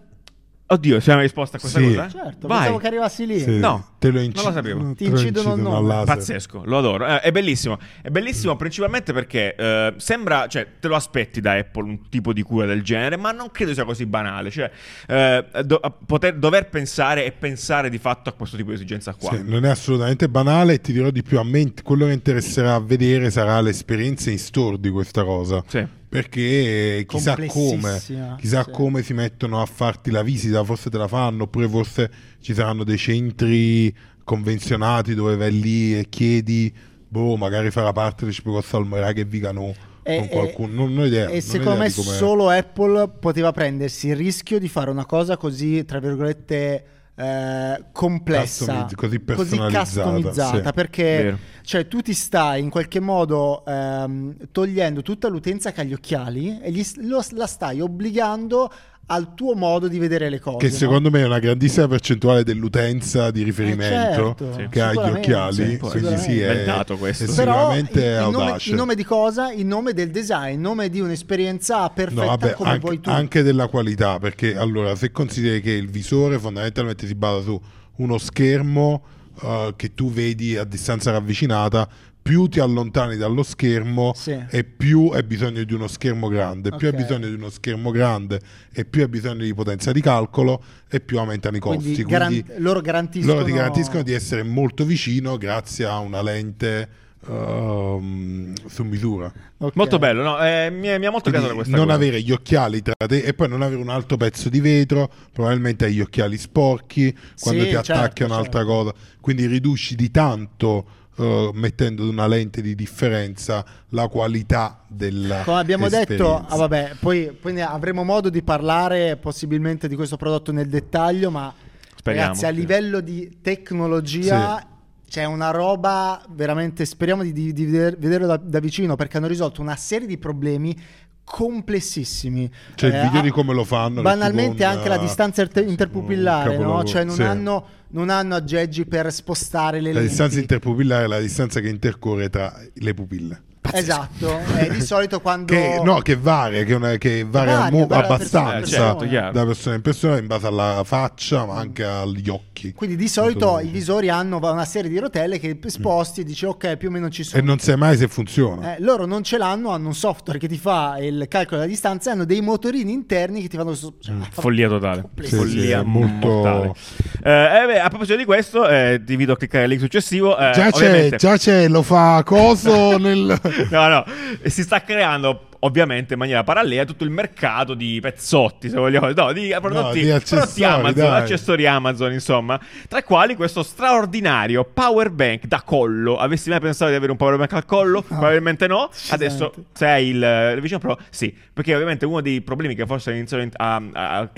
Oddio, 0.73 0.99
c'è 0.99 1.13
una 1.15 1.23
risposta 1.23 1.57
a 1.57 1.61
questa 1.61 1.81
Sì. 1.81 1.87
cosa? 1.87 2.09
Certo, 2.09 2.47
Vai. 2.47 2.59
pensavo 2.59 2.79
che 2.79 2.87
arrivassi 2.87 3.27
lì. 3.27 3.41
Sì, 3.41 3.59
No, 3.59 3.89
te 3.99 4.07
lo 4.11 4.15
non 4.19 4.25
inci- 4.25 4.45
lo 4.45 4.53
sapevo. 4.53 4.93
Ti 4.93 5.05
te 5.05 5.11
lo 5.11 5.19
incidono 5.19 5.53
il 5.53 5.59
incidono 5.59 5.75
nome. 5.81 5.93
al 5.93 5.99
laser. 5.99 6.15
Pazzesco, 6.17 6.63
lo 6.65 6.79
adoro. 6.79 7.07
Eh, 7.07 7.21
è 7.23 7.33
bellissimo. 7.33 7.77
È 8.03 8.09
bellissimo 8.09 8.55
principalmente 8.55 9.13
perché 9.13 9.57
eh, 9.57 9.95
sembra, 9.97 10.47
cioè, 10.47 10.67
te 10.79 10.87
lo 10.87 10.95
aspetti 10.95 11.41
da 11.41 11.55
Apple 11.55 11.83
un 11.83 12.09
tipo 12.09 12.33
di 12.33 12.43
cura 12.43 12.67
del 12.67 12.83
genere, 12.85 13.17
ma 13.17 13.33
non 13.33 13.51
credo 13.51 13.75
sia 13.75 13.85
così 13.85 14.07
banale. 14.07 14.51
Cioè, 14.51 14.71
eh, 15.09 15.45
do- 15.65 15.81
a 15.83 15.91
poter, 15.91 16.37
dover 16.37 16.69
pensare 16.69 17.25
e 17.25 17.33
pensare 17.33 17.91
di 17.91 17.99
fatto 17.99 18.29
a 18.29 18.33
questo 18.33 18.57
tipo 18.57 18.69
di 18.69 18.77
esigenza 18.77 19.13
qua. 19.15 19.31
Sì, 19.37 19.43
non 19.45 19.65
è 19.65 19.69
assolutamente 19.71 20.29
banale 20.29 20.75
e 20.75 20.81
ti 20.81 20.93
dirò 20.93 21.11
di 21.11 21.23
più 21.25 21.41
a 21.41 21.45
me 21.45 21.73
quello 21.83 22.07
che 22.07 22.13
interesserà 22.13 22.75
a 22.75 22.81
vedere 22.81 23.31
sarà 23.31 23.61
l'esperienza 23.61 24.31
in 24.31 24.39
store 24.39 24.79
di 24.79 24.89
questa 24.91 25.25
cosa 25.25 25.63
Sì. 25.67 25.85
Perché 26.11 27.05
chissà 27.07 27.37
come 27.47 28.01
chissà 28.37 28.65
sì. 28.65 28.71
come 28.73 29.01
si 29.05 29.15
mettono 29.15 29.63
a 29.63 29.65
farti 29.65 30.11
la 30.11 30.25
visita 30.25 30.65
forse 30.65 30.91
te 30.91 30.99
la 30.99 31.07
fanno 31.07 31.45
oppure 31.45 31.69
forse 31.69 32.11
ci 32.41 32.53
saranno 32.53 32.83
dei 32.83 32.99
centri 32.99 33.95
convenzionati 34.25 35.15
dove 35.15 35.37
vai 35.37 35.61
lì 35.61 35.97
e 35.97 36.09
chiedi 36.09 36.75
boh 37.07 37.37
magari 37.37 37.71
farà 37.71 37.93
parte 37.93 38.25
del 38.25 38.35
cibo 38.35 38.61
Salmerà 38.61 39.13
che 39.13 39.25
vigano 39.25 39.73
E- 40.03 40.17
con 40.17 40.25
e- 40.25 40.29
qualcuno 40.31 40.73
non 40.87 40.99
ho 40.99 41.05
idea 41.05 41.27
non 41.27 41.35
E 41.35 41.37
ho 41.37 41.41
secondo 41.41 41.85
idea 41.85 41.85
me 41.85 41.91
solo 41.91 42.49
Apple 42.49 43.09
poteva 43.21 43.53
prendersi 43.53 44.09
il 44.09 44.17
rischio 44.17 44.59
di 44.59 44.67
fare 44.67 44.91
una 44.91 45.07
cosa 45.07 45.37
così, 45.37 45.85
tra 45.85 46.01
virgolette, 46.01 46.85
eh, 47.15 47.85
complessa, 47.93 48.87
così 48.95 49.21
personalizzata, 49.21 50.11
customizzata, 50.11 50.67
sì. 50.67 50.73
perché 50.73 51.39
cioè, 51.63 51.87
tu 51.87 52.01
ti 52.01 52.15
stai 52.15 52.63
in 52.63 52.71
qualche 52.71 53.01
modo 53.01 53.65
ehm, 53.67 54.37
togliendo 54.51 55.03
tutta 55.03 55.29
l'utenza 55.29 55.73
che 55.73 55.81
ha 55.83 55.85
gli 55.85 55.93
occhiali 55.93 56.61
e 56.61 56.71
gli, 56.71 56.85
lo- 57.03 57.25
la 57.33 57.47
stai 57.47 57.81
obbligando 57.81 58.73
al 59.07 59.35
tuo 59.35 59.55
modo 59.55 59.89
di 59.89 59.99
vedere 59.99 60.29
le 60.29 60.39
cose. 60.39 60.59
che 60.59 60.69
no? 60.69 60.73
secondo 60.73 61.11
me 61.11 61.21
è 61.23 61.25
una 61.25 61.41
grandissima 61.41 61.89
percentuale 61.89 62.45
dell'utenza 62.45 63.33
di 63.33 63.43
riferimento 63.43 64.37
certo, 64.37 64.53
Sì. 64.57 64.69
che 64.71 64.81
ha 64.81 64.93
gli 64.93 64.97
occhiali 64.99 65.55
sì, 65.71 65.79
quindi 65.79 66.17
sì 66.17 66.41
è, 66.41 66.65
dato 66.65 66.97
questo. 66.97 67.25
è 67.25 67.35
Però 67.35 67.53
sicuramente 67.73 68.01
in, 68.01 68.07
in 68.07 68.31
nome, 68.31 68.45
audace 68.45 68.71
in 68.71 68.77
nome 68.77 68.95
di 68.95 69.05
cosa? 69.05 69.51
In 69.53 69.67
nome 69.67 69.93
del 69.95 70.11
design, 70.11 70.55
in 70.55 70.61
nome 70.61 70.89
di 70.89 71.01
un'esperienza 71.01 71.89
perfetta 71.91 72.21
No, 72.23 72.27
vabbè, 72.29 72.53
come 72.53 72.69
anche, 72.71 72.81
vuoi 72.81 73.01
tu. 73.01 73.11
anche 73.11 73.43
della 73.43 73.67
qualità, 73.67 74.19
perché 74.21 74.57
allora 74.57 74.95
se 74.95 75.11
consideri 75.11 75.61
che 75.61 75.73
il 75.73 75.89
visore 75.91 76.39
fondamentalmente 76.39 77.07
si 77.09 77.15
basa 77.17 77.41
su 77.43 77.61
uno 77.97 78.17
schermo 78.19 79.03
eh, 79.43 79.73
che 79.77 79.95
tu 79.95 80.11
vedi 80.11 80.57
a 80.57 80.65
distanza 80.65 81.11
ravvicinata, 81.11 81.89
più 82.23 82.49
ti 82.49 82.61
allontani 82.61 83.17
dallo 83.17 83.43
schermo 83.43 84.13
Sì. 84.15 84.39
e 84.51 84.63
più 84.65 85.09
hai 85.09 85.23
bisogno 85.23 85.65
di 85.65 85.73
uno 85.73 85.87
schermo 85.89 86.29
grande, 86.29 86.71
più 86.77 86.87
hai 86.89 86.95
bisogno 86.95 87.27
di 87.27 87.33
uno 87.35 87.49
schermo 87.49 87.91
grande 87.91 88.41
e 88.73 88.85
più 88.85 89.01
hai 89.03 89.09
bisogno 89.09 89.43
di 89.43 89.55
potenza 89.55 89.91
di 89.91 90.01
calcolo 90.03 90.63
e 90.89 91.01
più 91.01 91.19
aumentano 91.19 91.57
i 91.57 91.61
costi. 91.61 91.79
Quindi, 91.79 92.03
Quindi, 92.05 92.43
garan- 92.43 92.63
loro 92.63 92.81
garantiscono 92.83 93.33
loro 93.35 93.47
ti 93.47 93.53
garantiscono 93.53 94.03
di 94.03 94.13
essere 94.13 94.43
molto 94.43 94.85
vicino 94.85 95.39
grazie 95.39 95.87
a 95.87 95.99
una 95.99 96.21
lente 96.23 96.89
ehm, 97.29 98.55
su 98.67 98.85
misura. 98.85 99.33
Ok. 99.59 99.77
Molto 99.77 99.99
bello, 99.99 100.23
no? 100.23 100.45
Eh, 100.45 100.71
mi, 100.71 100.89
è, 100.89 100.99
mi 100.99 101.07
ha 101.07 101.11
molto 101.11 101.31
Quindi 101.31 101.49
questa 101.51 101.77
non 101.77 101.87
cosa. 101.87 101.97
avere 101.97 102.21
gli 102.23 102.33
occhiali 102.33 102.83
tra 102.83 102.95
te 103.07 103.19
e 103.19 103.35
poi 103.35 103.49
non 103.49 103.63
avere 103.63 103.81
un 103.81 103.89
altro 103.89 104.17
pezzo 104.17 104.49
di 104.49 104.61
vetro, 104.61 105.11
probabilmente 105.33 105.85
hai 105.85 105.95
gli 105.95 106.01
occhiali 106.01 106.39
sporchi 106.39 107.17
quando 107.41 107.63
Sì, 107.63 107.69
ti 107.69 107.75
attacchi 107.75 108.21
certo, 108.21 108.23
a 108.25 108.27
un'altra 108.27 108.61
certo. 108.61 108.75
cosa, 108.75 108.95
quindi 109.21 109.47
riduci 109.47 109.95
di 109.97 110.11
tanto 110.11 110.99
eh, 111.17 111.51
mettendo 111.53 112.09
una 112.09 112.27
lente 112.27 112.63
di 112.63 112.75
differenza 112.75 113.65
la 113.91 114.09
qualità 114.09 114.85
della 114.89 115.43
Come 115.43 115.59
abbiamo 115.59 115.89
detto, 115.89 116.37
ah, 116.47 116.57
vabbè, 116.57 116.93
poi, 116.99 117.37
poi 117.39 117.53
ne 117.53 117.63
avremo 117.63 118.05
modo 118.05 118.31
di 118.31 118.43
parlare 118.43 119.17
possibilmente 119.17 119.87
di 119.89 119.97
questo 119.97 120.17
prodotto 120.17 120.53
nel 120.53 120.69
dettaglio, 120.69 121.31
ma 121.31 121.53
Speriamo, 121.95 122.29
ragazzi, 122.29 122.47
a 122.47 122.49
sì. 122.49 122.55
livello 122.55 123.01
di 123.01 123.39
tecnologia 123.43 124.67
c'è 125.11 125.25
una 125.25 125.51
roba 125.51 126.23
veramente, 126.31 126.85
speriamo 126.85 127.25
di, 127.25 127.33
di- 127.33 127.53
di 127.53 127.65
veder- 127.67 127.99
vederlo 127.99 128.29
da, 128.29 128.37
da 128.37 128.61
vicino 128.61 128.95
perché 128.95 129.17
hanno 129.17 129.27
risolto 129.27 129.61
una 129.61 129.75
serie 129.75 130.07
di 130.07 130.17
problemi 130.19 130.79
complessissimi. 131.25 132.49
C'è 132.77 132.87
il 132.87 132.95
Eh, 132.95 133.03
video 133.03 133.19
ah, 133.19 133.23
di 133.25 133.31
come 133.31 133.53
lo 133.53 133.65
fanno. 133.65 134.03
Banalmente 134.03 134.63
anche 134.63 134.89
la 134.89 134.95
eh, 134.95 135.01
distanza 135.01 135.43
inter- 135.43 135.69
interpupillare, 135.69 136.57
no? 136.59 136.85
Cioè 136.85 137.03
non, 137.03 137.17
Sì. 137.17 137.23
hanno, 137.23 137.65
non 137.89 138.09
hanno 138.09 138.37
aggeggi 138.37 138.87
per 138.87 139.13
spostare 139.13 139.81
le 139.81 139.89
La 139.89 139.95
lenti. 139.99 140.09
distanza 140.11 140.39
interpupillare 140.39 141.05
è 141.05 141.09
la 141.09 141.19
distanza 141.19 141.59
che 141.59 141.69
intercorre 141.69 142.31
tra 142.31 142.57
le 142.73 142.95
pupille. 142.95 143.43
Esatto, 143.73 144.41
e 144.59 144.71
di 144.71 144.81
solito 144.81 145.21
quando... 145.23 145.53
Che, 145.53 145.81
no, 145.85 145.99
che 146.01 146.17
varia, 146.17 146.65
che, 146.65 146.75
una- 146.75 146.97
che 146.97 147.25
varia, 147.29 147.59
Varia, 147.59 147.79
mo- 147.79 147.87
varia 147.87 148.05
abbastanza 148.07 148.53
persona 148.59 148.95
persona. 148.95 149.11
Certo, 149.11 149.39
da 149.39 149.45
persona 149.47 149.75
in 149.77 149.83
persona 149.83 150.19
in 150.19 150.27
base 150.27 150.47
alla 150.47 150.83
faccia, 150.85 151.45
ma 151.45 151.57
anche 151.57 151.85
agli 151.85 152.29
occhi. 152.29 152.73
Quindi 152.73 152.97
di 152.97 153.09
solito 153.09 153.59
i 153.61 153.69
visori 153.69 154.09
hanno 154.09 154.39
una 154.39 154.65
serie 154.65 154.91
di 154.91 154.99
rotelle 154.99 155.39
che 155.39 155.59
sposti 155.67 156.23
e 156.23 156.25
dici 156.25 156.45
ok 156.47 156.77
più 156.77 156.89
o 156.89 156.91
meno 156.91 157.09
ci 157.11 157.21
E 157.21 157.25
sono. 157.25 157.43
non 157.45 157.59
sai 157.59 157.77
mai 157.77 157.97
se 157.97 158.09
funziona. 158.09 158.75
Eh, 158.77 158.81
loro 158.83 159.07
non 159.07 159.23
ce 159.23 159.39
l'hanno, 159.39 159.71
hanno 159.71 159.89
un 159.89 159.95
software 159.95 160.39
che 160.39 160.49
ti 160.49 160.59
fa 160.59 160.97
il 160.99 161.27
calcolo 161.29 161.59
della 161.59 161.71
distanza 161.71 162.11
e 162.11 162.13
hanno 162.15 162.25
dei 162.25 162.41
motorini 162.41 162.93
interni 162.93 163.41
che 163.43 163.49
ti 163.49 163.57
fanno... 163.57 163.75
cioè, 163.77 164.15
Follia 164.31 164.69
totale. 164.69 165.05
Sì, 165.21 165.27
sì, 165.29 165.37
Follia 165.37 165.81
è 165.81 165.83
molto-. 165.85 166.75
Eh, 167.23 167.31
eh, 167.31 167.67
beh, 167.67 167.81
a 167.81 167.89
proposito 167.89 168.17
di 168.17 168.25
questo, 168.25 168.67
eh, 168.69 169.01
ti 169.05 169.13
invito 169.13 169.33
a 169.33 169.37
cliccare 169.37 169.65
il 169.65 169.71
link 169.71 169.83
successivo. 169.83 170.37
eh, 170.37 170.51
già, 170.55 170.71
c'è, 170.71 171.15
già 171.17 171.37
c'è, 171.37 171.69
lo 171.69 171.83
fa 171.83 172.23
coso 172.25 172.97
nel... 172.99 173.39
No, 173.71 173.89
no, 173.89 174.05
si 174.47 174.63
sta 174.63 174.81
creando 174.81 175.50
ovviamente 175.61 176.15
in 176.15 176.19
maniera 176.19 176.45
parallela 176.45 176.85
tutto 176.85 177.05
il 177.05 177.11
mercato 177.11 177.75
di 177.75 177.99
pezzotti, 178.01 178.69
se 178.69 178.77
vogliamo, 178.77 179.11
no, 179.11 179.33
di 179.33 179.55
prodotti, 179.61 180.01
di 180.01 180.11
accessori, 180.11 180.41
prodotti 180.41 180.65
Amazon, 180.65 181.11
dai. 181.11 181.21
accessori 181.23 181.67
Amazon, 181.67 182.13
insomma, 182.13 182.61
tra 182.89 182.99
i 182.99 183.03
quali 183.03 183.35
questo 183.37 183.63
straordinario 183.63 184.65
power 184.65 185.11
bank 185.11 185.47
da 185.47 185.63
collo. 185.63 186.17
Avessi 186.19 186.49
mai 186.51 186.61
pensato 186.61 186.91
di 186.91 186.97
avere 186.97 187.13
un 187.13 187.19
power 187.19 187.37
bank 187.37 187.53
al 187.53 187.65
collo? 187.67 188.03
Probabilmente 188.03 188.67
no. 188.67 188.91
Adesso 189.11 189.53
Decisamente. 189.55 189.65
se 189.73 189.87
hai 189.87 190.07
il 190.09 190.23
eh, 190.23 190.59
vicino 190.61 190.79
Pro, 190.79 190.99
sì, 191.11 191.35
perché 191.53 191.75
ovviamente 191.75 192.07
uno 192.07 192.21
dei 192.21 192.41
problemi 192.41 192.75
che 192.75 192.87
forse 192.87 193.13
iniziano 193.13 193.49
a, 193.57 193.83
a- 193.93 194.31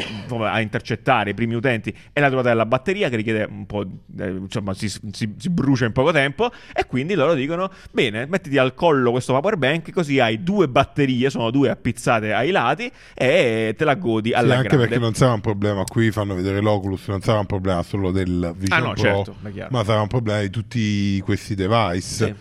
a 0.53 0.61
intercettare 0.61 1.31
i 1.31 1.35
primi 1.35 1.55
utenti 1.55 1.95
è 2.13 2.21
la 2.21 2.29
durata 2.29 2.49
della 2.49 2.67
batteria 2.67 3.09
che 3.09 3.17
richiede 3.17 3.47
un 3.49 3.67
po', 3.67 3.85
eh, 4.19 4.29
insomma, 4.29 4.75
si, 4.75 4.89
si- 4.89 5.35
si 5.37 5.51
brucia 5.51 5.85
in 5.85 5.93
poco 5.93 6.11
tempo 6.13 6.51
e 6.73 6.87
quindi 6.87 7.15
loro 7.15 7.35
dicono, 7.35 7.71
bene, 7.91 8.27
mettiti 8.27 8.59
al 8.59 8.75
collo 8.75 9.11
questo 9.11 9.33
power 9.39 9.57
bank 9.57 9.93
così 9.93 10.19
hai 10.19 10.43
due 10.43 10.69
batterie, 10.69 11.11
sono 11.31 11.51
due 11.51 11.71
appizzate 11.71 12.33
ai 12.33 12.51
lati 12.51 12.91
e 13.15 13.75
te 13.77 13.85
la 13.85 13.95
godi 13.95 14.31
Sì, 14.31 14.35
alla 14.35 14.57
anche 14.57 14.69
grande. 14.69 14.87
perché 14.87 15.01
non 15.03 15.15
sarà 15.15 15.33
un 15.33 15.41
problema, 15.41 15.85
qui 15.85 16.11
fanno 16.11 16.35
vedere 16.35 16.61
l'Oculus, 16.61 17.07
non 17.09 17.21
sarà 17.23 17.39
un 17.41 17.47
problema 17.47 17.83
solo 17.83 18.11
del 18.11 18.53
Vision 18.57 18.79
Ah, 18.79 18.83
no, 18.85 18.93
Pro, 18.93 19.03
certo, 19.03 19.35
ma 19.71 19.85
sarà 19.85 20.01
un 20.01 20.09
problema 20.09 20.41
di 20.41 20.51
tutti 20.51 21.21
questi 21.21 21.55
device. 21.55 22.01
Sì. 22.01 22.35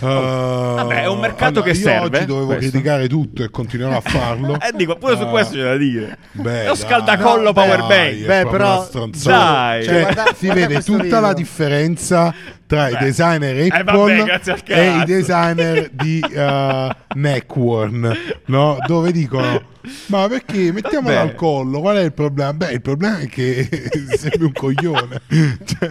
Uh, 0.00 0.06
Vabbè, 0.06 1.02
è 1.02 1.08
un 1.08 1.18
mercato 1.18 1.60
che 1.60 1.70
io 1.70 1.74
serve, 1.74 2.16
oggi 2.18 2.26
dovevo 2.26 2.46
questo. 2.46 2.70
criticare 2.70 3.06
tutto 3.06 3.42
e 3.44 3.50
continuerò 3.50 3.96
a 3.98 4.00
farlo. 4.00 4.56
Eh, 4.60 4.72
dico, 4.74 4.96
pure 4.96 5.16
su 5.16 5.24
Uh, 5.24 5.28
questo 5.30 5.54
c'è 5.56 5.62
da 5.62 5.76
dire. 5.76 6.16
beh, 6.32 6.62
è 6.64 6.66
lo 6.68 6.74
scaldacollo 6.74 7.42
No, 7.44 7.52
power 7.52 7.84
Dai, 7.86 8.14
bank. 8.14 8.24
Beh, 8.44 8.50
però-. 8.50 8.88
Dai. 9.22 9.84
Cioè, 9.84 9.92
Cioè, 9.92 10.00
guarda- 10.00 10.24
si 10.34 10.46
guarda 10.46 10.66
vede 10.66 10.82
tutta 10.82 11.02
video. 11.02 11.20
la 11.20 11.32
differenza 11.34 12.34
tra 12.70 12.84
Beh. 12.86 12.92
i 12.92 12.96
designer 12.98 13.56
Eh, 13.58 13.68
Apple 13.68 14.20
al 14.22 14.62
e 14.64 14.96
i 14.98 15.04
designer 15.04 15.90
di 15.90 16.20
uh, 16.22 16.88
Neckworn, 17.18 18.16
no? 18.46 18.78
dove 18.86 19.10
dicono 19.10 19.60
ma 20.06 20.28
perché 20.28 20.72
mettiamola 20.72 21.14
Vabbè. 21.16 21.28
al 21.30 21.34
collo? 21.34 21.80
Qual 21.80 21.96
è 21.96 22.02
il 22.02 22.12
problema? 22.12 22.52
Beh, 22.52 22.72
il 22.72 22.82
problema 22.82 23.18
è 23.18 23.28
che 23.28 23.66
sembri 24.16 24.44
un 24.44 24.52
coglione. 24.52 25.22
Cioè, 25.64 25.88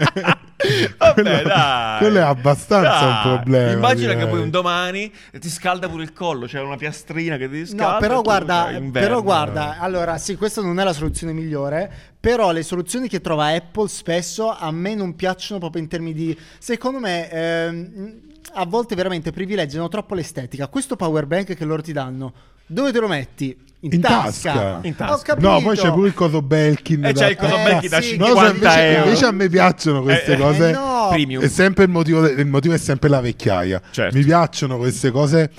Vabbè, 0.98 1.13
quello, 1.13 1.42
dai. 1.44 1.98
quello 1.98 2.20
è 2.20 2.22
abbastanza 2.22 3.00
Dai. 3.00 3.08
un 3.08 3.20
problema. 3.24 3.72
Immagina 3.72 4.10
che 4.10 4.18
direi. 4.18 4.30
poi 4.30 4.42
un 4.42 4.50
domani 4.50 5.12
ti 5.39 5.50
scalda 5.50 5.89
pure 5.89 6.04
il 6.04 6.13
collo, 6.13 6.46
c'è 6.46 6.62
una 6.62 6.76
piastrina 6.76 7.38
che 7.38 7.50
ti 7.50 7.65
scalda. 7.65 7.94
No, 7.94 7.98
però 8.00 8.22
guarda, 8.22 8.80
però 8.92 9.24
guarda, 9.24 9.78
allora 9.80 10.18
sì, 10.20 10.36
questa 10.36 10.62
non 10.62 10.80
è 10.80 10.84
la 10.84 10.94
soluzione 10.94 11.34
migliore, 11.34 11.92
però 12.20 12.52
le 12.52 12.64
soluzioni 12.64 13.08
che 13.08 13.22
trova 13.22 13.48
Apple 13.48 13.88
spesso 13.88 14.50
a 14.50 14.72
me 14.72 14.94
non 14.96 15.16
piacciono 15.16 15.60
proprio 15.60 15.82
in 15.82 15.88
termini 15.88 16.14
di, 16.14 16.38
secondo 16.58 17.00
me, 17.00 17.30
ehm, 17.30 18.20
a 18.54 18.66
volte 18.66 18.96
veramente 18.96 19.32
privilegiano 19.32 19.88
troppo 19.88 20.16
l'estetica. 20.16 20.68
Questo 20.68 20.96
power 20.96 21.26
bank 21.26 21.54
che 21.56 21.66
loro 21.66 21.82
ti 21.82 21.94
danno, 21.94 22.34
dove 22.66 22.92
te 22.92 23.00
lo 23.00 23.08
metti? 23.08 23.68
In, 23.82 23.94
In 23.94 24.02
tasca. 24.02 24.52
tasca. 24.52 24.80
In 24.84 24.94
tasca. 24.96 25.14
Ho 25.14 25.18
capito. 25.20 25.50
No, 25.50 25.62
poi 25.62 25.78
c'è 25.78 25.90
pure 25.94 26.08
il 26.10 26.14
coso 26.14 26.42
Belkin. 26.42 27.06
E 27.06 27.14
da- 27.14 27.20
c'è 27.22 27.30
il 27.30 27.38
coso 27.38 27.56
Eh, 27.56 27.64
Belkin 27.64 27.90
da 27.90 28.02
sì, 28.02 28.10
50 28.10 28.42
No, 28.42 28.50
invece, 28.50 28.82
euro. 28.90 29.04
invece 29.06 29.26
a 29.26 29.32
me 29.32 29.48
piacciono 29.50 30.02
queste 30.02 30.32
Eh, 30.32 30.34
eh, 30.34 30.38
cose. 30.38 30.72
no. 30.72 31.08
Premium. 31.12 31.42
È 31.44 31.48
sempre 31.48 31.84
il 31.86 31.90
motivo, 31.90 32.28
il 32.28 32.46
motivo 32.46 32.74
è 32.74 32.78
sempre 32.78 33.08
la 33.08 33.22
vecchiaia. 33.22 33.82
Certo. 33.92 34.18
Mi 34.18 34.24
piacciono 34.26 34.76
queste 34.78 35.12
cose 35.12 35.50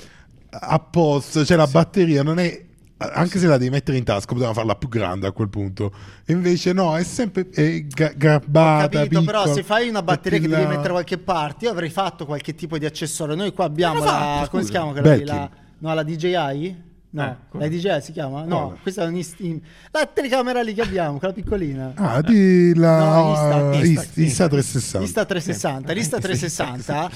a 0.50 0.78
posto. 0.80 1.46
Cioè, 1.46 1.56
la 1.56 1.66
batteria 1.66 2.22
non 2.22 2.38
è. 2.38 2.60
Anche 3.02 3.38
se 3.38 3.46
la 3.46 3.56
devi 3.56 3.70
mettere 3.70 3.96
in 3.96 4.04
tasca, 4.04 4.32
potevamo 4.32 4.52
farla 4.52 4.74
più 4.74 4.88
grande 4.88 5.26
a 5.26 5.32
quel 5.32 5.48
punto. 5.48 5.90
E 6.26 6.32
invece, 6.34 6.72
no, 6.74 6.96
è 6.96 7.02
sempre 7.02 7.48
è 7.50 7.80
ga- 7.84 8.10
Ho 8.10 8.14
gabbata. 8.16 8.88
capito, 9.00 9.22
però 9.24 9.38
piccola, 9.40 9.54
se 9.54 9.62
fai 9.62 9.88
una 9.88 10.02
batteria 10.02 10.38
che 10.38 10.46
devi 10.46 10.56
pilla- 10.56 10.68
mettere 10.68 10.88
da 10.88 10.92
qualche 10.94 11.16
parte, 11.18 11.64
io 11.64 11.70
avrei 11.70 11.88
fatto 11.90 12.26
qualche 12.26 12.54
tipo 12.54 12.76
di 12.76 12.84
accessorio. 12.84 13.34
Noi 13.34 13.52
qua 13.54 13.64
abbiamo 13.64 14.00
la, 14.04 14.10
fatto, 14.10 14.50
come 14.50 14.64
si 14.64 14.70
chiama 14.70 14.92
quella. 14.92 15.24
La, 15.24 15.50
no, 15.78 15.94
la 15.94 16.02
DJI? 16.02 16.88
No, 17.12 17.24
Eh, 17.24 17.58
la 17.58 17.68
DJI 17.68 17.98
si 18.02 18.12
chiama? 18.12 18.44
No, 18.44 18.66
Quale? 18.66 18.78
questa 18.82 19.02
è 19.04 19.06
un 19.08 19.16
ist- 19.16 19.40
in- 19.40 19.60
la 19.90 20.06
telecamera 20.06 20.60
lì 20.62 20.74
che 20.74 20.82
abbiamo, 20.82 21.18
quella 21.18 21.32
piccolina. 21.34 21.92
Ah, 21.96 22.20
di 22.20 22.72
la 22.76 22.98
No, 22.98 23.30
Insta- 23.30 23.74
Insta, 23.74 24.20
Insta- 24.20 24.20
Insta 24.20 24.48
360. 24.48 25.04
Insta 25.06 25.24
360. 25.24 25.92
L'Insta 25.92 26.18
360, 26.18 27.10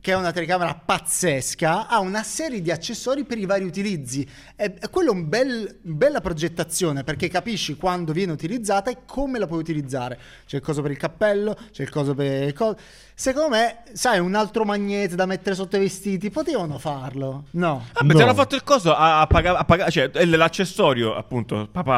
che 0.00 0.12
è 0.12 0.16
una 0.16 0.30
telecamera 0.32 0.74
pazzesca, 0.74 1.88
ha 1.88 1.98
una 1.98 2.22
serie 2.22 2.62
di 2.62 2.70
accessori 2.70 3.24
per 3.24 3.38
i 3.38 3.46
vari 3.46 3.64
utilizzi. 3.64 4.26
È, 4.54 4.72
è 4.72 4.90
quello 4.90 5.12
un 5.12 5.28
bel, 5.28 5.78
bella 5.82 6.20
progettazione 6.20 7.02
perché 7.04 7.28
capisci 7.28 7.76
quando 7.76 8.12
viene 8.12 8.32
utilizzata 8.32 8.90
e 8.90 8.98
come 9.06 9.38
la 9.38 9.46
puoi 9.46 9.58
utilizzare. 9.58 10.18
C'è 10.46 10.56
il 10.56 10.62
coso 10.62 10.82
per 10.82 10.92
il 10.92 10.96
cappello, 10.96 11.56
c'è 11.72 11.82
il 11.82 11.90
coso 11.90 12.14
per 12.14 12.52
co- 12.52 12.76
Secondo 13.14 13.48
me, 13.56 13.82
sai, 13.94 14.20
un 14.20 14.36
altro 14.36 14.64
magnete 14.64 15.16
da 15.16 15.26
mettere 15.26 15.56
sotto 15.56 15.76
i 15.76 15.80
vestiti, 15.80 16.30
potevano 16.30 16.78
farlo. 16.78 17.46
No. 17.52 17.84
Vabbè, 17.92 18.12
No. 18.12 18.14
ti 18.18 18.22
hanno 18.22 18.34
fatto 18.34 18.54
il 18.54 18.62
coso 18.62 18.94
a, 18.94 19.20
a 19.22 19.26
paga- 19.26 19.58
a 19.58 19.64
paga- 19.64 19.90
cioè 19.90 20.10
è 20.10 20.24
l'accessorio, 20.24 21.16
appunto, 21.16 21.68
papà 21.70 21.94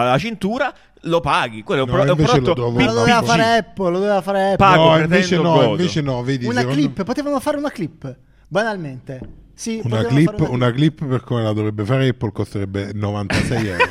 alla 0.00 0.18
cintura, 0.18 0.74
lo 1.04 1.20
paghi. 1.20 1.62
Quello 1.62 1.82
è 1.82 1.84
un, 1.84 1.90
No, 1.90 1.96
pro- 1.96 2.04
è 2.04 2.10
un 2.12 2.18
invece 2.18 2.36
lo 2.36 2.42
prodotto 2.42 2.60
trovo- 2.62 2.78
Ma 2.78 2.84
lo 2.86 2.92
doveva 2.92 3.22
fare 3.22 3.42
Apple, 3.58 3.90
lo 3.90 3.98
doveva 3.98 4.20
fare 4.22 4.38
Apple. 4.52 4.56
Pago, 4.56 4.90
no, 4.90 4.98
invece 4.98 5.36
no, 5.36 5.42
godo. 5.42 5.70
invece 5.70 6.00
no, 6.00 6.22
vedi, 6.22 6.44
Una 6.46 6.60
secondo- 6.60 6.80
clip, 6.80 7.04
potevano 7.04 7.40
fare 7.40 7.56
una 7.56 7.70
clip, 7.70 8.16
banalmente. 8.48 9.20
Sì, 9.56 9.80
Una 9.84 10.02
clip, 10.04 10.36
fare 10.36 10.50
una 10.50 10.72
clip 10.72 11.04
per 11.06 11.20
come 11.22 11.42
la 11.44 11.52
dovrebbe 11.52 11.84
fare 11.84 12.08
Apple 12.08 12.32
costerebbe 12.32 12.90
96 12.94 13.66
euro. 13.68 13.84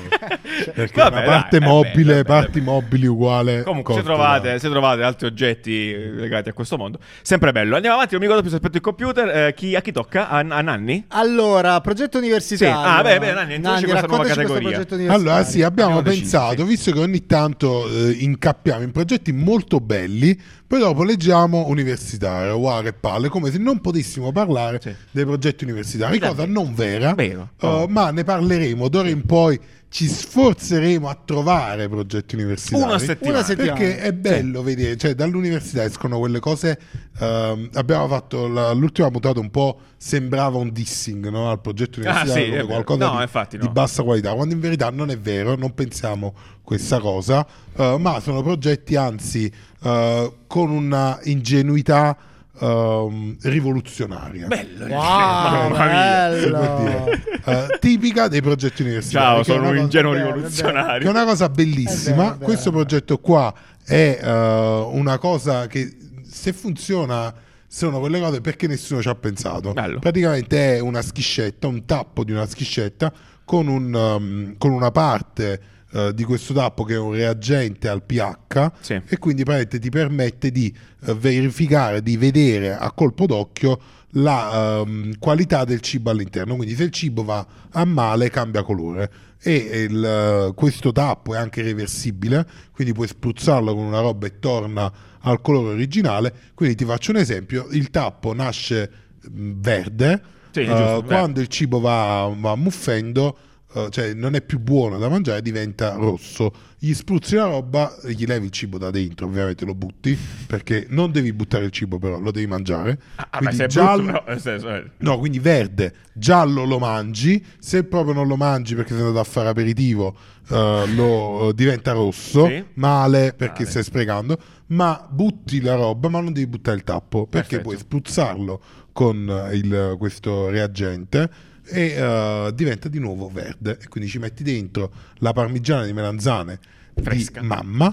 Perché 0.73 1.01
Vabbè, 1.01 1.15
una 1.17 1.25
parte 1.25 1.59
dai, 1.59 1.67
è 1.67 1.71
mobile, 1.71 2.11
bello. 2.13 2.23
parti 2.23 2.61
mobili 2.61 3.05
uguale. 3.07 3.63
Comunque, 3.63 3.93
se 3.95 4.03
trovate, 4.03 4.59
se 4.59 4.69
trovate 4.69 5.03
altri 5.03 5.27
oggetti 5.27 5.91
eh, 5.93 6.09
legati 6.11 6.49
a 6.49 6.53
questo 6.53 6.77
mondo, 6.77 6.99
sempre 7.21 7.51
bello. 7.51 7.75
Andiamo 7.75 7.95
avanti, 7.95 8.13
non 8.13 8.21
mi 8.21 8.27
ricordo 8.27 8.41
più 8.41 8.49
se 8.51 8.57
aspetto 8.57 8.77
il 8.77 8.83
computer. 8.83 9.47
eh, 9.47 9.53
chi- 9.53 9.75
a 9.75 9.81
chi 9.81 9.91
tocca? 9.91 10.29
A, 10.29 10.37
a 10.39 10.61
Nanni? 10.61 11.05
Allora, 11.09 11.79
progetto 11.81 12.17
universitario. 12.17 12.75
Sì, 12.75 12.87
ah, 12.87 13.01
beh, 13.01 13.19
beh, 13.19 13.33
Nanni, 13.33 13.55
introduci 13.55 13.85
questa 13.85 14.07
nuova 14.07 14.23
categoria. 14.25 14.85
Allora, 15.13 15.43
sì, 15.43 15.61
abbiamo 15.61 15.91
Abbiamo 15.97 16.01
deciso, 16.01 16.37
pensato, 16.37 16.61
sì. 16.63 16.67
visto 16.67 16.91
che 16.91 16.99
ogni 16.99 17.25
tanto 17.25 17.87
eh, 17.89 18.11
incappiamo 18.19 18.83
in 18.83 18.91
progetti 18.91 19.31
molto 19.31 19.79
belli, 19.79 20.39
poi 20.65 20.79
dopo 20.79 21.03
leggiamo 21.03 21.67
universitario, 21.67 22.57
uare 22.57 22.89
e 22.89 22.93
palle, 22.93 23.29
come 23.29 23.51
se 23.51 23.57
non 23.57 23.79
potessimo 23.81 24.31
parlare 24.31 24.79
Sì. 24.81 24.93
dei 25.11 25.25
progetti 25.25 25.63
universitari, 25.63 26.19
cosa 26.19 26.45
non 26.45 26.73
vera, 26.73 27.13
Vero. 27.13 27.49
eh, 27.59 27.67
Oh. 27.67 27.87
ma 27.87 28.11
ne 28.11 28.23
parleremo 28.23 28.87
d'ora 28.87 29.09
in 29.09 29.25
poi. 29.25 29.59
Ci 29.93 30.07
sforzeremo 30.07 31.07
a 31.07 31.15
trovare 31.23 31.87
progetti 31.87 32.33
universitari. 32.33 32.81
Una 32.81 32.97
settimana. 32.97 33.37
Una 33.37 33.45
settimana. 33.45 33.73
Perché 33.77 33.99
è 33.99 34.11
bello 34.11 34.63
vedere, 34.63 34.97
cioè 34.97 35.13
dall'università 35.13 35.83
escono 35.83 36.17
quelle 36.17 36.39
cose. 36.39 36.79
ehm, 37.19 37.69
abbiamo 37.73 38.07
fatto 38.07 38.47
la- 38.47 38.71
l'ultima 38.71 39.11
puntata 39.11 39.39
un 39.39 39.51
po' 39.51 39.79
sembrava 39.95 40.57
un 40.57 40.71
dissing 40.71 41.29
no? 41.29 41.47
al 41.51 41.61
progetto 41.61 41.99
universitario, 41.99 42.41
Ah, 42.41 42.45
sì, 42.45 42.49
come 42.49 42.63
qualcosa 42.65 43.05
No, 43.05 43.15
di, 43.17 43.21
infatti 43.21 43.57
di 43.59 43.65
no. 43.65 43.71
bassa 43.71 44.01
qualità, 44.01 44.33
quando 44.33 44.55
in 44.55 44.59
verità 44.61 44.89
non 44.89 45.11
è 45.11 45.17
vero, 45.19 45.55
non 45.55 45.75
pensiamo 45.75 46.33
questa 46.63 46.99
cosa, 46.99 47.45
eh, 47.77 47.95
ma 47.99 48.19
sono 48.19 48.41
progetti 48.41 48.95
anzi 48.95 49.51
eh, 49.83 50.33
con 50.47 50.71
una 50.71 51.19
ingenuità 51.25 52.17
ehm, 52.59 53.37
rivoluzionaria. 53.41 54.47
Bello. 54.47 54.85
Wow, 54.85 55.71
bello. 55.71 56.77
dire. 56.79 57.23
Eh, 57.45 57.77
tipica 57.79 58.27
dei 58.27 58.41
progetti 58.41 58.81
universitari. 58.81 59.43
Ciao, 59.43 59.43
sono 59.43 59.67
un 59.67 59.69
cosa- 59.69 59.81
ingenuo 59.81 60.11
bello, 60.11 60.25
che 60.25 60.33
rivoluzionario. 60.33 61.07
è 61.07 61.09
una 61.09 61.25
cosa 61.25 61.49
bellissima. 61.49 62.13
È 62.13 62.15
vero, 62.15 62.27
è 62.27 62.37
vero. 62.37 62.45
Questo 62.45 62.71
progetto 62.71 63.17
qua 63.19 63.53
è 63.85 64.19
eh, 64.21 64.87
una 64.91 65.17
cosa 65.17 65.67
che 65.67 65.97
se 66.25 66.53
funziona 66.53 67.33
sono 67.67 67.99
quelle 67.99 68.19
cose 68.19 68.39
perché 68.39 68.67
nessuno 68.67 69.01
ci 69.01 69.09
ha 69.09 69.15
pensato. 69.15 69.73
Bello. 69.73 69.99
Praticamente 69.99 70.75
è 70.75 70.79
una 70.79 71.01
schiscetta, 71.01 71.67
un 71.67 71.85
tappo 71.85 72.23
di 72.23 72.31
una 72.31 72.45
schiscetta 72.45 73.11
con, 73.43 73.67
un, 73.67 73.93
um, 73.93 74.55
con 74.57 74.71
una 74.71 74.91
parte 74.91 75.59
eh, 75.93 76.11
di 76.13 76.23
questo 76.23 76.53
tappo 76.53 76.83
che 76.83 76.95
è 76.95 76.97
un 76.99 77.13
reagente 77.13 77.87
al 77.87 78.03
pH 78.03 78.71
Sì. 78.81 78.93
e 79.07 79.17
quindi 79.17 79.43
praticamente 79.43 79.79
ti 79.79 79.89
permette 79.89 80.51
di 80.51 80.73
eh, 81.05 81.13
verificare, 81.13 82.01
di 82.01 82.17
vedere 82.17 82.73
a 82.75 82.91
colpo 82.91 83.25
d'occhio 83.25 83.79
la 84.15 84.81
ehm, 84.81 85.17
qualità 85.19 85.63
del 85.65 85.79
cibo 85.81 86.09
all'interno. 86.11 86.55
Quindi 86.55 86.75
se 86.75 86.83
il 86.83 86.91
cibo 86.91 87.23
va 87.23 87.45
a 87.71 87.85
male 87.85 88.29
cambia 88.29 88.63
colore 88.63 89.11
e 89.41 89.55
il, 89.89 90.03
eh, 90.05 90.53
questo 90.55 90.91
tappo 90.91 91.33
è 91.33 91.37
anche 91.37 91.61
reversibile, 91.61 92.45
quindi 92.71 92.93
puoi 92.93 93.07
spruzzarlo 93.07 93.73
con 93.73 93.83
una 93.83 93.99
roba 94.01 94.27
e 94.27 94.39
torna 94.39 94.91
al 95.21 95.41
colore 95.41 95.73
originale. 95.73 96.33
Quindi 96.53 96.75
ti 96.75 96.85
faccio 96.85 97.11
un 97.11 97.17
esempio, 97.17 97.67
il 97.71 97.89
tappo 97.89 98.33
nasce 98.33 98.89
mh, 99.29 99.51
verde, 99.61 100.21
Sì, 100.51 100.63
giusto, 100.63 100.75
verde. 100.83 101.07
quando 101.07 101.39
il 101.41 101.47
cibo 101.47 101.79
va, 101.79 102.31
va 102.37 102.55
muffendo 102.55 103.37
eh, 103.73 103.87
cioè 103.89 104.13
non 104.13 104.35
è 104.35 104.41
più 104.41 104.59
buono 104.59 104.97
da 104.97 105.09
mangiare, 105.09 105.41
diventa 105.41 105.93
rosso. 105.93 106.51
Gli 106.77 106.93
spruzzi 106.93 107.35
la 107.35 107.45
roba, 107.45 107.95
gli 108.05 108.25
levi 108.25 108.45
il 108.47 108.51
cibo 108.51 108.77
da 108.77 108.89
dentro, 108.91 109.25
ovviamente 109.25 109.63
lo 109.63 109.73
butti, 109.73 110.17
perché 110.47 110.85
non 110.89 111.11
devi 111.11 111.31
buttare 111.31 111.63
il 111.65 111.71
cibo, 111.71 111.97
però 111.97 112.19
lo 112.19 112.29
devi 112.31 112.45
mangiare. 112.45 112.99
Ah, 113.15 113.27
ma 113.31 113.37
Quindi 113.47 113.63
è 113.63 113.67
giallo- 113.67 114.03
brutto, 114.03 114.23
però, 114.25 114.37
senso, 114.39 114.69
eh. 114.75 114.83
No, 114.97 115.17
quindi 115.17 115.39
verde, 115.39 115.93
giallo 116.13 116.65
lo 116.65 116.79
mangi, 116.79 117.43
se 117.59 117.83
proprio 117.85 118.13
non 118.13 118.27
lo 118.27 118.35
mangi 118.35 118.75
perché 118.75 118.91
sei 118.93 118.99
andato 118.99 119.19
a 119.19 119.23
fare 119.23 119.47
aperitivo, 119.49 120.13
eh, 120.49 120.83
lo 120.93 121.51
diventa 121.55 121.93
rosso, 121.93 122.47
Sì. 122.47 122.63
male 122.73 123.33
perché 123.35 123.59
Male. 123.59 123.69
stai 123.69 123.83
sprecando, 123.83 124.37
ma 124.67 125.07
butti 125.09 125.61
la 125.61 125.75
roba, 125.75 126.09
ma 126.09 126.19
non 126.19 126.33
devi 126.33 126.47
buttare 126.47 126.75
il 126.75 126.83
tappo, 126.83 127.27
perché 127.27 127.59
Perfetto. 127.59 127.61
puoi 127.61 127.77
spruzzarlo 127.77 128.61
con 128.91 129.49
il- 129.53 129.95
questo 129.97 130.49
reagente 130.49 131.29
e 131.65 131.93
eh, 131.95 132.51
diventa 132.53 132.89
di 132.89 132.99
nuovo 132.99 133.29
verde 133.29 133.77
e 133.81 133.87
quindi 133.87 134.09
ci 134.09 134.19
metti 134.19 134.43
dentro 134.43 134.91
la 135.19 135.33
parmigiana 135.33 135.85
di 135.85 135.93
melanzane 135.93 136.59
Fresca. 137.01 137.41
mamma 137.41 137.89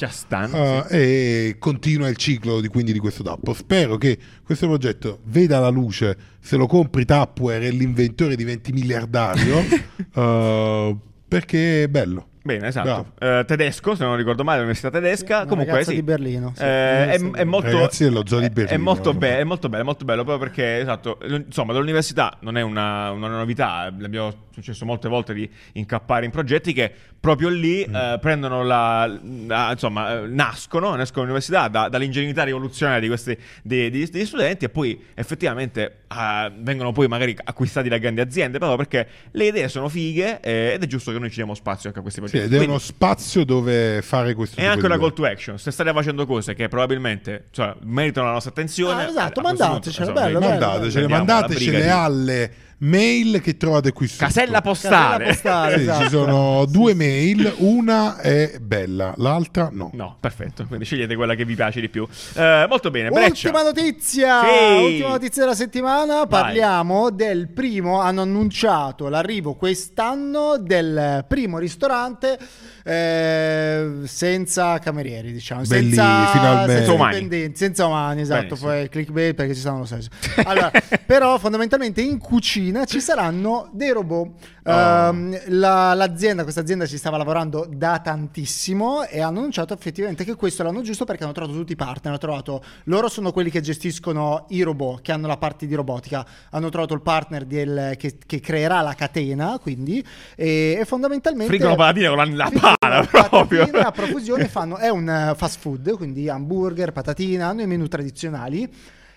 eh, 0.88 0.98
e 0.98 1.56
continua 1.58 2.08
il 2.08 2.16
ciclo 2.16 2.60
di, 2.60 2.68
quindi 2.68 2.92
di 2.92 2.98
questo 2.98 3.22
tappo. 3.22 3.54
Spero 3.54 3.96
che 3.96 4.18
questo 4.42 4.66
progetto 4.66 5.20
veda 5.24 5.58
la 5.58 5.70
luce, 5.70 6.16
se 6.40 6.56
lo 6.56 6.66
compri 6.66 7.04
Tupperware 7.04 7.66
e 7.66 7.70
l'inventore 7.70 8.36
diventi 8.36 8.72
miliardario, 8.72 9.58
eh, 10.14 10.96
perché 11.26 11.84
è 11.84 11.88
bello. 11.88 12.29
Bene, 12.42 12.68
esatto. 12.68 13.12
Eh, 13.18 13.44
tedesco, 13.46 13.94
se 13.94 14.02
non 14.02 14.16
ricordo 14.16 14.44
male, 14.44 14.58
l'università 14.60 14.90
tedesca. 14.90 15.40
Una 15.40 15.46
Comunque, 15.46 15.84
sì. 15.84 15.94
di 15.96 16.02
Berlino, 16.02 16.52
sì. 16.56 16.62
Eh, 16.62 16.66
è, 17.10 17.30
è 17.32 17.44
molto. 17.44 17.70
Ragazzi 17.70 18.04
dello 18.04 18.22
zoo 18.26 18.38
di 18.38 18.46
è- 18.46 18.48
È 18.48 18.52
Berlino, 18.52 18.82
molto, 18.82 19.12
be- 19.12 19.38
è 19.38 19.44
molto 19.44 19.68
bello, 19.68 19.82
è 19.82 19.84
molto 19.84 20.04
bello 20.06 20.24
proprio 20.24 20.46
perché, 20.48 20.78
esatto, 20.78 21.18
insomma, 21.26 21.74
dall'università 21.74 22.38
non 22.40 22.56
è 22.56 22.62
una, 22.62 23.10
una 23.10 23.28
novità. 23.28 23.80
Abbiamo 23.80 24.32
successo 24.54 24.86
molte 24.86 25.08
volte 25.08 25.34
di 25.34 25.48
incappare 25.72 26.24
in 26.24 26.30
progetti 26.30 26.72
che 26.72 26.92
proprio 27.20 27.50
lì 27.50 27.84
Mm. 27.86 27.94
eh, 27.94 28.18
prendono 28.18 28.62
la, 28.62 29.06
la- 29.46 29.70
insomma, 29.72 30.22
eh, 30.22 30.26
nascono, 30.26 30.94
nascono 30.94 31.20
all'università 31.24 31.68
da- 31.68 31.88
dall'ingenuità 31.90 32.44
rivoluzionaria 32.44 33.00
di 33.00 33.08
questi 33.08 33.36
dei- 33.62 33.90
di- 33.90 34.08
degli 34.08 34.24
studenti 34.24 34.64
e 34.64 34.68
poi 34.70 34.98
effettivamente 35.14 35.96
eh, 36.10 36.52
vengono 36.60 36.92
poi 36.92 37.08
magari 37.08 37.36
acquistati 37.44 37.88
da 37.90 37.98
grandi 37.98 38.20
aziende 38.22 38.56
proprio 38.58 38.78
perché 38.78 39.06
le 39.32 39.46
idee 39.46 39.68
sono 39.68 39.88
fighe 39.90 40.40
eh, 40.40 40.72
ed 40.74 40.82
è 40.82 40.86
giusto 40.86 41.12
che 41.12 41.18
noi 41.18 41.28
ci 41.28 41.36
diamo 41.36 41.54
spazio 41.54 41.88
anche 41.88 41.98
a 42.00 42.02
questi 42.02 42.20
Sì, 42.20 42.26
progetti. 42.30 42.46
ed 42.48 42.52
è 42.54 42.56
Quindi- 42.56 42.74
uno 42.74 42.82
spazio 42.82 43.44
dove 43.44 44.00
fare 44.02 44.32
questo 44.34 44.58
è 44.58 44.64
anche 44.64 44.86
una 44.86 44.98
call 44.98 45.12
to 45.12 45.24
action. 45.26 45.58
Se 45.58 45.70
state 45.70 45.92
facendo 45.92 46.24
cose 46.26 46.54
che 46.54 46.68
probabilmente 46.68 47.48
cioè, 47.50 47.74
meritano 47.82 48.26
la 48.28 48.32
nostra 48.32 48.50
attenzione, 48.50 49.04
Ah, 49.04 49.08
esatto, 49.08 49.40
a 49.40 49.42
questo 49.42 49.64
mandatecele, 49.64 50.04
punto, 50.06 50.20
bello, 50.20 50.38
insomma, 50.38 50.56
bello. 50.56 50.66
Mandatecele, 50.70 51.04
alla 51.04 51.16
mandatecele 51.16 51.90
alle 51.90 52.52
mail 52.82 53.40
che 53.40 53.56
trovate 53.56 53.92
qui 53.92 54.06
sotto. 54.06 54.24
Casella 54.24 54.60
postale. 54.60 55.24
Casella 55.26 55.32
postale, 55.32 55.74
Sì, 55.76 55.80
esatto. 55.82 56.02
ci 56.02 56.08
sono 56.08 56.64
due 56.66 56.94
mail, 56.94 57.54
una 57.58 58.18
è 58.18 58.58
bella, 58.60 59.14
l'altra 59.16 59.68
no. 59.72 59.90
No, 59.94 60.16
perfetto. 60.18 60.64
Quindi 60.66 60.84
scegliete 60.84 61.14
quella 61.16 61.34
che 61.34 61.44
vi 61.44 61.54
piace 61.54 61.80
di 61.80 61.88
più. 61.88 62.06
Eh, 62.34 62.66
molto 62.68 62.90
bene. 62.90 63.10
Breccia. 63.10 63.48
Ultima 63.48 63.62
notizia, 63.62 64.40
Sì. 64.42 64.82
ultima 64.82 65.08
notizia 65.08 65.42
della 65.42 65.54
settimana. 65.54 66.26
Parliamo 66.26 67.10
del 67.10 67.48
primo. 67.48 68.00
Hanno 68.00 68.22
annunciato 68.22 69.08
l'arrivo 69.08 69.54
quest'anno 69.54 70.56
del 70.58 71.24
primo 71.28 71.58
ristorante 71.58 72.38
eh, 72.84 74.00
senza 74.04 74.78
camerieri, 74.78 75.32
diciamo, 75.32 75.62
Belli, 75.62 75.92
senza, 75.92 76.26
finalmente. 76.26 76.72
senza 76.76 76.92
Umani. 76.92 77.52
senza 77.54 77.86
umani. 77.86 78.20
Esatto, 78.20 78.42
Benissimo. 78.42 78.70
poi 78.70 78.88
clickbait 78.88 79.34
perché 79.34 79.54
ci 79.54 79.60
stanno 79.60 79.78
lo 79.78 79.84
stesso. 79.84 80.08
Allora, 80.50 80.70
però, 81.06 81.38
fondamentalmente 81.38 82.00
in 82.00 82.18
cucina 82.18 82.84
ci 82.84 83.00
saranno 83.00 83.68
dei 83.72 83.90
robot. 83.90 84.30
Oh. 84.64 84.70
Ehm, 84.70 85.38
la- 85.48 85.94
l'azienda, 85.94 86.42
questa 86.42 86.60
azienda 86.60 86.86
ci 86.86 86.98
stava 86.98 87.16
lavorando 87.16 87.66
da 87.70 87.98
tantissimo 87.98 89.04
e 89.04 89.20
hanno 89.20 89.38
annunciato 89.38 89.72
effettivamente 89.72 90.24
che 90.24 90.34
questo 90.34 90.62
è 90.62 90.64
l'anno 90.66 90.82
giusto 90.82 91.04
perché 91.04 91.24
hanno 91.24 91.32
trovato 91.32 91.56
tutti 91.56 91.72
i 91.72 91.76
partner. 91.76 92.08
Hanno 92.08 92.18
trovato 92.18 92.62
loro 92.84 93.08
sono 93.08 93.32
quelli 93.32 93.50
che 93.50 93.60
gestiscono 93.60 94.44
i 94.50 94.62
robot, 94.62 95.00
che 95.02 95.12
hanno 95.12 95.26
la 95.26 95.36
parte 95.38 95.66
di 95.66 95.74
robotica. 95.74 96.26
Hanno 96.50 96.68
trovato 96.68 96.94
il 96.94 97.00
partner 97.02 97.44
del- 97.44 97.94
che, 97.96 98.18
che 98.26 98.40
creerà 98.40 98.80
la 98.82 98.94
catena, 98.94 99.58
quindi 99.60 100.04
e, 100.36 100.76
e 100.78 100.84
fondamentalmente 100.84 101.48
Friggono 101.52 101.74
patatine 101.76 102.08
con 102.08 102.16
la, 102.16 102.24
la 102.50 102.76
pala 102.78 103.06
proprio. 103.28 103.62
a 103.64 103.90
profusione 103.92 104.46
fanno, 104.48 104.76
è 104.76 104.88
un 104.88 105.32
fast 105.36 105.58
food, 105.60 105.96
quindi 105.96 106.28
hamburger, 106.28 106.92
patatina, 106.92 107.46
hanno 107.46 107.62
i 107.62 107.66
menu 107.66 107.86
tradizionali. 107.88 108.70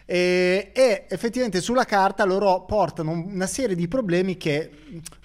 E, 0.06 0.72
e 0.74 1.06
effettivamente 1.08 1.62
sulla 1.62 1.86
carta 1.86 2.26
loro 2.26 2.66
portano 2.66 3.12
una 3.12 3.47
serie 3.47 3.76
di 3.76 3.88
problemi 3.88 4.36
che 4.36 4.70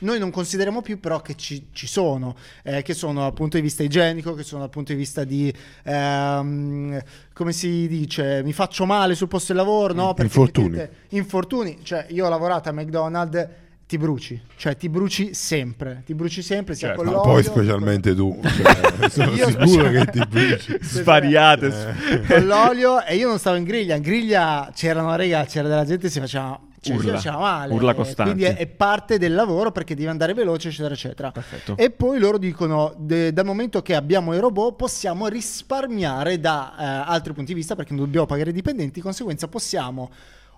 noi 0.00 0.18
non 0.18 0.30
consideriamo 0.30 0.82
più, 0.82 1.00
però 1.00 1.20
che 1.20 1.34
ci, 1.34 1.68
ci 1.72 1.86
sono, 1.86 2.36
eh, 2.62 2.82
che 2.82 2.94
sono 2.94 3.20
dal 3.20 3.32
punto 3.32 3.56
di 3.56 3.62
vista 3.62 3.82
igienico, 3.82 4.34
che 4.34 4.42
sono 4.44 4.62
dal 4.62 4.70
punto 4.70 4.92
di 4.92 4.98
vista 4.98 5.24
di, 5.24 5.52
ehm, 5.84 7.02
come 7.32 7.52
si 7.52 7.88
dice, 7.88 8.42
mi 8.42 8.52
faccio 8.52 8.84
male 8.86 9.14
sul 9.14 9.28
posto 9.28 9.52
di 9.52 9.58
lavoro, 9.58 9.94
no? 9.94 10.14
Perché 10.14 10.38
Infortuni. 10.38 10.88
Infortuni, 11.10 11.78
cioè 11.82 12.06
io 12.10 12.26
ho 12.26 12.28
lavorato 12.28 12.68
a 12.68 12.72
McDonald's, 12.72 13.48
ti 13.88 13.96
bruci, 13.96 14.38
cioè 14.56 14.76
ti 14.76 14.90
bruci 14.90 15.32
sempre, 15.32 16.02
ti 16.04 16.14
bruci 16.14 16.42
sempre, 16.42 16.74
sia 16.74 16.88
Certo. 16.88 17.02
con 17.02 17.10
Ma 17.10 17.18
l'olio, 17.18 17.32
poi 17.32 17.42
specialmente 17.42 18.14
tu, 18.14 18.38
cioè, 18.42 19.08
sono 19.08 19.32
Io 19.34 19.46
sicuro 19.48 19.66
special- 19.66 20.04
che 20.04 20.10
ti 20.12 20.26
bruci. 20.28 20.76
Svariate. 20.84 21.94
con 22.28 22.46
l'olio 22.46 23.02
e 23.02 23.16
io 23.16 23.28
non 23.28 23.38
stavo 23.38 23.56
in 23.56 23.64
griglia, 23.64 23.94
in 23.94 24.02
griglia 24.02 24.70
c'erano 24.74 25.16
raga, 25.16 25.44
c'era 25.46 25.68
della 25.68 25.86
gente 25.86 26.02
che 26.08 26.12
si 26.12 26.20
faceva 26.20 26.60
cioè, 26.80 26.96
si 26.96 27.06
Urla. 27.06 27.14
faceva 27.14 27.38
male. 27.38 27.72
Urla 27.74 27.90
eh, 27.90 27.94
costanti. 27.94 28.32
Quindi 28.34 28.44
è, 28.44 28.56
è 28.56 28.66
parte 28.68 29.18
del 29.18 29.34
lavoro 29.34 29.72
perché 29.72 29.94
devi 29.96 30.06
andare 30.06 30.32
veloce, 30.32 30.68
eccetera, 30.68 30.94
eccetera. 30.94 31.30
Perfetto. 31.32 31.76
E 31.76 31.90
poi 31.90 32.20
loro 32.20 32.38
dicono: 32.38 32.94
de- 32.98 33.32
dal 33.32 33.44
momento 33.44 33.82
che 33.82 33.96
abbiamo 33.96 34.32
i 34.32 34.38
robot, 34.38 34.76
possiamo 34.76 35.26
risparmiare 35.26 36.38
da 36.38 36.74
eh, 36.78 36.84
altri 37.10 37.32
punti 37.32 37.52
di 37.52 37.58
vista 37.58 37.74
perché 37.74 37.94
non 37.94 38.04
dobbiamo 38.04 38.26
pagare 38.26 38.50
i 38.50 38.52
dipendenti, 38.52 38.92
di 38.92 39.00
conseguenza 39.00 39.48
possiamo 39.48 40.10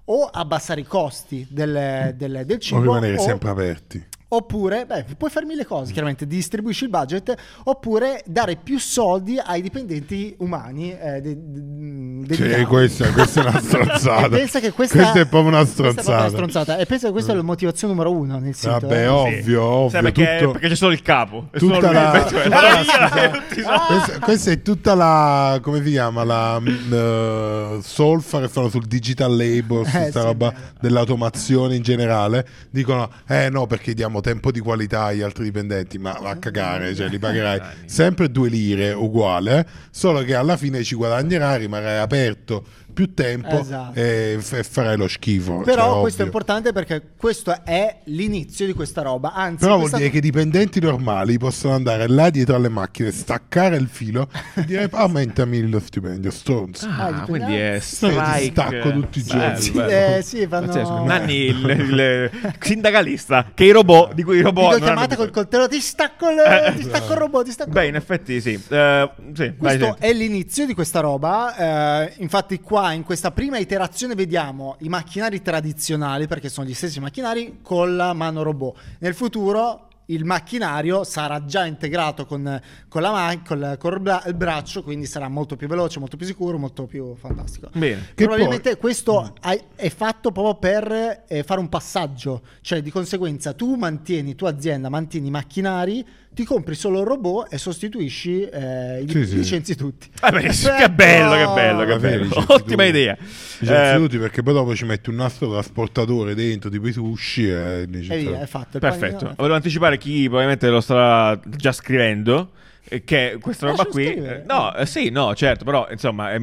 o 0.06 0.24
abbassare 0.24 0.80
i 0.80 0.84
costi 0.84 1.46
del, 1.48 2.14
del- 2.16 2.42
del 2.44 2.56
O 2.56 2.60
cibo 2.60 2.80
rimanere 2.80 3.16
o- 3.16 3.20
sempre 3.20 3.50
aperti. 3.50 4.06
Oppure, 4.32 4.86
beh, 4.86 5.06
puoi 5.18 5.28
fare 5.28 5.44
mille 5.44 5.66
cose, 5.66 5.90
chiaramente 5.92 6.24
distribuisci 6.24 6.84
il 6.84 6.90
budget, 6.90 7.34
oppure 7.64 8.22
dare 8.26 8.54
più 8.54 8.78
soldi 8.78 9.38
ai 9.44 9.60
dipendenti 9.60 10.34
umani. 10.38 10.92
Eh, 10.96 11.20
de- 11.20 11.36
de- 11.36 12.34
Cioè, 12.36 12.46
dedicati. 12.46 12.64
questa, 12.64 13.10
questa 13.12 13.40
è 13.42 13.48
una 13.48 13.58
stronzata. 13.60 14.28
pensa 14.28 14.60
che 14.60 14.70
questa, 14.70 15.12
è 15.12 15.26
proprio 15.26 15.46
una 15.48 15.58
questa 15.64 15.88
è 15.88 15.92
proprio 15.92 16.14
una 16.14 16.28
stronzata. 16.28 16.28
stronzata. 16.28 16.78
E 16.78 16.86
pensa 16.86 17.06
che 17.08 17.12
questa 17.12 17.32
è 17.32 17.34
la 17.34 17.42
motivazione 17.42 17.92
numero 17.92 18.12
uno 18.16 18.38
nel 18.38 18.54
sito. 18.54 18.70
Vabbè, 18.70 19.02
eh. 19.02 19.06
ovvio, 19.08 19.62
ovvio. 19.64 19.90
Sai, 19.90 20.02
perché, 20.02 20.36
tutto- 20.38 20.50
perché 20.52 20.68
c'è 20.68 20.76
solo 20.76 20.92
il 20.92 21.02
capo. 21.02 21.48
È 21.50 21.58
tutta 21.58 21.74
solo 21.74 21.86
lui. 21.86 21.92
la- 21.94 22.26
Cioè, 22.28 22.42
tutta 22.42 22.60
la- 22.60 23.86
Questa, 23.88 24.18
questa 24.20 24.50
è 24.52 24.62
tutta 24.62 24.94
la 24.94 25.58
come 25.60 25.82
si 25.82 25.90
chiama 25.90 26.22
la 26.24 26.60
mm, 26.60 26.92
eh, 26.92 27.78
solfa 27.82 28.40
che 28.40 28.48
stanno 28.48 28.68
sul 28.68 28.86
digital 28.86 29.36
label 29.36 29.84
su 29.86 29.96
Eh, 29.96 30.10
sta 30.10 30.20
sì, 30.20 30.26
roba 30.26 30.52
dell'automazione 30.80 31.74
in 31.74 31.82
generale 31.82 32.46
dicono 32.70 33.10
eh 33.26 33.48
no 33.50 33.66
perché 33.66 33.92
diamo 33.94 34.19
tempo 34.20 34.50
di 34.50 34.60
qualità 34.60 35.04
agli 35.04 35.22
altri 35.22 35.44
dipendenti 35.44 35.98
ma 35.98 36.18
va 36.20 36.30
a 36.30 36.36
cagare 36.36 36.94
cioè 36.94 37.08
li 37.08 37.18
pagherai 37.18 37.60
sempre 37.86 38.30
due 38.30 38.48
lire 38.48 38.92
uguale 38.92 39.66
solo 39.90 40.22
che 40.22 40.34
alla 40.34 40.56
fine 40.56 40.82
ci 40.82 40.94
guadagnerai 40.94 41.58
rimarrai 41.58 41.98
aperto 41.98 42.64
più 43.00 43.14
tempo 43.14 43.60
Esatto. 43.60 43.98
e, 43.98 44.36
f- 44.38 44.52
e 44.52 44.62
farai 44.62 44.96
lo 44.98 45.08
schifo 45.08 45.62
Però 45.64 45.92
cioè, 45.92 46.00
questo 46.02 46.20
è 46.22 46.24
importante 46.26 46.72
perché 46.72 47.02
questo 47.16 47.64
è 47.64 48.00
l'inizio 48.04 48.66
di 48.66 48.74
questa 48.74 49.00
roba. 49.00 49.32
Anzi, 49.32 49.64
Però 49.64 49.78
vuol 49.78 49.90
dire 49.90 50.10
che 50.10 50.18
i 50.18 50.20
dipendenti 50.20 50.80
normali 50.80 51.38
possono 51.38 51.72
andare 51.74 52.06
là 52.08 52.28
dietro 52.28 52.56
alle 52.56 52.68
macchine, 52.68 53.10
staccare 53.10 53.76
il 53.76 53.88
filo 53.88 54.28
e 54.54 54.64
dire 54.66 54.86
aumentami 54.92 55.66
lo 55.70 55.80
stipendio, 55.80 56.30
stronzo. 56.30 56.86
Ah, 56.86 57.06
Ah, 57.06 57.20
quindi 57.22 57.54
è 57.56 57.78
strike. 57.80 58.50
stacco 58.50 58.92
tutti 58.92 59.18
i 59.20 59.22
giorni. 59.24 59.60
Sì, 59.60 59.72
eh, 59.78 60.20
sì, 60.22 60.46
fanno-. 60.46 61.04
Nanni, 61.04 61.34
il, 61.46 61.68
il 61.70 62.30
sindacalista, 62.60 63.50
che 63.54 63.64
i 63.64 63.70
robot, 63.70 64.12
di 64.14 64.22
cui 64.22 64.38
i 64.38 64.42
robot... 64.42 64.74
Ti 64.76 64.82
chiamata 64.82 65.16
col 65.16 65.30
coltello, 65.30 65.66
ti 65.68 65.80
stacco 65.80 66.28
il, 66.30 66.38
Eh. 66.38 66.74
ti 66.76 66.82
stacco 66.82 67.12
il 67.12 67.18
robot, 67.18 67.44
ti 67.46 67.50
stacco 67.52 67.70
Beh, 67.70 67.86
in 67.86 67.94
effetti 67.94 68.40
sì. 68.42 68.52
Eh, 68.68 69.10
sì 69.32 69.52
vai, 69.56 69.56
Questo 69.56 69.84
senti. 69.84 70.02
è 70.06 70.12
l'inizio 70.12 70.66
di 70.66 70.74
questa 70.74 71.00
roba. 71.00 72.04
eh, 72.04 72.12
infatti, 72.18 72.60
qua 72.60 72.89
in 72.92 73.04
questa 73.04 73.30
prima 73.30 73.58
iterazione 73.58 74.14
vediamo 74.14 74.76
i 74.80 74.88
macchinari 74.88 75.42
tradizionali, 75.42 76.26
perché 76.26 76.48
sono 76.48 76.66
gli 76.66 76.74
stessi 76.74 77.00
macchinari, 77.00 77.58
con 77.62 77.96
la 77.96 78.12
mano 78.12 78.42
robot. 78.42 78.76
Nel 78.98 79.14
futuro 79.14 79.86
il 80.10 80.24
macchinario 80.24 81.04
sarà 81.04 81.44
già 81.44 81.66
integrato 81.66 82.26
con, 82.26 82.60
con 82.88 83.00
la 83.00 83.12
man- 83.12 83.76
col 83.78 84.00
bra- 84.00 84.24
il 84.26 84.34
braccio, 84.34 84.82
quindi 84.82 85.06
sarà 85.06 85.28
molto 85.28 85.54
più 85.54 85.68
veloce, 85.68 86.00
molto 86.00 86.16
più 86.16 86.26
sicuro, 86.26 86.58
molto 86.58 86.86
più 86.86 87.14
fantastico. 87.14 87.70
Bene. 87.74 88.08
Probabilmente 88.16 88.70
poi- 88.70 88.80
questo 88.80 89.34
hai- 89.40 89.62
è 89.76 89.88
fatto 89.88 90.32
proprio 90.32 90.56
per 90.56 91.24
eh, 91.28 91.44
fare 91.44 91.60
un 91.60 91.68
passaggio, 91.68 92.42
cioè 92.60 92.82
di 92.82 92.90
conseguenza 92.90 93.52
tu 93.52 93.76
mantieni, 93.76 94.34
tua 94.34 94.50
azienda 94.50 94.88
mantieni 94.88 95.28
i 95.28 95.30
macchinari, 95.30 96.04
ti 96.32 96.44
compri 96.44 96.74
solo 96.74 97.00
il 97.00 97.06
robot 97.06 97.52
e 97.52 97.58
sostituisci, 97.58 98.42
eh, 98.44 99.02
li 99.02 99.10
Sì, 99.12 99.26
sì. 99.26 99.36
licenzi 99.36 99.74
tutti. 99.74 100.08
Ah, 100.20 100.30
benissimo. 100.30 100.76
che 100.76 100.88
bello, 100.90 101.32
che 101.34 101.52
bello, 101.54 101.84
che 101.84 101.98
bello. 101.98 102.22
licenzi 102.24 102.46
Ottima 102.52 102.84
tutti. 102.84 102.96
idea. 102.96 103.16
Licenzi 103.58 103.94
Eh, 103.94 103.96
tutti 103.96 104.18
perché 104.18 104.42
poi 104.42 104.54
dopo 104.54 104.74
ci 104.74 104.84
metti 104.84 105.10
un 105.10 105.16
nastro 105.16 105.50
trasportatore 105.50 106.34
dentro, 106.34 106.70
tipo 106.70 106.86
i 106.86 106.92
sushi 106.92 107.48
e 107.48 107.54
E 107.82 107.86
licenzi 107.86 108.26
via, 108.28 108.40
è 108.42 108.46
fatto. 108.46 108.78
Perfetto. 108.78 109.16
panino- 109.16 109.34
Volevo 109.36 109.54
anticipare 109.56 109.98
chi 109.98 110.22
probabilmente 110.24 110.68
lo 110.68 110.80
starà 110.80 111.38
già 111.44 111.72
scrivendo. 111.72 112.50
Eh, 112.90 113.04
Che 113.04 113.38
questa 113.40 113.66
roba 113.68 113.84
qui, 113.84 114.04
scrivere. 114.06 114.40
eh, 114.42 114.44
no, 114.46 114.74
eh, 114.74 114.84
sì, 114.84 115.08
no, 115.10 115.34
certo, 115.34 115.64
però 115.64 115.86
insomma 115.90 116.32
è, 116.32 116.40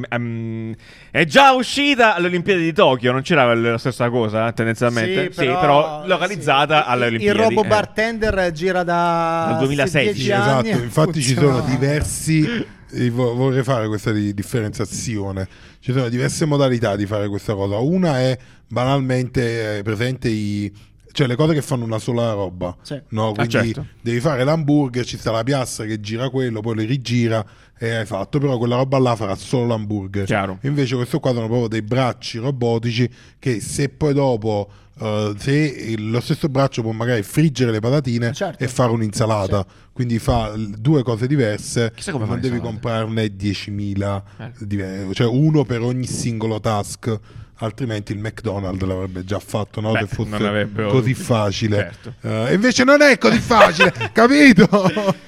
è 1.10 1.24
già 1.24 1.52
uscita 1.52 2.14
alle 2.14 2.26
Olimpiadi 2.28 2.62
di 2.62 2.72
Tokyo. 2.72 3.12
Non 3.12 3.22
c'era 3.22 3.54
la 3.54 3.78
stessa 3.78 4.08
cosa 4.10 4.48
eh, 4.48 4.52
tendenzialmente, 4.54 5.30
sì, 5.32 5.44
però, 5.44 6.06
localizzata 6.06 6.82
sì. 6.82 6.88
alle 6.88 7.06
Il- 7.06 7.14
Olimpiadi. 7.14 7.38
Il 7.38 7.44
robot 7.44 7.64
eh. 7.64 7.68
bartender 7.68 8.52
gira 8.52 8.82
da 8.82 9.46
Dal 9.50 9.58
2016. 9.58 10.12
10 10.14 10.20
Sì, 10.24 10.32
anni 10.32 10.68
esatto, 10.70 10.82
infatti 10.84 11.22
ci 11.22 11.34
sono 11.34 11.60
diversi 11.60 12.66
eh, 12.90 13.10
vo- 13.10 13.34
vorrei 13.34 13.62
fare 13.62 13.86
questa 13.86 14.10
di- 14.12 14.32
differenziazione. 14.34 15.46
Ci 15.80 15.92
sono 15.92 16.08
diverse 16.08 16.44
modalità 16.46 16.96
di 16.96 17.06
fare 17.06 17.28
questa 17.28 17.54
cosa. 17.54 17.76
Una 17.76 18.18
è 18.20 18.36
banalmente 18.66 19.78
eh, 19.78 19.82
presente 19.82 20.28
i 20.28 20.72
cioè 21.18 21.26
le 21.26 21.34
cose 21.34 21.52
che 21.52 21.62
fanno 21.62 21.84
una 21.84 21.98
sola 21.98 22.32
roba. 22.32 22.76
Sì. 22.82 23.00
No, 23.08 23.32
quindi 23.32 23.50
certo. 23.50 23.86
devi 24.00 24.20
fare 24.20 24.44
l'hamburger, 24.44 25.04
ci 25.04 25.18
sta 25.18 25.32
la 25.32 25.42
piastra 25.42 25.84
che 25.84 25.98
gira 25.98 26.30
quello, 26.30 26.60
poi 26.60 26.76
le 26.76 26.84
rigira 26.84 27.44
e 27.76 27.90
hai 27.90 28.06
fatto, 28.06 28.38
però 28.38 28.56
quella 28.56 28.76
roba 28.76 29.00
là 29.00 29.16
farà 29.16 29.34
solo 29.34 29.66
l'hamburger. 29.66 30.26
Chiaro. 30.26 30.58
Invece 30.62 30.94
questo 30.94 31.18
qua 31.18 31.32
sono 31.32 31.46
proprio 31.46 31.66
dei 31.66 31.82
bracci 31.82 32.38
robotici 32.38 33.10
che 33.40 33.58
se 33.58 33.88
poi 33.88 34.14
dopo 34.14 34.70
eh, 35.00 35.34
se 35.36 35.96
lo 35.98 36.20
stesso 36.20 36.48
braccio 36.48 36.82
può 36.82 36.92
magari 36.92 37.24
friggere 37.24 37.72
le 37.72 37.80
patatine 37.80 38.32
Certo. 38.32 38.62
e 38.62 38.68
fare 38.68 38.92
un'insalata, 38.92 39.66
quindi 39.98 40.20
fa 40.20 40.52
due 40.56 41.02
cose 41.02 41.26
diverse, 41.26 41.90
Chissà 41.92 42.12
come 42.12 42.24
non 42.24 42.38
devi 42.38 42.60
comprarne 42.60 43.34
10.000, 43.34 44.22
Eh. 44.38 44.50
diver- 44.60 45.12
cioè 45.12 45.26
uno 45.26 45.64
per 45.64 45.80
ogni 45.80 46.06
singolo 46.06 46.60
task. 46.60 47.18
Altrimenti 47.60 48.12
il 48.12 48.20
McDonald's 48.20 48.84
l'avrebbe 48.84 49.24
già 49.24 49.40
fatto, 49.40 49.80
no? 49.80 49.90
Beh, 49.90 50.06
se 50.06 50.14
fosse 50.14 50.68
così 50.88 51.12
facile. 51.12 51.90
Certo. 52.00 52.14
Eh, 52.20 52.54
invece 52.54 52.84
non 52.84 53.02
è 53.02 53.18
così 53.18 53.40
facile, 53.40 53.92
capito? 54.14 54.68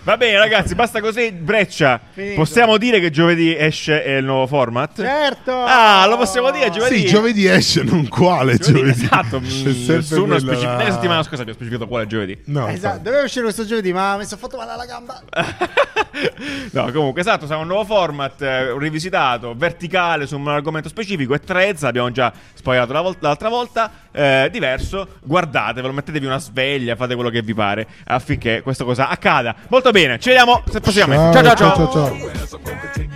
Va 0.05 0.17
bene, 0.17 0.39
ragazzi, 0.39 0.77
basta 0.77 1.01
così. 1.01 1.33
Breccia, 1.33 2.01
Finito. 2.13 2.37
possiamo 2.37 2.77
dire 2.77 3.01
che 3.01 3.11
giovedì 3.11 3.53
esce 3.57 3.95
il 4.19 4.25
nuovo 4.25 4.47
format? 4.47 4.95
Certo! 5.03 5.51
Ah, 5.53 6.07
lo 6.07 6.17
possiamo 6.19 6.53
dire 6.53 6.71
giovedì? 6.71 6.99
Sì, 7.01 7.07
giovedì 7.07 7.47
esce, 7.47 7.83
non 7.83 8.07
quale 8.07 8.59
Giovedì, 8.59 8.93
giovedì. 8.93 9.05
esatto. 9.07 9.41
Nessuno 9.41 10.39
là. 10.39 10.77
Nella 10.77 10.93
settimana 10.93 11.23
scorsa 11.25 11.43
abbiamo 11.43 11.55
specificato 11.55 11.89
quale 11.89 12.07
giovedì. 12.07 12.39
No, 12.45 12.61
Esatto, 12.69 12.75
infatti. 12.75 13.03
doveva 13.03 13.23
uscire 13.25 13.43
questo 13.43 13.65
giovedì, 13.67 13.93
ma 13.93 14.17
mi 14.17 14.25
sono 14.25 14.41
fatto 14.41 14.57
male 14.61 14.73
alla 14.73 14.85
gamba. 14.85 15.21
no, 16.73 16.93
comunque, 16.93 17.21
esatto, 17.21 17.47
sarà 17.47 17.61
un 17.61 17.67
nuovo 17.67 17.85
format 17.85 18.41
eh, 18.43 18.79
rivisitato, 18.79 19.55
verticale 19.57 20.27
su 20.27 20.37
un 20.37 20.49
argomento 20.49 20.89
specifico 20.89 21.35
e 21.35 21.41
Threads, 21.41 21.83
l'abbiamo 21.83 22.11
già 22.11 22.33
spoilerato 22.55 22.93
la 22.93 23.01
vol- 23.01 23.17
l'altra 23.21 23.49
volta, 23.49 23.91
eh, 24.13 24.49
diverso. 24.53 25.17
Guardatevelo, 25.23 25.93
mettetevi 25.93 26.27
una 26.27 26.39
sveglia, 26.39 26.97
fate 26.97 27.15
quello 27.15 27.31
che 27.31 27.43
vi 27.43 27.55
pare 27.55 27.87
affinché 28.05 28.63
questa 28.63 28.85
cosa 28.85 29.09
accada. 29.09 29.55
Molto 29.69 29.91
bene, 29.91 30.19
ci 30.19 30.29
vediamo 30.29 30.63
ciao, 30.71 30.81
ciao. 30.81 31.43
ciao, 31.43 31.57
ciao. 31.57 31.91
ciao, 31.91 32.49
ciao. 32.49 33.10